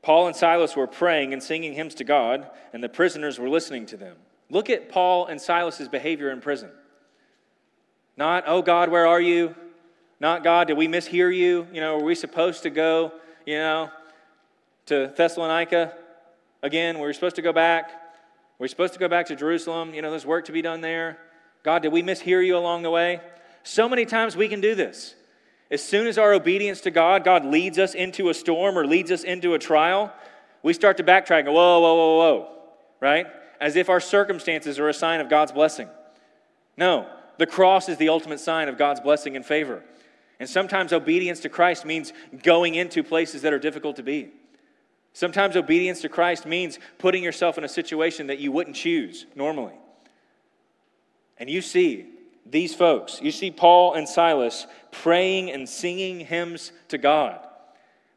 Paul 0.04 0.26
and 0.26 0.36
Silas 0.36 0.76
were 0.76 0.86
praying 0.86 1.32
and 1.32 1.42
singing 1.42 1.72
hymns 1.72 1.94
to 1.94 2.04
God, 2.04 2.50
and 2.74 2.84
the 2.84 2.90
prisoners 2.90 3.38
were 3.38 3.48
listening 3.48 3.86
to 3.86 3.96
them. 3.96 4.16
Look 4.50 4.68
at 4.68 4.90
Paul 4.90 5.26
and 5.26 5.40
Silas's 5.40 5.88
behavior 5.88 6.30
in 6.30 6.42
prison. 6.42 6.70
Not, 8.14 8.44
oh 8.46 8.60
God, 8.60 8.90
where 8.90 9.06
are 9.06 9.20
you? 9.20 9.54
Not, 10.20 10.44
God, 10.44 10.68
did 10.68 10.76
we 10.76 10.88
mishear 10.88 11.34
you? 11.34 11.66
You 11.72 11.80
know, 11.80 11.96
were 11.96 12.04
we 12.04 12.14
supposed 12.14 12.64
to 12.64 12.70
go, 12.70 13.12
you 13.46 13.56
know, 13.56 13.90
to 14.86 15.10
Thessalonica 15.16 15.94
again? 16.62 16.98
Were 16.98 17.06
we 17.06 17.14
supposed 17.14 17.36
to 17.36 17.42
go 17.42 17.54
back? 17.54 17.90
Were 18.58 18.64
we 18.64 18.68
supposed 18.68 18.92
to 18.92 18.98
go 18.98 19.08
back 19.08 19.24
to 19.26 19.36
Jerusalem? 19.36 19.94
You 19.94 20.02
know, 20.02 20.10
there's 20.10 20.26
work 20.26 20.44
to 20.44 20.52
be 20.52 20.60
done 20.60 20.82
there. 20.82 21.18
God, 21.62 21.82
did 21.82 21.92
we 21.92 22.02
mishear 22.02 22.44
you 22.44 22.58
along 22.58 22.82
the 22.82 22.90
way? 22.90 23.22
So 23.62 23.88
many 23.88 24.04
times 24.04 24.36
we 24.36 24.48
can 24.48 24.60
do 24.60 24.74
this. 24.74 25.14
As 25.74 25.82
soon 25.82 26.06
as 26.06 26.18
our 26.18 26.32
obedience 26.32 26.82
to 26.82 26.92
God, 26.92 27.24
God 27.24 27.44
leads 27.44 27.80
us 27.80 27.96
into 27.96 28.28
a 28.28 28.34
storm 28.34 28.78
or 28.78 28.86
leads 28.86 29.10
us 29.10 29.24
into 29.24 29.54
a 29.54 29.58
trial, 29.58 30.12
we 30.62 30.72
start 30.72 30.98
to 30.98 31.02
backtrack 31.02 31.40
and 31.40 31.48
whoa, 31.48 31.80
whoa, 31.80 31.94
whoa, 31.96 32.16
whoa, 32.18 32.48
right? 33.00 33.26
As 33.60 33.74
if 33.74 33.88
our 33.88 33.98
circumstances 33.98 34.78
are 34.78 34.88
a 34.88 34.94
sign 34.94 35.20
of 35.20 35.28
God's 35.28 35.50
blessing. 35.50 35.88
No, 36.76 37.08
the 37.38 37.46
cross 37.48 37.88
is 37.88 37.96
the 37.96 38.08
ultimate 38.08 38.38
sign 38.38 38.68
of 38.68 38.78
God's 38.78 39.00
blessing 39.00 39.34
and 39.34 39.44
favor. 39.44 39.82
And 40.38 40.48
sometimes 40.48 40.92
obedience 40.92 41.40
to 41.40 41.48
Christ 41.48 41.84
means 41.84 42.12
going 42.44 42.76
into 42.76 43.02
places 43.02 43.42
that 43.42 43.52
are 43.52 43.58
difficult 43.58 43.96
to 43.96 44.04
be. 44.04 44.30
Sometimes 45.12 45.56
obedience 45.56 46.00
to 46.02 46.08
Christ 46.08 46.46
means 46.46 46.78
putting 46.98 47.24
yourself 47.24 47.58
in 47.58 47.64
a 47.64 47.68
situation 47.68 48.28
that 48.28 48.38
you 48.38 48.52
wouldn't 48.52 48.76
choose 48.76 49.26
normally. 49.34 49.74
And 51.36 51.50
you 51.50 51.60
see 51.60 52.13
these 52.46 52.74
folks. 52.74 53.20
You 53.22 53.30
see 53.30 53.50
Paul 53.50 53.94
and 53.94 54.08
Silas 54.08 54.66
praying 54.90 55.50
and 55.50 55.68
singing 55.68 56.20
hymns 56.20 56.72
to 56.88 56.98
God. 56.98 57.40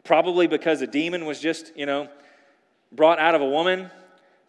Probably 0.03 0.47
because 0.47 0.81
a 0.81 0.87
demon 0.87 1.25
was 1.25 1.39
just, 1.39 1.71
you 1.75 1.85
know, 1.85 2.09
brought 2.91 3.19
out 3.19 3.35
of 3.35 3.41
a 3.41 3.49
woman, 3.49 3.89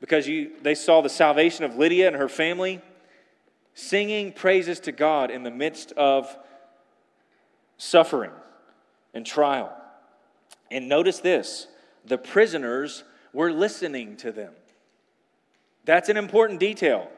because 0.01 0.29
you, 0.29 0.53
they 0.63 0.75
saw 0.75 1.01
the 1.01 1.09
salvation 1.09 1.65
of 1.65 1.77
Lydia 1.77 2.07
and 2.07 2.17
her 2.17 2.29
family. 2.29 2.81
Singing 3.75 4.33
praises 4.33 4.81
to 4.81 4.93
God 4.93 5.31
in 5.31 5.45
the 5.45 5.51
midst 5.51 5.93
of 5.93 6.37
suffering 7.77 8.33
and 9.15 9.25
trial. 9.25 9.73
And 10.71 10.89
notice 10.89 11.21
this 11.21 11.69
the 12.05 12.19
prisoners 12.19 13.05
were 13.33 13.53
listening 13.53 14.17
to 14.19 14.33
them. 14.33 14.53
That's 15.85 16.09
an 16.09 16.17
important 16.17 16.61
detail. 16.61 17.09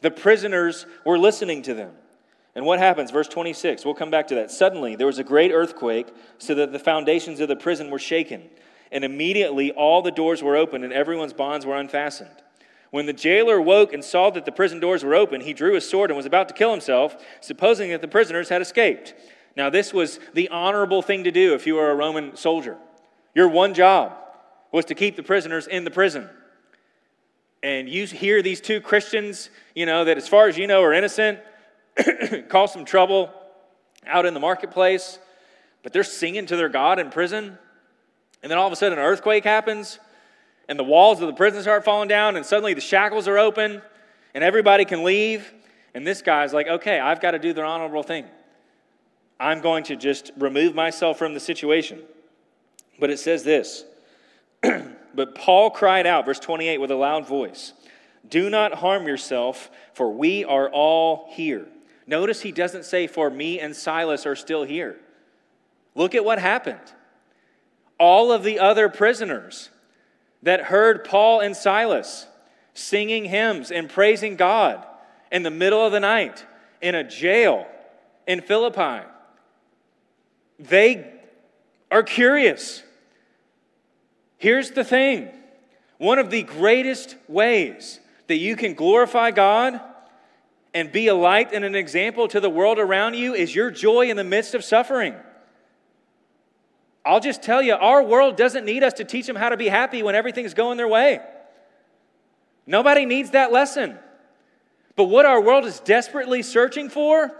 The 0.00 0.10
prisoners 0.10 0.86
were 1.04 1.18
listening 1.18 1.62
to 1.62 1.74
them. 1.74 1.92
And 2.54 2.66
what 2.66 2.78
happens? 2.78 3.10
Verse 3.10 3.28
26, 3.28 3.84
we'll 3.84 3.94
come 3.94 4.10
back 4.10 4.28
to 4.28 4.34
that. 4.36 4.50
Suddenly, 4.50 4.96
there 4.96 5.06
was 5.06 5.18
a 5.18 5.24
great 5.24 5.52
earthquake, 5.52 6.08
so 6.38 6.54
that 6.56 6.72
the 6.72 6.78
foundations 6.78 7.38
of 7.40 7.48
the 7.48 7.56
prison 7.56 7.90
were 7.90 7.98
shaken. 7.98 8.48
And 8.90 9.04
immediately, 9.04 9.70
all 9.70 10.02
the 10.02 10.10
doors 10.10 10.42
were 10.42 10.56
opened, 10.56 10.82
and 10.82 10.92
everyone's 10.92 11.32
bonds 11.32 11.64
were 11.64 11.76
unfastened. 11.76 12.30
When 12.90 13.06
the 13.06 13.12
jailer 13.12 13.60
woke 13.60 13.92
and 13.92 14.04
saw 14.04 14.30
that 14.30 14.44
the 14.44 14.52
prison 14.52 14.80
doors 14.80 15.04
were 15.04 15.14
open, 15.14 15.42
he 15.42 15.52
drew 15.52 15.74
his 15.74 15.88
sword 15.88 16.10
and 16.10 16.16
was 16.16 16.26
about 16.26 16.48
to 16.48 16.54
kill 16.54 16.72
himself, 16.72 17.16
supposing 17.40 17.90
that 17.90 18.00
the 18.00 18.08
prisoners 18.08 18.48
had 18.48 18.62
escaped. 18.62 19.14
Now, 19.56 19.70
this 19.70 19.92
was 19.92 20.18
the 20.34 20.48
honorable 20.48 21.02
thing 21.02 21.24
to 21.24 21.30
do 21.30 21.54
if 21.54 21.68
you 21.68 21.76
were 21.76 21.90
a 21.90 21.94
Roman 21.94 22.36
soldier. 22.36 22.76
Your 23.32 23.48
one 23.48 23.74
job 23.74 24.16
was 24.72 24.84
to 24.86 24.96
keep 24.96 25.14
the 25.14 25.22
prisoners 25.22 25.68
in 25.68 25.84
the 25.84 25.90
prison 25.90 26.28
and 27.62 27.88
you 27.88 28.06
hear 28.06 28.42
these 28.42 28.60
two 28.60 28.80
Christians, 28.80 29.50
you 29.74 29.86
know, 29.86 30.04
that 30.04 30.16
as 30.16 30.28
far 30.28 30.48
as 30.48 30.56
you 30.56 30.66
know 30.66 30.82
are 30.82 30.92
innocent, 30.92 31.38
cause 32.48 32.72
some 32.72 32.84
trouble 32.84 33.30
out 34.06 34.26
in 34.26 34.34
the 34.34 34.40
marketplace, 34.40 35.18
but 35.82 35.92
they're 35.92 36.04
singing 36.04 36.46
to 36.46 36.56
their 36.56 36.68
God 36.68 36.98
in 36.98 37.10
prison. 37.10 37.58
And 38.42 38.50
then 38.50 38.58
all 38.58 38.66
of 38.66 38.72
a 38.72 38.76
sudden, 38.76 38.98
an 38.98 39.04
earthquake 39.04 39.44
happens, 39.44 39.98
and 40.68 40.78
the 40.78 40.84
walls 40.84 41.20
of 41.20 41.26
the 41.26 41.34
prison 41.34 41.60
start 41.62 41.84
falling 41.84 42.08
down, 42.08 42.36
and 42.36 42.46
suddenly 42.46 42.74
the 42.74 42.80
shackles 42.80 43.28
are 43.28 43.38
open, 43.38 43.82
and 44.34 44.44
everybody 44.44 44.84
can 44.84 45.04
leave. 45.04 45.52
And 45.94 46.06
this 46.06 46.22
guy's 46.22 46.54
like, 46.54 46.66
okay, 46.68 46.98
I've 46.98 47.20
got 47.20 47.32
to 47.32 47.38
do 47.38 47.52
the 47.52 47.62
honorable 47.62 48.02
thing. 48.02 48.24
I'm 49.38 49.60
going 49.60 49.84
to 49.84 49.96
just 49.96 50.30
remove 50.38 50.74
myself 50.74 51.18
from 51.18 51.34
the 51.34 51.40
situation. 51.40 52.00
But 52.98 53.10
it 53.10 53.18
says 53.18 53.42
this 53.42 53.84
But 55.14 55.34
Paul 55.34 55.70
cried 55.70 56.06
out, 56.06 56.26
verse 56.26 56.38
28, 56.38 56.78
with 56.78 56.90
a 56.90 56.96
loud 56.96 57.26
voice 57.26 57.72
Do 58.28 58.50
not 58.50 58.74
harm 58.74 59.06
yourself, 59.06 59.70
for 59.94 60.12
we 60.12 60.44
are 60.44 60.68
all 60.70 61.28
here. 61.30 61.66
Notice 62.06 62.42
he 62.42 62.52
doesn't 62.52 62.84
say, 62.84 63.06
For 63.06 63.30
me 63.30 63.60
and 63.60 63.74
Silas 63.74 64.26
are 64.26 64.36
still 64.36 64.64
here. 64.64 64.98
Look 65.94 66.14
at 66.14 66.24
what 66.24 66.38
happened. 66.38 66.80
All 67.98 68.32
of 68.32 68.42
the 68.42 68.58
other 68.58 68.88
prisoners 68.88 69.70
that 70.42 70.62
heard 70.62 71.04
Paul 71.04 71.40
and 71.40 71.54
Silas 71.54 72.26
singing 72.74 73.26
hymns 73.26 73.70
and 73.70 73.88
praising 73.88 74.36
God 74.36 74.84
in 75.30 75.42
the 75.42 75.50
middle 75.50 75.84
of 75.84 75.92
the 75.92 76.00
night 76.00 76.44
in 76.80 76.94
a 76.94 77.04
jail 77.04 77.66
in 78.26 78.40
Philippi, 78.40 79.06
they 80.58 81.12
are 81.90 82.02
curious. 82.02 82.82
Here's 84.40 84.70
the 84.70 84.84
thing 84.84 85.28
one 85.98 86.18
of 86.18 86.30
the 86.30 86.42
greatest 86.42 87.14
ways 87.28 88.00
that 88.26 88.38
you 88.38 88.56
can 88.56 88.72
glorify 88.72 89.32
God 89.32 89.78
and 90.72 90.90
be 90.90 91.08
a 91.08 91.14
light 91.14 91.52
and 91.52 91.62
an 91.62 91.74
example 91.74 92.26
to 92.28 92.40
the 92.40 92.48
world 92.48 92.78
around 92.78 93.14
you 93.14 93.34
is 93.34 93.54
your 93.54 93.70
joy 93.70 94.08
in 94.08 94.16
the 94.16 94.24
midst 94.24 94.54
of 94.54 94.64
suffering. 94.64 95.14
I'll 97.04 97.20
just 97.20 97.42
tell 97.42 97.60
you, 97.60 97.74
our 97.74 98.02
world 98.02 98.36
doesn't 98.36 98.64
need 98.64 98.82
us 98.82 98.94
to 98.94 99.04
teach 99.04 99.26
them 99.26 99.36
how 99.36 99.50
to 99.50 99.58
be 99.58 99.68
happy 99.68 100.02
when 100.02 100.14
everything's 100.14 100.54
going 100.54 100.78
their 100.78 100.88
way. 100.88 101.20
Nobody 102.66 103.04
needs 103.04 103.32
that 103.32 103.52
lesson. 103.52 103.98
But 104.96 105.04
what 105.04 105.26
our 105.26 105.42
world 105.42 105.66
is 105.66 105.80
desperately 105.80 106.40
searching 106.40 106.88
for 106.88 107.30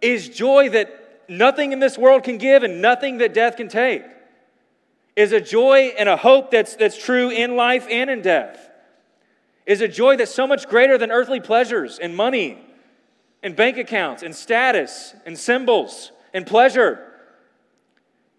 is 0.00 0.28
joy 0.28 0.70
that 0.70 1.28
nothing 1.28 1.72
in 1.72 1.78
this 1.78 1.96
world 1.96 2.24
can 2.24 2.38
give 2.38 2.64
and 2.64 2.82
nothing 2.82 3.18
that 3.18 3.34
death 3.34 3.56
can 3.56 3.68
take. 3.68 4.02
Is 5.16 5.32
a 5.32 5.40
joy 5.40 5.92
and 5.98 6.08
a 6.08 6.16
hope 6.16 6.50
that's, 6.50 6.76
that's 6.76 6.96
true 6.96 7.30
in 7.30 7.56
life 7.56 7.86
and 7.90 8.08
in 8.08 8.22
death. 8.22 8.70
Is 9.66 9.80
a 9.80 9.88
joy 9.88 10.16
that's 10.16 10.34
so 10.34 10.46
much 10.46 10.68
greater 10.68 10.96
than 10.96 11.10
earthly 11.10 11.40
pleasures 11.40 11.98
and 11.98 12.16
money 12.16 12.58
and 13.42 13.56
bank 13.56 13.76
accounts 13.76 14.22
and 14.22 14.34
status 14.34 15.14
and 15.26 15.38
symbols 15.38 16.12
and 16.32 16.46
pleasure. 16.46 17.06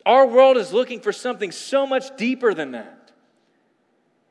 Our 0.06 0.26
world 0.26 0.58
is 0.58 0.74
looking 0.74 1.00
for 1.00 1.12
something 1.12 1.52
so 1.52 1.86
much 1.86 2.16
deeper 2.18 2.54
than 2.54 2.72
that. 2.72 3.12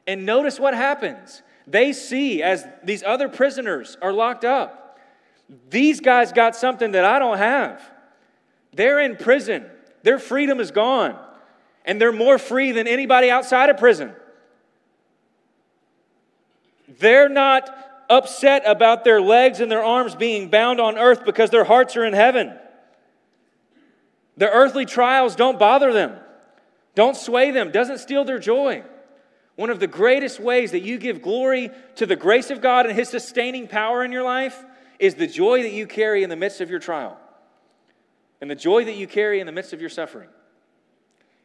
And 0.07 0.26
notice 0.26 0.59
what 0.59 0.74
happens. 0.74 1.43
They 1.66 1.93
see 1.93 2.43
as 2.43 2.66
these 2.82 3.03
other 3.03 3.28
prisoners 3.28 3.97
are 4.03 4.12
locked 4.12 4.45
up, 4.45 4.99
these 5.68 6.01
guys 6.01 6.32
got 6.32 6.57
something 6.57 6.93
that 6.93 7.05
I 7.05 7.18
don't 7.18 7.38
have. 7.38 7.82
They're 8.72 9.01
in 9.01 9.16
prison, 9.16 9.66
their 10.03 10.18
freedom 10.18 10.61
is 10.61 10.70
gone, 10.70 11.18
and 11.84 12.00
they're 12.00 12.12
more 12.12 12.38
free 12.38 12.72
than 12.72 12.86
anybody 12.86 13.30
outside 13.30 13.70
of 13.70 13.78
prison. 13.78 14.12
They're 16.98 17.28
not 17.28 17.70
upset 18.08 18.62
about 18.66 19.04
their 19.04 19.20
legs 19.20 19.60
and 19.60 19.70
their 19.70 19.84
arms 19.84 20.14
being 20.14 20.50
bound 20.50 20.80
on 20.80 20.98
earth 20.98 21.24
because 21.24 21.50
their 21.50 21.64
hearts 21.64 21.96
are 21.96 22.04
in 22.04 22.12
heaven. 22.12 22.52
The 24.36 24.50
earthly 24.50 24.84
trials 24.84 25.36
don't 25.36 25.58
bother 25.58 25.92
them, 25.92 26.16
don't 26.94 27.16
sway 27.16 27.50
them, 27.50 27.70
doesn't 27.70 27.98
steal 27.98 28.24
their 28.24 28.38
joy. 28.38 28.82
One 29.56 29.70
of 29.70 29.78
the 29.78 29.86
greatest 29.86 30.40
ways 30.40 30.72
that 30.72 30.80
you 30.80 30.98
give 30.98 31.20
glory 31.20 31.70
to 31.96 32.06
the 32.06 32.16
grace 32.16 32.50
of 32.50 32.60
God 32.60 32.86
and 32.86 32.98
His 32.98 33.10
sustaining 33.10 33.68
power 33.68 34.02
in 34.02 34.10
your 34.10 34.22
life 34.22 34.64
is 34.98 35.14
the 35.14 35.26
joy 35.26 35.62
that 35.62 35.72
you 35.72 35.86
carry 35.86 36.22
in 36.22 36.30
the 36.30 36.36
midst 36.36 36.60
of 36.60 36.70
your 36.70 36.78
trial 36.78 37.18
and 38.40 38.50
the 38.50 38.54
joy 38.54 38.84
that 38.84 38.96
you 38.96 39.06
carry 39.06 39.40
in 39.40 39.46
the 39.46 39.52
midst 39.52 39.72
of 39.72 39.80
your 39.80 39.90
suffering. 39.90 40.28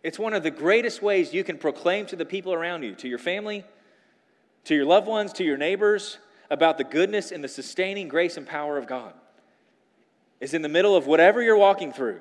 It's 0.05 0.19
one 0.19 0.35
of 0.35 0.43
the 0.43 0.51
greatest 0.51 1.01
ways 1.01 1.33
you 1.33 1.43
can 1.43 1.57
proclaim 1.57 2.05
to 2.05 2.15
the 2.15 2.25
people 2.25 2.53
around 2.53 2.83
you, 2.83 2.93
to 2.93 3.07
your 3.07 3.17
family, 3.17 3.63
to 4.65 4.75
your 4.75 4.85
loved 4.85 5.07
ones, 5.07 5.33
to 5.33 5.43
your 5.43 5.57
neighbors, 5.57 6.19
about 6.51 6.77
the 6.77 6.83
goodness 6.83 7.31
and 7.31 7.43
the 7.43 7.47
sustaining 7.47 8.07
grace 8.07 8.37
and 8.37 8.45
power 8.45 8.77
of 8.77 8.85
God. 8.85 9.13
Is 10.39 10.53
in 10.53 10.61
the 10.61 10.69
middle 10.69 10.95
of 10.95 11.07
whatever 11.07 11.41
you're 11.41 11.57
walking 11.57 11.91
through. 11.91 12.19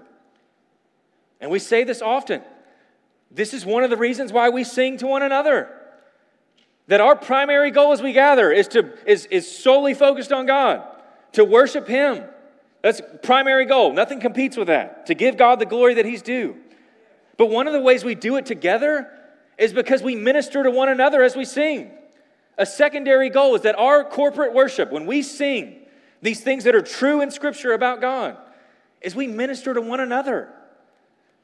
And 1.43 1.51
we 1.51 1.59
say 1.59 1.85
this 1.85 2.01
often. 2.01 2.41
This 3.31 3.53
is 3.53 3.67
one 3.67 3.85
of 3.85 3.91
the 3.91 3.99
reasons 3.99 4.33
why 4.33 4.49
we 4.49 4.65
sing 4.65 4.97
to 4.97 5.07
one 5.07 5.23
another. 5.23 5.69
That 6.87 7.03
our 7.03 7.15
primary 7.15 7.71
goal 7.71 7.93
as 7.93 8.01
we 8.01 8.15
gather 8.15 8.51
is, 8.51 8.67
to, 8.69 8.95
is, 9.07 9.27
is 9.27 9.59
solely 9.59 9.93
focused 9.93 10.33
on 10.33 10.47
God, 10.47 10.83
to 11.33 11.45
worship 11.45 11.87
Him. 11.87 12.25
That's 12.81 13.03
primary 13.23 13.67
goal. 13.67 13.93
Nothing 13.93 14.21
competes 14.21 14.57
with 14.57 14.69
that. 14.69 15.05
To 15.09 15.15
give 15.15 15.37
God 15.37 15.59
the 15.59 15.67
glory 15.67 15.93
that 15.95 16.07
He's 16.07 16.23
due. 16.23 16.57
But 17.37 17.47
one 17.47 17.67
of 17.67 17.73
the 17.73 17.81
ways 17.81 18.05
we 18.05 18.15
do 18.15 18.37
it 18.37 18.47
together 18.47 19.11
is 19.59 19.73
because 19.73 20.03
we 20.03 20.15
minister 20.15 20.63
to 20.63 20.71
one 20.71 20.89
another 20.89 21.23
as 21.23 21.37
we 21.37 21.45
sing. 21.45 21.91
A 22.59 22.67
secondary 22.67 23.31
goal 23.31 23.55
is 23.55 23.63
that 23.63 23.79
our 23.79 24.05
corporate 24.05 24.53
worship, 24.53 24.93
when 24.93 25.07
we 25.07 25.23
sing 25.23 25.81
these 26.23 26.41
things 26.41 26.65
that 26.65 26.75
are 26.75 26.83
true 26.83 27.21
in 27.21 27.31
Scripture 27.31 27.73
about 27.73 28.01
God, 28.01 28.37
is 29.01 29.15
we 29.15 29.27
minister 29.27 29.75
to 29.75 29.81
one 29.81 30.01
another. 30.01 30.49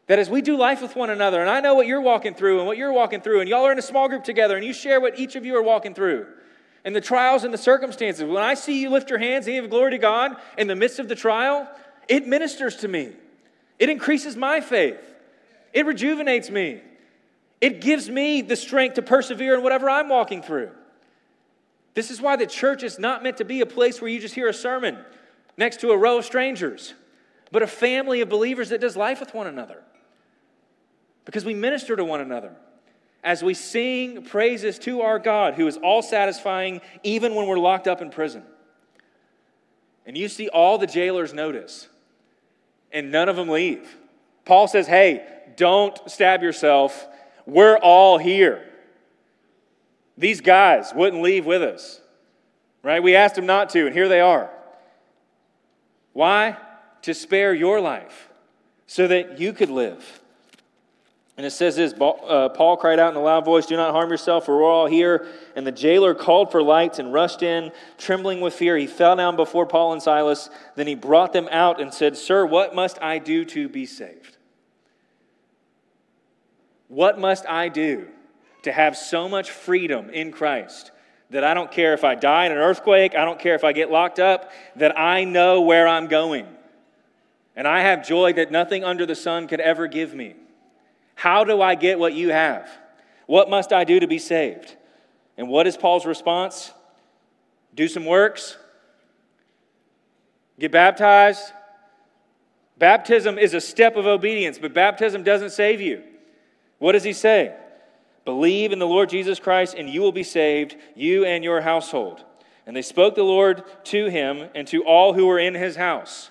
That 0.06 0.18
as 0.18 0.30
we 0.30 0.42
do 0.42 0.56
life 0.56 0.82
with 0.82 0.96
one 0.96 1.10
another, 1.10 1.40
and 1.40 1.50
I 1.50 1.60
know 1.60 1.74
what 1.74 1.86
you're 1.86 2.00
walking 2.00 2.34
through 2.34 2.58
and 2.58 2.66
what 2.66 2.76
you're 2.76 2.92
walking 2.92 3.20
through, 3.20 3.40
and 3.40 3.48
y'all 3.48 3.66
are 3.66 3.72
in 3.72 3.78
a 3.78 3.82
small 3.82 4.08
group 4.08 4.24
together, 4.24 4.56
and 4.56 4.64
you 4.64 4.72
share 4.72 5.00
what 5.00 5.18
each 5.18 5.36
of 5.36 5.44
you 5.44 5.56
are 5.56 5.62
walking 5.62 5.94
through, 5.94 6.26
and 6.84 6.96
the 6.96 7.00
trials 7.00 7.44
and 7.44 7.52
the 7.52 7.58
circumstances. 7.58 8.24
When 8.24 8.42
I 8.42 8.54
see 8.54 8.80
you 8.80 8.90
lift 8.90 9.10
your 9.10 9.18
hands 9.18 9.46
and 9.46 9.54
give 9.54 9.70
glory 9.70 9.92
to 9.92 9.98
God 9.98 10.36
in 10.56 10.66
the 10.66 10.74
midst 10.74 10.98
of 10.98 11.08
the 11.08 11.14
trial, 11.14 11.68
it 12.08 12.26
ministers 12.26 12.76
to 12.76 12.88
me. 12.88 13.12
It 13.78 13.88
increases 13.88 14.36
my 14.36 14.60
faith. 14.60 14.98
It 15.72 15.86
rejuvenates 15.86 16.50
me. 16.50 16.80
It 17.60 17.80
gives 17.80 18.08
me 18.08 18.42
the 18.42 18.56
strength 18.56 18.94
to 18.94 19.02
persevere 19.02 19.54
in 19.54 19.62
whatever 19.62 19.88
I'm 19.90 20.08
walking 20.08 20.42
through. 20.42 20.70
This 21.94 22.10
is 22.10 22.20
why 22.20 22.36
the 22.36 22.46
church 22.46 22.82
is 22.82 22.98
not 22.98 23.22
meant 23.22 23.36
to 23.38 23.44
be 23.44 23.60
a 23.60 23.66
place 23.66 24.00
where 24.00 24.10
you 24.10 24.20
just 24.20 24.34
hear 24.34 24.48
a 24.48 24.54
sermon 24.54 24.98
next 25.56 25.80
to 25.80 25.90
a 25.90 25.96
row 25.96 26.18
of 26.18 26.24
strangers, 26.24 26.94
but 27.52 27.62
a 27.62 27.66
family 27.66 28.20
of 28.20 28.28
believers 28.28 28.70
that 28.70 28.80
does 28.80 28.96
life 28.96 29.20
with 29.20 29.34
one 29.34 29.46
another 29.46 29.82
because 31.24 31.44
we 31.44 31.54
minister 31.54 31.96
to 31.96 32.04
one 32.04 32.20
another 32.20 32.54
as 33.22 33.42
we 33.42 33.54
sing 33.54 34.22
praises 34.22 34.78
to 34.78 35.02
our 35.02 35.18
God 35.18 35.54
who 35.54 35.66
is 35.66 35.76
all 35.76 36.02
satisfying 36.02 36.80
even 37.02 37.34
when 37.34 37.46
we're 37.46 37.58
locked 37.58 37.86
up 37.86 38.00
in 38.00 38.10
prison. 38.10 38.42
And 40.06 40.16
you 40.16 40.28
see 40.28 40.48
all 40.48 40.78
the 40.78 40.86
jailers 40.86 41.34
notice, 41.34 41.88
and 42.90 43.12
none 43.12 43.28
of 43.28 43.36
them 43.36 43.48
leave. 43.48 43.96
Paul 44.44 44.66
says, 44.66 44.86
Hey, 44.86 45.24
don't 45.60 46.10
stab 46.10 46.42
yourself. 46.42 47.06
We're 47.44 47.76
all 47.76 48.16
here. 48.16 48.64
These 50.16 50.40
guys 50.40 50.92
wouldn't 50.94 51.22
leave 51.22 51.44
with 51.44 51.62
us, 51.62 52.00
right? 52.82 53.02
We 53.02 53.14
asked 53.14 53.34
them 53.34 53.44
not 53.44 53.68
to, 53.70 53.84
and 53.86 53.94
here 53.94 54.08
they 54.08 54.20
are. 54.20 54.50
Why? 56.14 56.56
To 57.02 57.12
spare 57.12 57.52
your 57.52 57.78
life 57.78 58.30
so 58.86 59.06
that 59.06 59.38
you 59.38 59.52
could 59.52 59.68
live. 59.68 60.22
And 61.36 61.44
it 61.44 61.50
says 61.50 61.76
this 61.76 61.92
uh, 61.92 62.48
Paul 62.48 62.78
cried 62.78 62.98
out 62.98 63.12
in 63.12 63.16
a 63.16 63.22
loud 63.22 63.44
voice, 63.44 63.66
Do 63.66 63.76
not 63.76 63.92
harm 63.92 64.10
yourself, 64.10 64.46
for 64.46 64.56
we're 64.56 64.64
all 64.64 64.86
here. 64.86 65.26
And 65.56 65.66
the 65.66 65.72
jailer 65.72 66.14
called 66.14 66.50
for 66.50 66.62
lights 66.62 66.98
and 66.98 67.12
rushed 67.12 67.42
in, 67.42 67.70
trembling 67.98 68.40
with 68.40 68.54
fear. 68.54 68.78
He 68.78 68.86
fell 68.86 69.14
down 69.14 69.36
before 69.36 69.66
Paul 69.66 69.92
and 69.92 70.02
Silas. 70.02 70.48
Then 70.74 70.86
he 70.86 70.94
brought 70.94 71.34
them 71.34 71.48
out 71.50 71.82
and 71.82 71.92
said, 71.92 72.16
Sir, 72.16 72.46
what 72.46 72.74
must 72.74 73.00
I 73.02 73.18
do 73.18 73.44
to 73.44 73.68
be 73.68 73.84
saved? 73.84 74.38
What 76.90 77.20
must 77.20 77.46
I 77.48 77.68
do 77.68 78.08
to 78.62 78.72
have 78.72 78.96
so 78.96 79.28
much 79.28 79.52
freedom 79.52 80.10
in 80.10 80.32
Christ 80.32 80.90
that 81.30 81.44
I 81.44 81.54
don't 81.54 81.70
care 81.70 81.94
if 81.94 82.02
I 82.02 82.16
die 82.16 82.46
in 82.46 82.52
an 82.52 82.58
earthquake, 82.58 83.14
I 83.14 83.24
don't 83.24 83.38
care 83.38 83.54
if 83.54 83.62
I 83.62 83.72
get 83.72 83.92
locked 83.92 84.18
up, 84.18 84.50
that 84.74 84.98
I 84.98 85.22
know 85.22 85.60
where 85.60 85.86
I'm 85.86 86.08
going? 86.08 86.48
And 87.54 87.68
I 87.68 87.82
have 87.82 88.04
joy 88.04 88.32
that 88.32 88.50
nothing 88.50 88.82
under 88.82 89.06
the 89.06 89.14
sun 89.14 89.46
could 89.46 89.60
ever 89.60 89.86
give 89.86 90.14
me. 90.14 90.34
How 91.14 91.44
do 91.44 91.62
I 91.62 91.76
get 91.76 92.00
what 92.00 92.12
you 92.12 92.30
have? 92.30 92.68
What 93.26 93.48
must 93.48 93.72
I 93.72 93.84
do 93.84 94.00
to 94.00 94.08
be 94.08 94.18
saved? 94.18 94.74
And 95.38 95.48
what 95.48 95.68
is 95.68 95.76
Paul's 95.76 96.04
response? 96.04 96.72
Do 97.72 97.86
some 97.86 98.04
works? 98.04 98.58
Get 100.58 100.72
baptized? 100.72 101.52
Baptism 102.78 103.38
is 103.38 103.54
a 103.54 103.60
step 103.60 103.94
of 103.94 104.06
obedience, 104.06 104.58
but 104.58 104.74
baptism 104.74 105.22
doesn't 105.22 105.50
save 105.50 105.80
you. 105.80 106.02
What 106.80 106.92
does 106.92 107.04
he 107.04 107.12
say? 107.12 107.54
Believe 108.24 108.72
in 108.72 108.80
the 108.80 108.86
Lord 108.86 109.08
Jesus 109.08 109.38
Christ, 109.38 109.76
and 109.78 109.88
you 109.88 110.00
will 110.00 110.12
be 110.12 110.24
saved, 110.24 110.76
you 110.96 111.24
and 111.24 111.44
your 111.44 111.60
household. 111.60 112.24
And 112.66 112.76
they 112.76 112.82
spoke 112.82 113.14
the 113.14 113.22
Lord 113.22 113.62
to 113.84 114.06
him 114.06 114.48
and 114.54 114.66
to 114.68 114.82
all 114.84 115.12
who 115.12 115.26
were 115.26 115.38
in 115.38 115.54
his 115.54 115.76
house. 115.76 116.30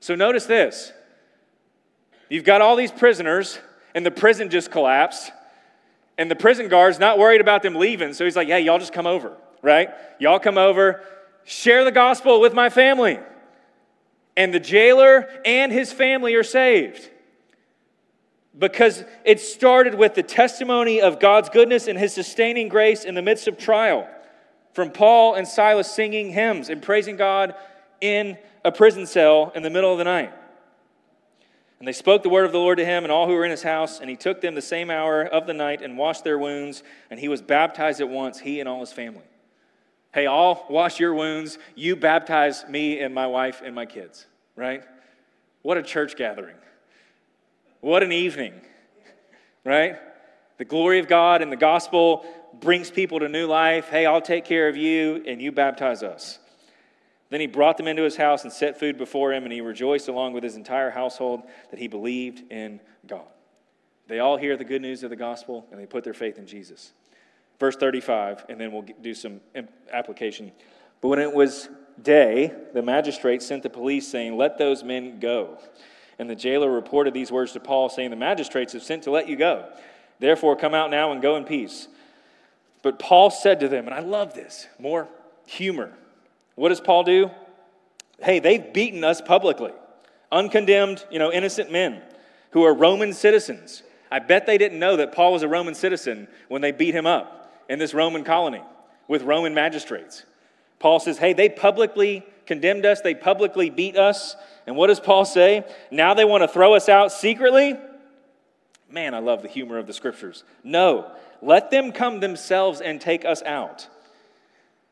So 0.00 0.14
notice 0.14 0.46
this. 0.46 0.92
You've 2.28 2.44
got 2.44 2.60
all 2.60 2.76
these 2.76 2.92
prisoners 2.92 3.58
and 3.94 4.06
the 4.06 4.10
prison 4.10 4.50
just 4.50 4.70
collapsed. 4.70 5.32
And 6.16 6.30
the 6.30 6.36
prison 6.36 6.68
guard's 6.68 6.98
not 6.98 7.18
worried 7.18 7.40
about 7.40 7.62
them 7.62 7.74
leaving, 7.74 8.12
so 8.12 8.24
he's 8.24 8.36
like, 8.36 8.48
hey, 8.48 8.60
y'all 8.60 8.78
just 8.78 8.92
come 8.92 9.06
over, 9.06 9.36
right? 9.62 9.90
Y'all 10.18 10.38
come 10.38 10.58
over, 10.58 11.02
share 11.44 11.84
the 11.84 11.92
gospel 11.92 12.40
with 12.40 12.54
my 12.54 12.68
family. 12.68 13.18
And 14.36 14.54
the 14.54 14.60
jailer 14.60 15.28
and 15.44 15.72
his 15.72 15.92
family 15.92 16.34
are 16.34 16.42
saved. 16.42 17.09
Because 18.60 19.04
it 19.24 19.40
started 19.40 19.94
with 19.94 20.14
the 20.14 20.22
testimony 20.22 21.00
of 21.00 21.18
God's 21.18 21.48
goodness 21.48 21.88
and 21.88 21.98
his 21.98 22.12
sustaining 22.12 22.68
grace 22.68 23.04
in 23.04 23.14
the 23.14 23.22
midst 23.22 23.48
of 23.48 23.56
trial. 23.56 24.06
From 24.74 24.90
Paul 24.90 25.34
and 25.34 25.48
Silas 25.48 25.90
singing 25.90 26.30
hymns 26.30 26.68
and 26.68 26.82
praising 26.82 27.16
God 27.16 27.54
in 28.02 28.36
a 28.62 28.70
prison 28.70 29.06
cell 29.06 29.50
in 29.54 29.62
the 29.62 29.70
middle 29.70 29.90
of 29.90 29.96
the 29.96 30.04
night. 30.04 30.32
And 31.78 31.88
they 31.88 31.92
spoke 31.92 32.22
the 32.22 32.28
word 32.28 32.44
of 32.44 32.52
the 32.52 32.58
Lord 32.58 32.76
to 32.76 32.84
him 32.84 33.04
and 33.04 33.10
all 33.10 33.26
who 33.26 33.32
were 33.32 33.46
in 33.46 33.50
his 33.50 33.62
house, 33.62 33.98
and 34.00 34.10
he 34.10 34.16
took 34.16 34.42
them 34.42 34.54
the 34.54 34.60
same 34.60 34.90
hour 34.90 35.24
of 35.24 35.46
the 35.46 35.54
night 35.54 35.80
and 35.80 35.96
washed 35.96 36.24
their 36.24 36.38
wounds, 36.38 36.82
and 37.10 37.18
he 37.18 37.28
was 37.28 37.40
baptized 37.40 38.02
at 38.02 38.10
once, 38.10 38.38
he 38.38 38.60
and 38.60 38.68
all 38.68 38.80
his 38.80 38.92
family. 38.92 39.24
Hey, 40.12 40.26
I'll 40.26 40.66
wash 40.68 41.00
your 41.00 41.14
wounds. 41.14 41.56
You 41.74 41.96
baptize 41.96 42.66
me 42.68 43.00
and 43.00 43.14
my 43.14 43.26
wife 43.26 43.62
and 43.64 43.74
my 43.74 43.86
kids, 43.86 44.26
right? 44.54 44.84
What 45.62 45.78
a 45.78 45.82
church 45.82 46.16
gathering. 46.16 46.56
What 47.80 48.02
an 48.02 48.12
evening, 48.12 48.60
right? 49.64 49.96
The 50.58 50.64
glory 50.64 50.98
of 50.98 51.08
God 51.08 51.40
and 51.40 51.50
the 51.50 51.56
gospel 51.56 52.26
brings 52.60 52.90
people 52.90 53.20
to 53.20 53.28
new 53.28 53.46
life. 53.46 53.88
Hey, 53.88 54.04
I'll 54.06 54.20
take 54.20 54.44
care 54.44 54.68
of 54.68 54.76
you, 54.76 55.24
and 55.26 55.40
you 55.40 55.50
baptize 55.50 56.02
us. 56.02 56.38
Then 57.30 57.40
he 57.40 57.46
brought 57.46 57.76
them 57.76 57.86
into 57.86 58.02
his 58.02 58.16
house 58.16 58.42
and 58.44 58.52
set 58.52 58.78
food 58.78 58.98
before 58.98 59.32
him, 59.32 59.44
and 59.44 59.52
he 59.52 59.60
rejoiced 59.60 60.08
along 60.08 60.32
with 60.34 60.42
his 60.42 60.56
entire 60.56 60.90
household 60.90 61.42
that 61.70 61.78
he 61.78 61.88
believed 61.88 62.50
in 62.52 62.80
God. 63.06 63.26
They 64.10 64.18
all 64.18 64.36
hear 64.36 64.56
the 64.56 64.64
good 64.64 64.82
news 64.82 65.04
of 65.04 65.10
the 65.10 65.16
gospel 65.16 65.64
and 65.70 65.80
they 65.80 65.86
put 65.86 66.02
their 66.02 66.12
faith 66.12 66.36
in 66.36 66.44
Jesus. 66.44 66.92
Verse 67.60 67.76
35, 67.76 68.46
and 68.48 68.60
then 68.60 68.72
we'll 68.72 68.84
do 69.00 69.14
some 69.14 69.40
application. 69.92 70.50
But 71.00 71.08
when 71.08 71.20
it 71.20 71.32
was 71.32 71.68
day, 72.02 72.52
the 72.74 72.82
magistrate 72.82 73.40
sent 73.40 73.62
the 73.62 73.70
police 73.70 74.08
saying, 74.08 74.36
Let 74.36 74.58
those 74.58 74.82
men 74.82 75.20
go. 75.20 75.58
And 76.20 76.28
the 76.28 76.36
jailer 76.36 76.70
reported 76.70 77.14
these 77.14 77.32
words 77.32 77.52
to 77.52 77.60
Paul, 77.60 77.88
saying, 77.88 78.10
The 78.10 78.16
magistrates 78.16 78.74
have 78.74 78.82
sent 78.82 79.04
to 79.04 79.10
let 79.10 79.26
you 79.26 79.36
go. 79.36 79.66
Therefore, 80.18 80.54
come 80.54 80.74
out 80.74 80.90
now 80.90 81.12
and 81.12 81.22
go 81.22 81.36
in 81.36 81.44
peace. 81.44 81.88
But 82.82 82.98
Paul 82.98 83.30
said 83.30 83.60
to 83.60 83.68
them, 83.68 83.86
and 83.86 83.94
I 83.94 84.00
love 84.00 84.34
this, 84.34 84.66
more 84.78 85.08
humor. 85.46 85.94
What 86.56 86.68
does 86.68 86.80
Paul 86.82 87.04
do? 87.04 87.30
Hey, 88.22 88.38
they've 88.38 88.70
beaten 88.70 89.02
us 89.02 89.22
publicly. 89.22 89.72
Uncondemned, 90.30 91.06
you 91.10 91.18
know, 91.18 91.32
innocent 91.32 91.72
men 91.72 92.02
who 92.50 92.64
are 92.64 92.74
Roman 92.74 93.14
citizens. 93.14 93.82
I 94.10 94.18
bet 94.18 94.44
they 94.44 94.58
didn't 94.58 94.78
know 94.78 94.96
that 94.96 95.12
Paul 95.12 95.32
was 95.32 95.42
a 95.42 95.48
Roman 95.48 95.74
citizen 95.74 96.28
when 96.48 96.60
they 96.60 96.70
beat 96.70 96.94
him 96.94 97.06
up 97.06 97.50
in 97.70 97.78
this 97.78 97.94
Roman 97.94 98.24
colony 98.24 98.60
with 99.08 99.22
Roman 99.22 99.54
magistrates. 99.54 100.26
Paul 100.80 101.00
says, 101.00 101.16
hey, 101.16 101.32
they 101.32 101.48
publicly 101.48 102.26
condemned 102.44 102.84
us, 102.84 103.00
they 103.00 103.14
publicly 103.14 103.70
beat 103.70 103.96
us. 103.96 104.36
And 104.70 104.76
what 104.76 104.86
does 104.86 105.00
Paul 105.00 105.24
say? 105.24 105.64
Now 105.90 106.14
they 106.14 106.24
want 106.24 106.44
to 106.44 106.48
throw 106.48 106.74
us 106.74 106.88
out 106.88 107.10
secretly? 107.10 107.76
Man, 108.88 109.14
I 109.14 109.18
love 109.18 109.42
the 109.42 109.48
humor 109.48 109.78
of 109.78 109.88
the 109.88 109.92
scriptures. 109.92 110.44
No, 110.62 111.10
let 111.42 111.72
them 111.72 111.90
come 111.90 112.20
themselves 112.20 112.80
and 112.80 113.00
take 113.00 113.24
us 113.24 113.42
out. 113.42 113.88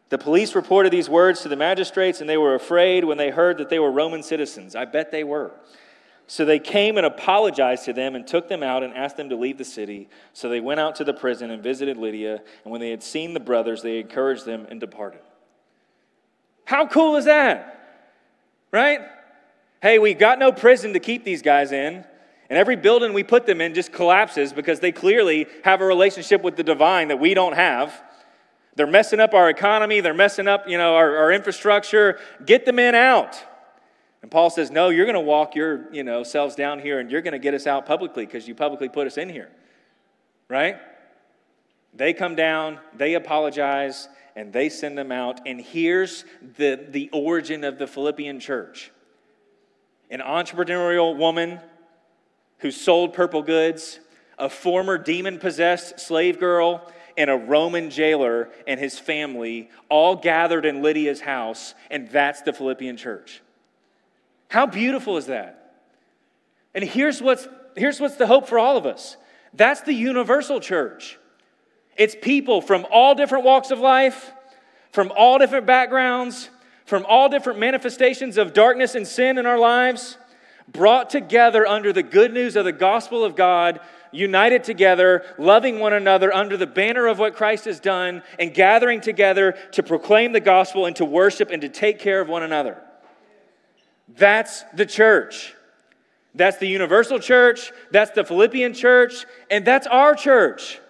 The 0.08 0.18
police 0.18 0.56
reported 0.56 0.92
these 0.92 1.08
words 1.08 1.42
to 1.42 1.48
the 1.48 1.54
magistrates, 1.54 2.20
and 2.20 2.28
they 2.28 2.36
were 2.36 2.56
afraid 2.56 3.04
when 3.04 3.18
they 3.18 3.30
heard 3.30 3.58
that 3.58 3.68
they 3.68 3.78
were 3.78 3.92
Roman 3.92 4.24
citizens. 4.24 4.74
I 4.74 4.84
bet 4.84 5.12
they 5.12 5.22
were. 5.22 5.52
So 6.26 6.44
they 6.44 6.58
came 6.58 6.96
and 6.96 7.06
apologized 7.06 7.84
to 7.84 7.92
them 7.92 8.16
and 8.16 8.26
took 8.26 8.48
them 8.48 8.64
out 8.64 8.82
and 8.82 8.92
asked 8.94 9.16
them 9.16 9.28
to 9.28 9.36
leave 9.36 9.58
the 9.58 9.64
city. 9.64 10.08
So 10.32 10.48
they 10.48 10.58
went 10.58 10.80
out 10.80 10.96
to 10.96 11.04
the 11.04 11.14
prison 11.14 11.52
and 11.52 11.62
visited 11.62 11.96
Lydia, 11.96 12.42
and 12.64 12.72
when 12.72 12.80
they 12.80 12.90
had 12.90 13.04
seen 13.04 13.32
the 13.32 13.38
brothers, 13.38 13.82
they 13.82 14.00
encouraged 14.00 14.44
them 14.44 14.66
and 14.68 14.80
departed. 14.80 15.20
How 16.64 16.88
cool 16.88 17.14
is 17.14 17.26
that? 17.26 17.76
Right? 18.72 19.02
Hey, 19.80 19.98
we've 19.98 20.18
got 20.18 20.38
no 20.38 20.50
prison 20.50 20.92
to 20.94 21.00
keep 21.00 21.24
these 21.24 21.42
guys 21.42 21.72
in. 21.72 22.04
And 22.50 22.58
every 22.58 22.76
building 22.76 23.12
we 23.12 23.22
put 23.22 23.46
them 23.46 23.60
in 23.60 23.74
just 23.74 23.92
collapses 23.92 24.52
because 24.52 24.80
they 24.80 24.90
clearly 24.90 25.46
have 25.64 25.80
a 25.80 25.84
relationship 25.84 26.42
with 26.42 26.56
the 26.56 26.62
divine 26.62 27.08
that 27.08 27.20
we 27.20 27.34
don't 27.34 27.54
have. 27.54 28.02
They're 28.74 28.86
messing 28.86 29.20
up 29.20 29.34
our 29.34 29.50
economy, 29.50 30.00
they're 30.00 30.14
messing 30.14 30.48
up, 30.48 30.68
you 30.68 30.78
know, 30.78 30.94
our, 30.94 31.16
our 31.16 31.32
infrastructure. 31.32 32.18
Get 32.44 32.64
the 32.64 32.72
men 32.72 32.94
out. 32.94 33.36
And 34.22 34.30
Paul 34.30 34.50
says, 34.50 34.70
No, 34.70 34.88
you're 34.88 35.04
going 35.04 35.14
to 35.14 35.20
walk 35.20 35.54
your, 35.54 35.92
you 35.92 36.02
know, 36.02 36.22
selves 36.22 36.54
down 36.54 36.78
here 36.78 37.00
and 37.00 37.10
you're 37.10 37.22
going 37.22 37.32
to 37.32 37.38
get 37.38 37.54
us 37.54 37.66
out 37.66 37.86
publicly 37.86 38.24
because 38.24 38.48
you 38.48 38.54
publicly 38.54 38.88
put 38.88 39.06
us 39.06 39.18
in 39.18 39.28
here. 39.28 39.50
Right? 40.48 40.76
They 41.94 42.12
come 42.12 42.34
down, 42.34 42.78
they 42.94 43.14
apologize, 43.14 44.08
and 44.36 44.52
they 44.52 44.68
send 44.68 44.96
them 44.96 45.12
out. 45.12 45.40
And 45.46 45.60
here's 45.60 46.24
the, 46.56 46.86
the 46.88 47.10
origin 47.12 47.64
of 47.64 47.78
the 47.78 47.86
Philippian 47.86 48.40
church 48.40 48.90
an 50.10 50.20
entrepreneurial 50.20 51.16
woman 51.16 51.60
who 52.58 52.70
sold 52.70 53.14
purple 53.14 53.42
goods, 53.42 54.00
a 54.38 54.48
former 54.48 54.98
demon 54.98 55.38
possessed 55.38 56.00
slave 56.00 56.38
girl, 56.38 56.90
and 57.16 57.30
a 57.30 57.36
Roman 57.36 57.90
jailer 57.90 58.48
and 58.66 58.78
his 58.78 58.98
family 58.98 59.70
all 59.88 60.14
gathered 60.14 60.64
in 60.64 60.82
Lydia's 60.82 61.20
house, 61.20 61.74
and 61.90 62.08
that's 62.08 62.42
the 62.42 62.52
Philippian 62.52 62.96
church. 62.96 63.42
How 64.48 64.66
beautiful 64.66 65.16
is 65.16 65.26
that? 65.26 65.74
And 66.74 66.84
here's 66.84 67.20
what's, 67.20 67.48
here's 67.76 68.00
what's 68.00 68.16
the 68.16 68.26
hope 68.26 68.48
for 68.48 68.58
all 68.58 68.76
of 68.76 68.86
us 68.86 69.16
that's 69.54 69.80
the 69.80 69.94
universal 69.94 70.60
church. 70.60 71.18
It's 71.96 72.14
people 72.14 72.60
from 72.60 72.86
all 72.90 73.14
different 73.14 73.44
walks 73.44 73.70
of 73.70 73.80
life, 73.80 74.30
from 74.92 75.10
all 75.16 75.38
different 75.38 75.66
backgrounds, 75.66 76.50
from 76.88 77.04
all 77.06 77.28
different 77.28 77.58
manifestations 77.58 78.38
of 78.38 78.54
darkness 78.54 78.94
and 78.94 79.06
sin 79.06 79.36
in 79.36 79.44
our 79.44 79.58
lives 79.58 80.16
brought 80.72 81.10
together 81.10 81.66
under 81.66 81.92
the 81.92 82.02
good 82.02 82.32
news 82.32 82.56
of 82.56 82.64
the 82.64 82.72
gospel 82.72 83.26
of 83.26 83.36
God, 83.36 83.78
united 84.10 84.64
together, 84.64 85.22
loving 85.36 85.80
one 85.80 85.92
another 85.92 86.34
under 86.34 86.56
the 86.56 86.66
banner 86.66 87.06
of 87.06 87.18
what 87.18 87.36
Christ 87.36 87.66
has 87.66 87.78
done, 87.78 88.22
and 88.38 88.54
gathering 88.54 89.02
together 89.02 89.54
to 89.72 89.82
proclaim 89.82 90.32
the 90.32 90.40
gospel 90.40 90.86
and 90.86 90.96
to 90.96 91.04
worship 91.04 91.50
and 91.50 91.60
to 91.60 91.68
take 91.68 91.98
care 91.98 92.22
of 92.22 92.28
one 92.30 92.42
another. 92.42 92.78
That's 94.16 94.62
the 94.74 94.86
church. 94.86 95.54
That's 96.34 96.56
the 96.56 96.68
universal 96.68 97.18
church, 97.18 97.70
that's 97.90 98.12
the 98.12 98.24
Philippian 98.24 98.72
church, 98.72 99.26
and 99.50 99.62
that's 99.62 99.86
our 99.86 100.14
church. 100.14 100.80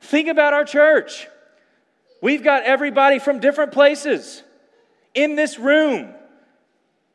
Think 0.00 0.28
about 0.28 0.52
our 0.52 0.64
church. 0.64 1.26
We've 2.22 2.44
got 2.44 2.62
everybody 2.62 3.18
from 3.18 3.40
different 3.40 3.72
places 3.72 4.44
in 5.14 5.36
this 5.36 5.58
room. 5.58 6.14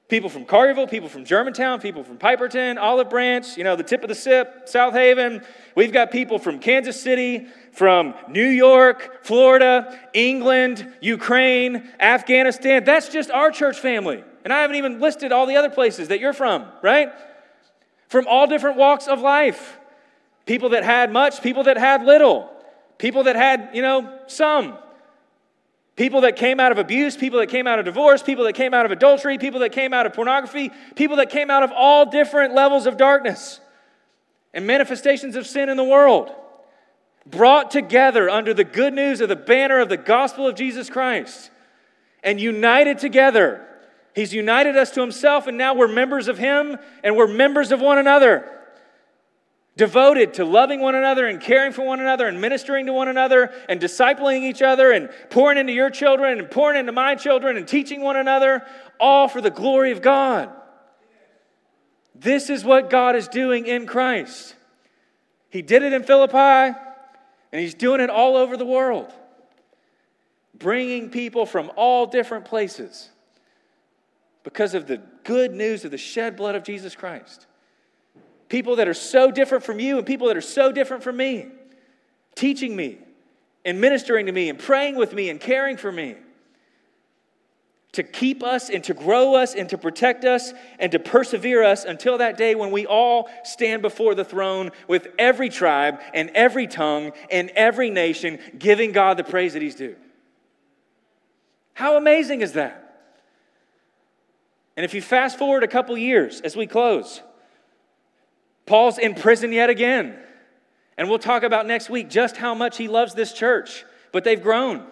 People 0.08 0.30
from 0.30 0.46
Collierville, 0.46 0.90
people 0.90 1.08
from 1.08 1.24
Germantown, 1.24 1.80
people 1.80 2.04
from 2.04 2.18
Piperton, 2.18 2.80
Olive 2.80 3.12
Branch, 3.12 3.46
you 3.56 3.64
know, 3.64 3.76
the 3.76 3.84
tip 3.84 4.02
of 4.02 4.10
the 4.10 4.16
sip, 4.16 4.68
Southaven. 4.68 5.46
We've 5.76 5.94
got 5.94 6.10
people 6.10 6.40
from 6.40 6.58
Kansas 6.58 7.00
City, 7.00 7.46
from 7.74 8.16
New 8.28 8.48
York, 8.48 9.24
Florida, 9.24 10.00
England, 10.16 10.92
Ukraine, 11.00 11.88
Afghanistan. 12.00 12.84
That's 12.86 13.10
just 13.10 13.30
our 13.30 13.52
church 13.52 13.78
family. 13.78 14.24
And 14.44 14.52
I 14.52 14.62
haven't 14.62 14.78
even 14.78 15.00
listed 15.00 15.32
all 15.32 15.46
the 15.46 15.58
other 15.58 15.70
places 15.70 16.08
that 16.08 16.20
you're 16.20 16.34
from, 16.34 16.66
right? 16.82 17.12
From 18.08 18.26
all 18.28 18.48
different 18.48 18.78
walks 18.78 19.08
of 19.08 19.22
life. 19.22 19.78
People 20.48 20.70
that 20.70 20.84
had 20.84 21.12
much, 21.12 21.44
people 21.44 21.66
that 21.66 21.78
had 21.78 22.04
little, 22.04 22.50
people 22.98 23.26
that 23.26 23.36
had, 23.36 23.70
you 23.74 23.84
know, 23.84 24.20
some. 24.26 24.76
People 26.00 26.22
that 26.22 26.38
came 26.38 26.62
out 26.62 26.72
of 26.72 26.78
abuse, 26.78 27.18
people 27.18 27.40
that 27.40 27.50
came 27.50 27.68
out 27.68 27.78
of 27.78 27.84
divorce, 27.84 28.24
people 28.24 28.46
that 28.46 28.54
came 28.54 28.74
out 28.74 28.86
of 28.86 28.92
adultery, 28.94 29.38
people 29.38 29.60
that 29.60 29.74
came 29.74 29.94
out 29.94 30.06
of 30.06 30.14
pornography, 30.14 30.72
people 30.96 31.18
that 31.18 31.30
came 31.30 31.52
out 31.52 31.62
of 31.62 31.74
all 31.74 32.06
different 32.06 32.54
levels 32.54 32.86
of 32.86 32.96
darkness 32.96 33.60
and 34.54 34.66
manifestations 34.66 35.36
of 35.36 35.46
sin 35.46 35.68
in 35.68 35.76
the 35.76 35.84
world, 35.84 36.32
brought 37.26 37.70
together 37.70 38.30
under 38.30 38.54
the 38.54 38.64
good 38.64 38.94
news 38.94 39.20
of 39.20 39.28
the 39.28 39.36
banner 39.36 39.80
of 39.80 39.90
the 39.90 39.98
gospel 39.98 40.48
of 40.48 40.56
Jesus 40.56 40.90
Christ 40.90 41.52
and 42.24 42.40
united 42.40 43.00
together. 43.00 43.68
He's 44.16 44.34
united 44.34 44.78
us 44.78 44.92
to 44.92 45.02
Himself, 45.02 45.48
and 45.48 45.58
now 45.58 45.76
we're 45.76 45.90
members 45.90 46.30
of 46.30 46.38
Him 46.38 46.78
and 47.04 47.18
we're 47.18 47.28
members 47.28 47.74
of 47.74 47.82
one 47.82 47.98
another 47.98 48.50
devoted 49.80 50.34
to 50.34 50.44
loving 50.44 50.82
one 50.82 50.94
another 50.94 51.26
and 51.26 51.40
caring 51.40 51.72
for 51.72 51.84
one 51.84 52.02
another 52.02 52.28
and 52.28 52.42
ministering 52.42 52.86
to 52.86 52.92
one 52.92 53.08
another 53.08 53.50
and 53.70 53.80
discipling 53.80 54.42
each 54.42 54.62
other 54.62 54.92
and 54.92 55.10
pouring 55.30 55.58
into 55.58 55.72
your 55.72 55.90
children 55.90 56.38
and 56.38 56.52
pouring 56.52 56.78
into 56.78 56.92
my 56.92 57.16
children 57.16 57.56
and 57.56 57.66
teaching 57.66 58.02
one 58.02 58.18
another, 58.18 58.62
all 59.00 59.30
for 59.30 59.40
the 59.40 59.50
glory 59.50 59.94
of 59.94 60.02
God. 60.02 60.50
This 62.14 62.50
is 62.50 62.66
what 62.66 62.90
God 62.90 63.16
is 63.16 63.30
doing 63.30 63.68
in 63.68 63.88
Christ. 63.88 64.54
He 65.50 65.62
did 65.62 65.82
it 65.82 65.94
in 65.94 66.04
Philippi, 66.04 66.78
and 67.54 67.62
He's 67.62 67.74
doing 67.74 68.02
it 68.02 68.10
all 68.10 68.36
over 68.36 68.58
the 68.58 68.66
world, 68.66 69.14
bringing 70.54 71.10
people 71.10 71.46
from 71.46 71.72
all 71.78 72.06
different 72.06 72.44
places 72.44 73.08
because 74.44 74.74
of 74.74 74.88
the 74.88 74.98
good 75.24 75.54
news 75.54 75.86
of 75.86 75.92
the 75.92 75.98
shed 75.98 76.36
blood 76.36 76.56
of 76.56 76.66
Jesus 76.66 76.98
Christ 76.98 77.46
people 78.50 78.78
that 78.78 78.88
are 78.88 78.94
so 78.94 79.32
different 79.32 79.64
from 79.64 79.80
you 79.80 79.98
and 79.98 80.06
people 80.06 80.28
that 80.28 80.36
are 80.36 80.42
so 80.42 80.72
different 80.72 81.04
from 81.04 81.18
me, 81.18 81.48
teaching 82.36 82.76
me 82.76 82.98
and 83.64 83.80
ministering 83.80 84.26
to 84.26 84.32
me 84.32 84.50
and 84.50 84.58
praying 84.60 84.96
with 84.96 85.14
me 85.14 85.30
and 85.30 85.40
caring 85.40 85.78
for 85.78 85.92
me. 85.92 86.16
To 87.94 88.04
keep 88.04 88.44
us 88.44 88.70
and 88.70 88.84
to 88.84 88.94
grow 88.94 89.34
us 89.36 89.56
and 89.56 89.68
to 89.70 89.78
protect 89.78 90.24
us 90.24 90.54
and 90.78 90.92
to 90.92 91.00
persevere 91.00 91.64
us 91.64 91.86
until 91.86 92.20
that 92.20 92.38
day 92.38 92.54
when 92.54 92.70
we 92.70 92.86
all 92.86 93.28
stand 93.44 93.82
before 93.82 94.14
the 94.14 94.24
throne 94.24 94.72
with 94.88 95.08
every 95.18 95.50
tribe 95.50 96.00
and 96.14 96.30
every 96.36 96.68
tongue 96.68 97.14
and 97.32 97.50
every 97.52 97.90
nation 97.90 98.38
giving 98.60 98.92
God 98.92 99.18
the 99.18 99.24
praise 99.24 99.54
that 99.54 99.64
He's 99.64 99.74
due. 99.74 99.96
How 101.74 101.98
amazing 101.98 102.42
is 102.42 102.54
that? 102.54 102.90
And 104.78 104.86
if 104.86 104.94
you 104.94 105.02
fast 105.02 105.40
forward 105.40 105.64
a 105.64 105.68
couple 105.68 105.98
years 105.98 106.42
as 106.42 106.56
we 106.56 106.68
close, 106.68 107.22
Paul's 108.70 109.00
in 109.00 109.16
prison 109.16 109.52
yet 109.52 109.72
again. 109.72 110.16
And 110.96 111.10
we'll 111.10 111.18
talk 111.18 111.42
about 111.42 111.66
next 111.66 111.90
week 111.90 112.08
just 112.08 112.38
how 112.38 112.54
much 112.54 112.78
he 112.78 112.88
loves 112.88 113.16
this 113.16 113.34
church. 113.34 113.84
But 114.12 114.24
they've 114.24 114.42
grown. 114.42 114.86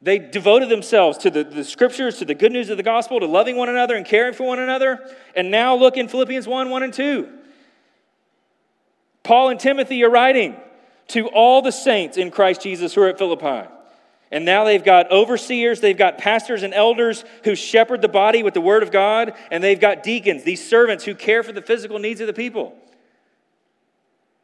They 0.00 0.18
devoted 0.18 0.70
themselves 0.70 1.18
to 1.18 1.30
the, 1.30 1.44
the 1.44 1.62
scriptures, 1.62 2.18
to 2.18 2.24
the 2.24 2.34
good 2.34 2.52
news 2.52 2.70
of 2.70 2.78
the 2.78 2.82
gospel, 2.82 3.20
to 3.20 3.26
loving 3.26 3.56
one 3.56 3.68
another 3.68 3.94
and 3.96 4.06
caring 4.06 4.32
for 4.32 4.46
one 4.46 4.58
another. 4.58 4.98
And 5.36 5.50
now 5.50 5.74
look 5.76 5.98
in 5.98 6.08
Philippians 6.08 6.46
1 6.46 6.70
1 6.70 6.82
and 6.82 6.94
2. 6.94 7.28
Paul 9.24 9.50
and 9.50 9.60
Timothy 9.60 10.02
are 10.02 10.10
writing 10.10 10.56
to 11.08 11.28
all 11.28 11.60
the 11.60 11.70
saints 11.70 12.16
in 12.16 12.30
Christ 12.30 12.62
Jesus 12.62 12.94
who 12.94 13.02
are 13.02 13.08
at 13.08 13.18
Philippi. 13.18 13.68
And 14.34 14.44
now 14.44 14.64
they've 14.64 14.82
got 14.82 15.12
overseers, 15.12 15.80
they've 15.80 15.96
got 15.96 16.18
pastors 16.18 16.64
and 16.64 16.74
elders 16.74 17.24
who 17.44 17.54
shepherd 17.54 18.02
the 18.02 18.08
body 18.08 18.42
with 18.42 18.52
the 18.52 18.60
word 18.60 18.82
of 18.82 18.90
God, 18.90 19.34
and 19.52 19.62
they've 19.62 19.78
got 19.78 20.02
deacons, 20.02 20.42
these 20.42 20.68
servants 20.68 21.04
who 21.04 21.14
care 21.14 21.44
for 21.44 21.52
the 21.52 21.62
physical 21.62 22.00
needs 22.00 22.20
of 22.20 22.26
the 22.26 22.32
people. 22.32 22.76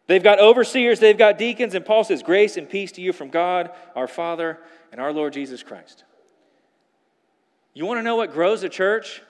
They've 0.06 0.22
got 0.22 0.38
overseers, 0.38 1.00
they've 1.00 1.18
got 1.18 1.38
deacons, 1.38 1.74
and 1.74 1.84
Paul 1.84 2.04
says, 2.04 2.22
Grace 2.22 2.56
and 2.56 2.70
peace 2.70 2.92
to 2.92 3.00
you 3.00 3.12
from 3.12 3.30
God, 3.30 3.72
our 3.96 4.06
Father, 4.06 4.60
and 4.92 5.00
our 5.00 5.12
Lord 5.12 5.32
Jesus 5.32 5.64
Christ. 5.64 6.04
You 7.74 7.84
want 7.84 7.98
to 7.98 8.04
know 8.04 8.14
what 8.14 8.32
grows 8.32 8.62
a 8.62 8.68
church? 8.68 9.22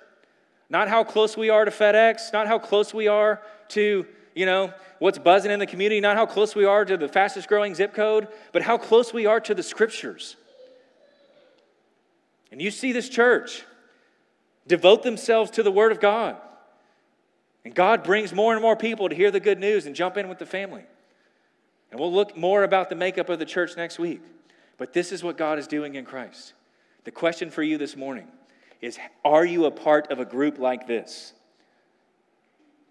Not 0.69 0.89
how 0.89 1.05
close 1.05 1.39
we 1.39 1.49
are 1.49 1.65
to 1.65 1.71
FedEx, 1.71 2.35
not 2.35 2.47
how 2.49 2.59
close 2.59 2.93
we 2.93 3.09
are 3.09 3.41
to, 3.69 4.07
you 4.35 4.45
know, 4.45 4.75
what's 4.99 5.19
buzzing 5.19 5.53
in 5.53 5.59
the 5.59 5.67
community, 5.67 6.03
not 6.03 6.19
how 6.19 6.27
close 6.27 6.55
we 6.55 6.67
are 6.67 6.85
to 6.85 6.99
the 6.99 7.09
fastest 7.09 7.49
growing 7.49 7.75
zip 7.75 7.95
code, 7.95 8.29
but 8.53 8.61
how 8.61 8.77
close 8.77 9.11
we 9.15 9.25
are 9.25 9.41
to 9.41 9.55
the 9.55 9.63
scriptures. 9.63 10.37
And 12.51 12.61
you 12.61 12.71
see 12.71 12.93
this 12.93 13.09
church 13.09 13.65
devote 14.67 15.03
themselves 15.03 15.51
to 15.53 15.63
the 15.63 15.71
Word 15.71 15.93
of 15.93 16.01
God. 16.01 16.37
And 17.65 17.75
God 17.75 18.03
brings 18.03 18.33
more 18.33 18.53
and 18.53 18.63
more 18.63 18.77
people 18.77 19.09
to 19.09 19.15
hear 19.15 19.31
the 19.31 19.41
good 19.41 19.59
news 19.59 19.87
and 19.87 19.95
jump 19.95 20.17
in 20.17 20.29
with 20.29 20.39
the 20.39 20.47
family. 20.47 20.85
And 21.91 22.01
we'll 22.01 22.13
look 22.13 22.37
more 22.37 22.63
about 22.63 22.89
the 22.89 22.95
makeup 22.95 23.29
of 23.29 23.39
the 23.39 23.45
church 23.45 23.77
next 23.77 23.99
week. 23.99 24.23
But 24.79 24.93
this 24.93 25.13
is 25.13 25.23
what 25.23 25.37
God 25.37 25.59
is 25.59 25.67
doing 25.67 25.95
in 25.95 26.05
Christ. 26.05 26.55
The 27.05 27.11
question 27.11 27.51
for 27.51 27.63
you 27.63 27.79
this 27.79 27.97
morning 27.97 28.29
is 28.81 28.99
Are 29.25 29.45
you 29.45 29.67
a 29.67 29.71
part 29.71 30.11
of 30.11 30.21
a 30.21 30.25
group 30.25 30.59
like 30.59 30.87
this? 30.87 31.35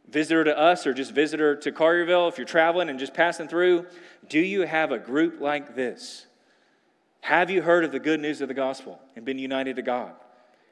Visitor 0.07 0.43
to 0.43 0.57
us 0.57 0.87
or 0.87 0.93
just 0.93 1.11
visitor 1.11 1.55
to 1.55 1.71
Collierville, 1.71 2.29
if 2.29 2.37
you're 2.37 2.47
traveling 2.47 2.89
and 2.89 2.99
just 2.99 3.13
passing 3.13 3.47
through, 3.47 3.85
do 4.27 4.39
you 4.39 4.61
have 4.61 4.91
a 4.91 4.97
group 4.97 5.39
like 5.39 5.75
this? 5.75 6.25
Have 7.21 7.49
you 7.49 7.61
heard 7.61 7.83
of 7.83 7.91
the 7.91 7.99
good 7.99 8.19
news 8.19 8.41
of 8.41 8.47
the 8.47 8.53
gospel 8.53 8.99
and 9.15 9.25
been 9.25 9.39
united 9.39 9.75
to 9.75 9.81
God? 9.81 10.13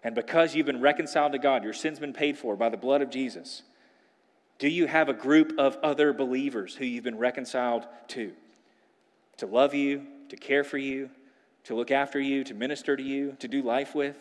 And 0.04 0.16
because 0.16 0.56
you've 0.56 0.66
been 0.66 0.82
reconciled 0.82 1.34
to 1.34 1.40
God, 1.40 1.64
your 1.64 1.74
sins 1.74 2.00
been 2.00 2.14
paid 2.14 2.38
for 2.38 2.56
by 2.56 2.70
the 2.70 2.78
blood 2.78 3.02
of 3.02 3.10
Jesus, 3.10 3.64
do 4.60 4.68
you 4.68 4.88
have 4.88 5.10
a 5.10 5.14
group 5.14 5.54
of 5.58 5.78
other 5.84 6.14
believers 6.14 6.76
who 6.76 6.86
you've 6.86 7.04
been 7.04 7.18
reconciled 7.18 7.86
to? 8.10 8.34
To 9.38 9.46
love 9.46 9.74
you, 9.74 10.04
to 10.30 10.36
care 10.36 10.64
for 10.64 10.78
you, 10.78 11.10
to 11.66 11.76
look 11.76 11.92
after 11.92 12.20
you, 12.20 12.44
to 12.46 12.54
minister 12.54 12.96
to 12.96 13.04
you, 13.04 13.36
to 13.40 13.48
do 13.48 13.62
life 13.62 13.94
with, 13.94 14.16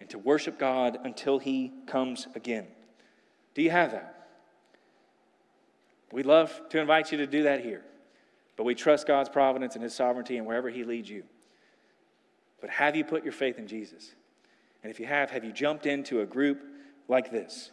and 0.00 0.08
to 0.10 0.18
worship 0.18 0.58
God 0.58 0.98
until 1.04 1.38
He 1.38 1.72
comes 1.86 2.26
again. 2.34 2.66
Do 3.54 3.62
you 3.62 3.70
have 3.70 3.92
that? 3.92 4.28
We'd 6.12 6.26
love 6.26 6.60
to 6.70 6.80
invite 6.80 7.12
you 7.12 7.18
to 7.18 7.26
do 7.26 7.44
that 7.44 7.64
here, 7.64 7.82
but 8.56 8.64
we 8.64 8.74
trust 8.74 9.06
God's 9.06 9.28
providence 9.28 9.74
and 9.74 9.82
His 9.82 9.94
sovereignty 9.94 10.36
and 10.36 10.46
wherever 10.46 10.68
He 10.68 10.84
leads 10.84 11.08
you. 11.08 11.24
But 12.60 12.70
have 12.70 12.96
you 12.96 13.04
put 13.04 13.22
your 13.22 13.32
faith 13.32 13.58
in 13.58 13.66
Jesus? 13.66 14.14
And 14.82 14.90
if 14.90 14.98
you 14.98 15.06
have, 15.06 15.30
have 15.30 15.44
you 15.44 15.52
jumped 15.52 15.86
into 15.86 16.20
a 16.20 16.26
group 16.26 16.62
like 17.08 17.30
this? 17.30 17.70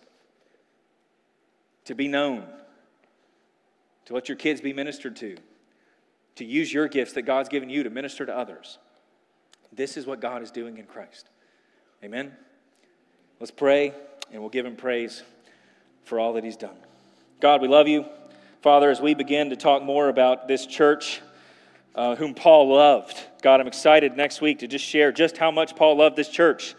To 1.85 1.95
be 1.95 2.07
known, 2.07 2.45
to 4.05 4.13
let 4.13 4.29
your 4.29 4.37
kids 4.37 4.61
be 4.61 4.73
ministered 4.73 5.15
to, 5.17 5.37
to 6.35 6.45
use 6.45 6.73
your 6.73 6.87
gifts 6.87 7.13
that 7.13 7.23
God's 7.23 7.49
given 7.49 7.69
you 7.69 7.83
to 7.83 7.89
minister 7.89 8.25
to 8.25 8.35
others. 8.35 8.79
This 9.71 9.97
is 9.97 10.05
what 10.05 10.19
God 10.19 10.41
is 10.41 10.51
doing 10.51 10.77
in 10.77 10.85
Christ. 10.85 11.29
Amen? 12.03 12.33
Let's 13.39 13.51
pray 13.51 13.93
and 14.31 14.41
we'll 14.41 14.49
give 14.49 14.65
him 14.65 14.75
praise 14.75 15.23
for 16.05 16.19
all 16.19 16.33
that 16.33 16.43
he's 16.43 16.57
done. 16.57 16.75
God, 17.39 17.61
we 17.61 17.67
love 17.67 17.87
you. 17.87 18.05
Father, 18.63 18.89
as 18.89 19.01
we 19.01 19.13
begin 19.13 19.49
to 19.49 19.57
talk 19.57 19.83
more 19.83 20.07
about 20.07 20.47
this 20.47 20.65
church, 20.65 21.19
uh, 21.95 22.15
whom 22.15 22.33
Paul 22.33 22.73
loved, 22.73 23.19
God, 23.41 23.59
I'm 23.59 23.67
excited 23.67 24.15
next 24.15 24.39
week 24.39 24.59
to 24.59 24.69
just 24.69 24.85
share 24.85 25.11
just 25.11 25.35
how 25.35 25.51
much 25.51 25.75
Paul 25.75 25.97
loved 25.97 26.15
this 26.15 26.29
church. 26.29 26.73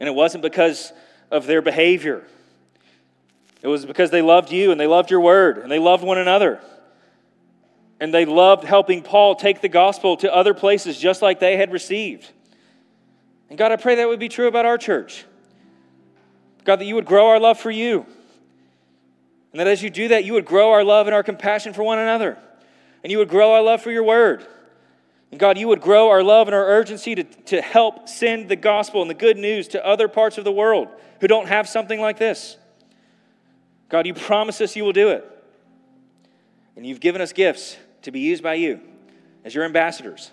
And 0.00 0.08
it 0.08 0.12
wasn't 0.12 0.40
because 0.40 0.90
of 1.30 1.46
their 1.46 1.60
behavior, 1.60 2.26
it 3.60 3.68
was 3.68 3.84
because 3.84 4.10
they 4.10 4.22
loved 4.22 4.50
you 4.52 4.70
and 4.70 4.80
they 4.80 4.86
loved 4.86 5.10
your 5.10 5.20
word 5.20 5.58
and 5.58 5.70
they 5.70 5.78
loved 5.78 6.02
one 6.02 6.16
another 6.16 6.62
and 8.00 8.14
they 8.14 8.24
loved 8.24 8.64
helping 8.64 9.02
Paul 9.02 9.34
take 9.34 9.60
the 9.60 9.68
gospel 9.68 10.16
to 10.18 10.34
other 10.34 10.54
places 10.54 10.98
just 10.98 11.20
like 11.20 11.40
they 11.40 11.58
had 11.58 11.72
received. 11.72 12.26
And 13.50 13.58
God, 13.58 13.70
I 13.70 13.76
pray 13.76 13.96
that 13.96 14.08
would 14.08 14.18
be 14.18 14.30
true 14.30 14.48
about 14.48 14.64
our 14.64 14.78
church. 14.78 15.26
God, 16.64 16.76
that 16.76 16.86
you 16.86 16.94
would 16.94 17.04
grow 17.04 17.26
our 17.26 17.38
love 17.38 17.60
for 17.60 17.70
you. 17.70 18.06
And 19.52 19.60
that 19.60 19.66
as 19.66 19.82
you 19.82 19.90
do 19.90 20.08
that, 20.08 20.24
you 20.24 20.34
would 20.34 20.44
grow 20.44 20.72
our 20.72 20.84
love 20.84 21.06
and 21.06 21.14
our 21.14 21.22
compassion 21.22 21.72
for 21.72 21.82
one 21.82 21.98
another. 21.98 22.38
And 23.02 23.10
you 23.10 23.18
would 23.18 23.28
grow 23.28 23.52
our 23.54 23.62
love 23.62 23.82
for 23.82 23.90
your 23.90 24.02
word. 24.02 24.46
And 25.30 25.38
God, 25.38 25.58
you 25.58 25.68
would 25.68 25.80
grow 25.80 26.08
our 26.08 26.22
love 26.22 26.48
and 26.48 26.54
our 26.54 26.66
urgency 26.66 27.14
to, 27.14 27.24
to 27.24 27.60
help 27.60 28.08
send 28.08 28.48
the 28.48 28.56
gospel 28.56 29.02
and 29.02 29.10
the 29.10 29.14
good 29.14 29.36
news 29.36 29.68
to 29.68 29.86
other 29.86 30.08
parts 30.08 30.38
of 30.38 30.44
the 30.44 30.52
world 30.52 30.88
who 31.20 31.28
don't 31.28 31.48
have 31.48 31.68
something 31.68 32.00
like 32.00 32.18
this. 32.18 32.56
God, 33.88 34.06
you 34.06 34.14
promise 34.14 34.60
us 34.60 34.76
you 34.76 34.84
will 34.84 34.92
do 34.92 35.10
it. 35.10 35.24
And 36.76 36.86
you've 36.86 37.00
given 37.00 37.20
us 37.20 37.32
gifts 37.32 37.76
to 38.02 38.10
be 38.10 38.20
used 38.20 38.42
by 38.42 38.54
you 38.54 38.80
as 39.44 39.54
your 39.54 39.64
ambassadors 39.64 40.30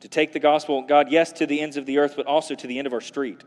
to 0.00 0.08
take 0.08 0.32
the 0.32 0.40
gospel, 0.40 0.82
God, 0.82 1.10
yes, 1.10 1.32
to 1.34 1.46
the 1.46 1.60
ends 1.60 1.76
of 1.76 1.86
the 1.86 1.98
earth, 1.98 2.14
but 2.16 2.26
also 2.26 2.56
to 2.56 2.66
the 2.66 2.78
end 2.78 2.88
of 2.88 2.92
our 2.92 3.00
street, 3.00 3.40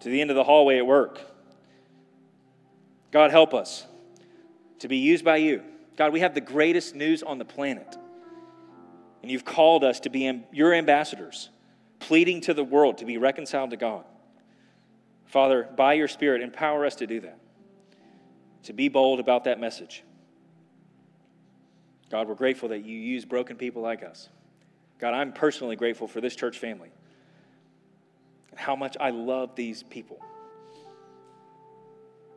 to 0.00 0.08
the 0.08 0.20
end 0.20 0.30
of 0.30 0.36
the 0.36 0.44
hallway 0.44 0.78
at 0.78 0.86
work. 0.86 1.20
God, 3.10 3.30
help 3.30 3.52
us 3.52 3.86
to 4.80 4.88
be 4.88 4.96
used 4.96 5.24
by 5.24 5.36
you. 5.36 5.62
God, 5.96 6.12
we 6.12 6.20
have 6.20 6.34
the 6.34 6.40
greatest 6.40 6.94
news 6.94 7.22
on 7.22 7.38
the 7.38 7.44
planet. 7.44 7.96
And 9.22 9.30
you've 9.30 9.44
called 9.44 9.84
us 9.84 10.00
to 10.00 10.10
be 10.10 10.42
your 10.52 10.74
ambassadors, 10.74 11.50
pleading 11.98 12.40
to 12.42 12.54
the 12.54 12.64
world 12.64 12.98
to 12.98 13.04
be 13.04 13.18
reconciled 13.18 13.70
to 13.70 13.76
God. 13.76 14.04
Father, 15.26 15.68
by 15.76 15.92
your 15.92 16.08
Spirit, 16.08 16.42
empower 16.42 16.84
us 16.84 16.96
to 16.96 17.06
do 17.06 17.20
that, 17.20 17.38
to 18.64 18.72
be 18.72 18.88
bold 18.88 19.20
about 19.20 19.44
that 19.44 19.60
message. 19.60 20.02
God, 22.10 22.26
we're 22.26 22.34
grateful 22.34 22.70
that 22.70 22.84
you 22.84 22.98
use 22.98 23.24
broken 23.24 23.56
people 23.56 23.82
like 23.82 24.02
us. 24.02 24.28
God, 24.98 25.14
I'm 25.14 25.32
personally 25.32 25.76
grateful 25.76 26.08
for 26.08 26.20
this 26.20 26.34
church 26.34 26.58
family 26.58 26.90
and 28.50 28.58
how 28.58 28.74
much 28.74 28.96
I 28.98 29.10
love 29.10 29.54
these 29.54 29.82
people. 29.82 30.18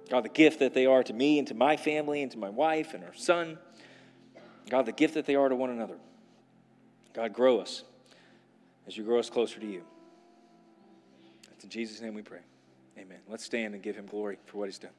God, 0.09 0.23
the 0.23 0.29
gift 0.29 0.59
that 0.59 0.73
they 0.73 0.85
are 0.85 1.03
to 1.03 1.13
me 1.13 1.39
and 1.39 1.47
to 1.47 1.53
my 1.53 1.77
family 1.77 2.21
and 2.21 2.31
to 2.31 2.37
my 2.37 2.49
wife 2.49 2.93
and 2.93 3.03
our 3.03 3.13
son. 3.13 3.57
God, 4.69 4.85
the 4.85 4.91
gift 4.91 5.13
that 5.15 5.25
they 5.25 5.35
are 5.35 5.49
to 5.49 5.55
one 5.55 5.69
another. 5.69 5.97
God, 7.13 7.33
grow 7.33 7.59
us 7.59 7.83
as 8.87 8.97
you 8.97 9.03
grow 9.03 9.19
us 9.19 9.29
closer 9.29 9.59
to 9.59 9.65
you. 9.65 9.83
It's 11.53 11.63
in 11.63 11.69
Jesus' 11.69 12.01
name 12.01 12.13
we 12.13 12.21
pray. 12.21 12.39
Amen. 12.97 13.19
Let's 13.27 13.43
stand 13.43 13.73
and 13.73 13.83
give 13.83 13.95
him 13.95 14.05
glory 14.05 14.37
for 14.45 14.57
what 14.57 14.65
he's 14.65 14.79
done. 14.79 14.91